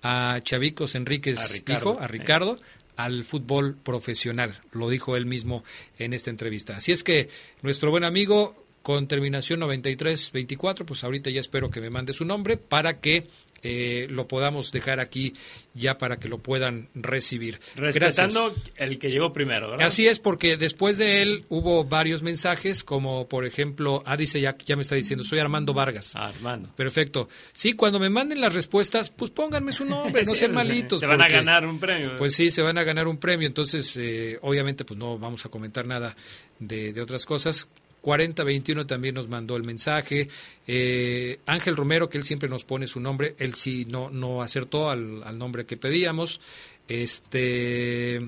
a 0.05 0.39
Chavicos 0.45 0.95
Enríquez, 0.95 1.39
A 1.39 1.53
Ricardo, 1.53 1.91
hijo, 1.95 2.01
a 2.01 2.07
Ricardo, 2.07 2.59
al 2.97 3.25
fútbol 3.25 3.77
profesional. 3.77 4.61
Lo 4.73 4.89
dijo 4.89 5.17
él 5.17 5.27
mismo 5.27 5.65
en 5.99 6.13
esta 6.13 6.31
entrevista. 6.31 6.77
Así 6.77 6.93
es 6.93 7.05
que 7.05 7.29
nuestro 7.63 7.91
buen 7.91 8.05
amigo 8.05 8.63
con 8.83 9.07
terminación 9.07 9.61
9324, 9.61 10.85
pues 10.85 11.05
ahorita 11.05 11.31
ya 11.31 11.41
espero 11.41 11.71
que 11.71 11.81
me 11.81 11.91
mande 11.91 12.13
su 12.13 12.25
nombre 12.25 12.57
para 12.57 13.01
que 13.01 13.27
eh, 13.63 14.07
lo 14.11 14.27
podamos 14.27 14.73
dejar 14.73 15.01
aquí 15.01 15.35
ya 15.75 15.97
para 15.99 16.19
que 16.19 16.29
lo 16.29 16.39
puedan 16.39 16.89
recibir. 16.95 17.61
Respetando 17.77 18.51
Gracias. 18.51 18.73
el 18.77 18.99
que 18.99 19.09
llegó 19.09 19.33
primero, 19.33 19.71
¿verdad? 19.71 19.87
Así 19.87 20.07
es, 20.09 20.19
porque 20.19 20.57
después 20.57 20.99
de 20.99 21.23
él 21.23 21.45
hubo 21.49 21.85
varios 21.85 22.23
mensajes, 22.23 22.85
como 22.85 23.29
por 23.29 23.47
ejemplo, 23.47 24.03
ah, 24.05 24.17
dice 24.17 24.41
ya, 24.41 24.57
ya 24.59 24.77
me 24.77 24.83
está 24.83 24.95
diciendo, 24.95 25.25
soy 25.25 25.39
Armando 25.39 25.75
Vargas. 25.75 26.17
Armando. 26.17 26.71
Perfecto. 26.75 27.29
Sí, 27.53 27.75
cuando 27.75 28.01
me 28.01 28.11
manden 28.11 28.41
las 28.41 28.55
respuestas, 28.55 29.11
pues 29.11 29.31
pónganme 29.31 29.73
su 29.73 29.85
nombre, 29.85 30.25
no 30.27 30.35
sean 30.35 30.53
malitos. 30.53 31.01
Se 31.01 31.07
van 31.07 31.23
a 31.23 31.29
ganar 31.29 31.65
un 31.67 31.79
premio. 31.79 32.17
Pues 32.17 32.35
sí, 32.35 32.51
se 32.51 32.63
van 32.63 32.79
a 32.79 32.85
ganar 32.85 33.07
un 33.07 33.19
premio. 33.19 33.47
Entonces, 33.47 33.97
eh, 33.97 34.39
obviamente, 34.43 34.85
pues 34.85 34.99
no 34.99 35.19
vamos 35.19 35.47
a 35.47 35.49
comentar 35.49 35.87
nada 35.87 36.17
de, 36.59 36.93
de 36.93 37.01
otras 37.01 37.25
cosas. 37.27 37.69
4021 38.03 38.87
también 38.87 39.15
nos 39.15 39.29
mandó 39.29 39.57
el 39.57 39.63
mensaje. 39.63 40.29
Eh, 40.67 41.39
Ángel 41.47 41.77
Romero, 41.77 42.11
que 42.11 42.19
él 42.19 42.25
siempre 42.25 42.49
nos 42.49 42.65
pone 42.65 42.87
su 42.87 43.01
nombre, 43.01 43.35
él 43.39 43.55
sí 43.55 43.87
no, 43.87 44.11
no 44.11 44.43
acertó 44.43 44.91
al, 44.91 45.23
al 45.25 45.39
nombre 45.39 45.65
que 45.65 45.79
pedíamos. 45.79 46.41
Este. 46.89 48.21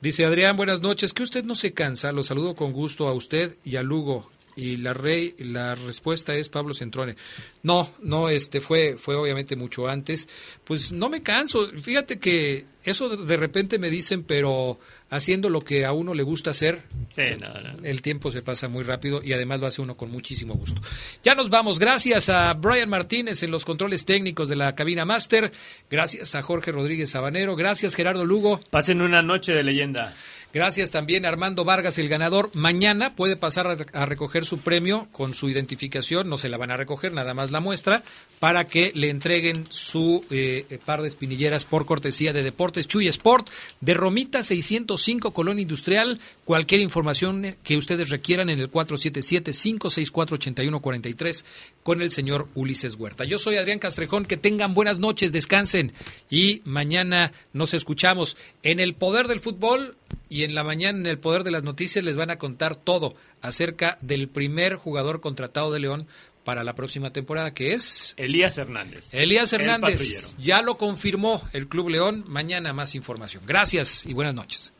Dice 0.00 0.24
Adrián, 0.24 0.56
buenas 0.56 0.80
noches. 0.80 1.14
Que 1.14 1.22
usted 1.22 1.44
no 1.44 1.54
se 1.54 1.72
cansa. 1.72 2.12
Lo 2.12 2.22
saludo 2.22 2.54
con 2.54 2.72
gusto 2.72 3.08
a 3.08 3.14
usted 3.14 3.56
y 3.64 3.76
a 3.76 3.82
Lugo. 3.82 4.30
Y 4.58 4.76
la 4.78 4.92
rey, 4.92 5.36
la 5.38 5.76
respuesta 5.76 6.34
es 6.34 6.48
Pablo 6.48 6.74
Centrone. 6.74 7.14
No, 7.62 7.92
no, 8.02 8.28
este 8.28 8.60
fue, 8.60 8.96
fue 8.98 9.14
obviamente 9.14 9.54
mucho 9.54 9.86
antes. 9.86 10.28
Pues 10.64 10.90
no 10.90 11.08
me 11.08 11.22
canso. 11.22 11.68
Fíjate 11.80 12.18
que 12.18 12.64
eso 12.82 13.08
de 13.16 13.36
repente 13.36 13.78
me 13.78 13.88
dicen, 13.88 14.24
pero 14.24 14.80
haciendo 15.10 15.48
lo 15.48 15.60
que 15.60 15.84
a 15.86 15.92
uno 15.92 16.12
le 16.12 16.24
gusta 16.24 16.50
hacer, 16.50 16.82
Sí, 17.14 17.22
no, 17.38 17.48
no. 17.60 17.84
el 17.84 18.02
tiempo 18.02 18.32
se 18.32 18.42
pasa 18.42 18.66
muy 18.66 18.82
rápido 18.82 19.22
y 19.22 19.32
además 19.32 19.60
lo 19.60 19.68
hace 19.68 19.80
uno 19.80 19.96
con 19.96 20.10
muchísimo 20.10 20.54
gusto. 20.54 20.80
Ya 21.22 21.36
nos 21.36 21.50
vamos. 21.50 21.78
Gracias 21.78 22.28
a 22.28 22.52
Brian 22.54 22.88
Martínez 22.90 23.44
en 23.44 23.52
los 23.52 23.64
controles 23.64 24.04
técnicos 24.06 24.48
de 24.48 24.56
la 24.56 24.74
cabina 24.74 25.04
máster. 25.04 25.52
Gracias 25.88 26.34
a 26.34 26.42
Jorge 26.42 26.72
Rodríguez 26.72 27.10
Sabanero. 27.10 27.54
Gracias 27.54 27.94
Gerardo 27.94 28.24
Lugo. 28.24 28.60
Pasen 28.70 29.02
una 29.02 29.22
noche 29.22 29.52
de 29.52 29.62
leyenda. 29.62 30.12
Gracias 30.52 30.90
también 30.90 31.24
Armando 31.26 31.66
Vargas, 31.66 31.98
el 31.98 32.08
ganador. 32.08 32.50
Mañana 32.54 33.14
puede 33.14 33.36
pasar 33.36 33.76
a, 33.92 34.06
recoger 34.06 34.46
su 34.46 34.60
premio 34.60 35.06
con 35.12 35.34
su 35.34 35.50
identificación. 35.50 36.30
No 36.30 36.38
se 36.38 36.48
la 36.48 36.56
van 36.56 36.70
a 36.70 36.78
recoger, 36.78 37.12
nada 37.12 37.34
más 37.34 37.50
la 37.50 37.60
muestra, 37.60 38.02
para 38.40 38.66
que 38.66 38.90
le 38.94 39.10
entreguen 39.10 39.64
su 39.68 40.24
eh, 40.30 40.78
par 40.86 41.02
de 41.02 41.08
espinilleras 41.08 41.66
por 41.66 41.84
cortesía 41.84 42.32
de 42.32 42.42
Deportes 42.42 42.88
Chuy 42.88 43.08
Sport 43.08 43.50
de 43.82 43.92
Romita 43.92 44.42
605 44.42 45.32
Colón 45.32 45.58
Industrial. 45.58 46.18
Cualquier 46.46 46.80
información 46.80 47.56
que 47.62 47.76
ustedes 47.76 48.08
requieran 48.08 48.48
en 48.48 48.58
el 48.58 48.72
477-564-8143 48.72 51.44
con 51.82 52.00
el 52.00 52.10
señor 52.10 52.48
Ulises 52.54 52.94
Huerta. 52.94 53.24
Yo 53.24 53.38
soy 53.38 53.56
Adrián 53.56 53.80
Castrejón. 53.80 54.24
Que 54.24 54.38
tengan 54.38 54.72
buenas 54.72 54.98
noches, 54.98 55.32
descansen 55.32 55.92
y 56.30 56.62
mañana 56.64 57.32
nos 57.52 57.74
escuchamos 57.74 58.38
en 58.62 58.80
el 58.80 58.94
poder 58.94 59.28
del 59.28 59.40
fútbol 59.40 59.98
y 60.28 60.44
en 60.44 60.54
la 60.54 60.64
mañana 60.64 60.98
en 60.98 61.06
el 61.06 61.18
poder 61.18 61.44
de 61.44 61.50
las 61.50 61.62
noticias 61.62 62.04
les 62.04 62.16
van 62.16 62.30
a 62.30 62.38
contar 62.38 62.76
todo 62.76 63.14
acerca 63.40 63.98
del 64.00 64.28
primer 64.28 64.76
jugador 64.76 65.20
contratado 65.20 65.72
de 65.72 65.80
León 65.80 66.06
para 66.44 66.64
la 66.64 66.74
próxima 66.74 67.12
temporada, 67.12 67.52
que 67.52 67.74
es 67.74 68.14
Elías 68.16 68.56
Hernández. 68.56 69.12
Elías 69.12 69.52
El 69.52 69.60
Hernández. 69.60 70.34
Ya 70.38 70.62
lo 70.62 70.76
confirmó 70.76 71.42
el 71.52 71.68
Club 71.68 71.90
León. 71.90 72.24
Mañana 72.26 72.72
más 72.72 72.94
información. 72.94 73.42
Gracias 73.46 74.06
y 74.06 74.14
buenas 74.14 74.34
noches. 74.34 74.72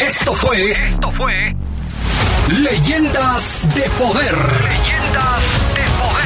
Esto 0.00 0.34
fue. 0.34 0.70
Esto 0.70 1.08
fue. 1.16 1.52
Leyendas 2.62 3.74
de 3.74 3.90
Poder. 3.98 4.34
Leyendas 4.34 5.74
de 5.74 5.84
Poder. 5.98 6.25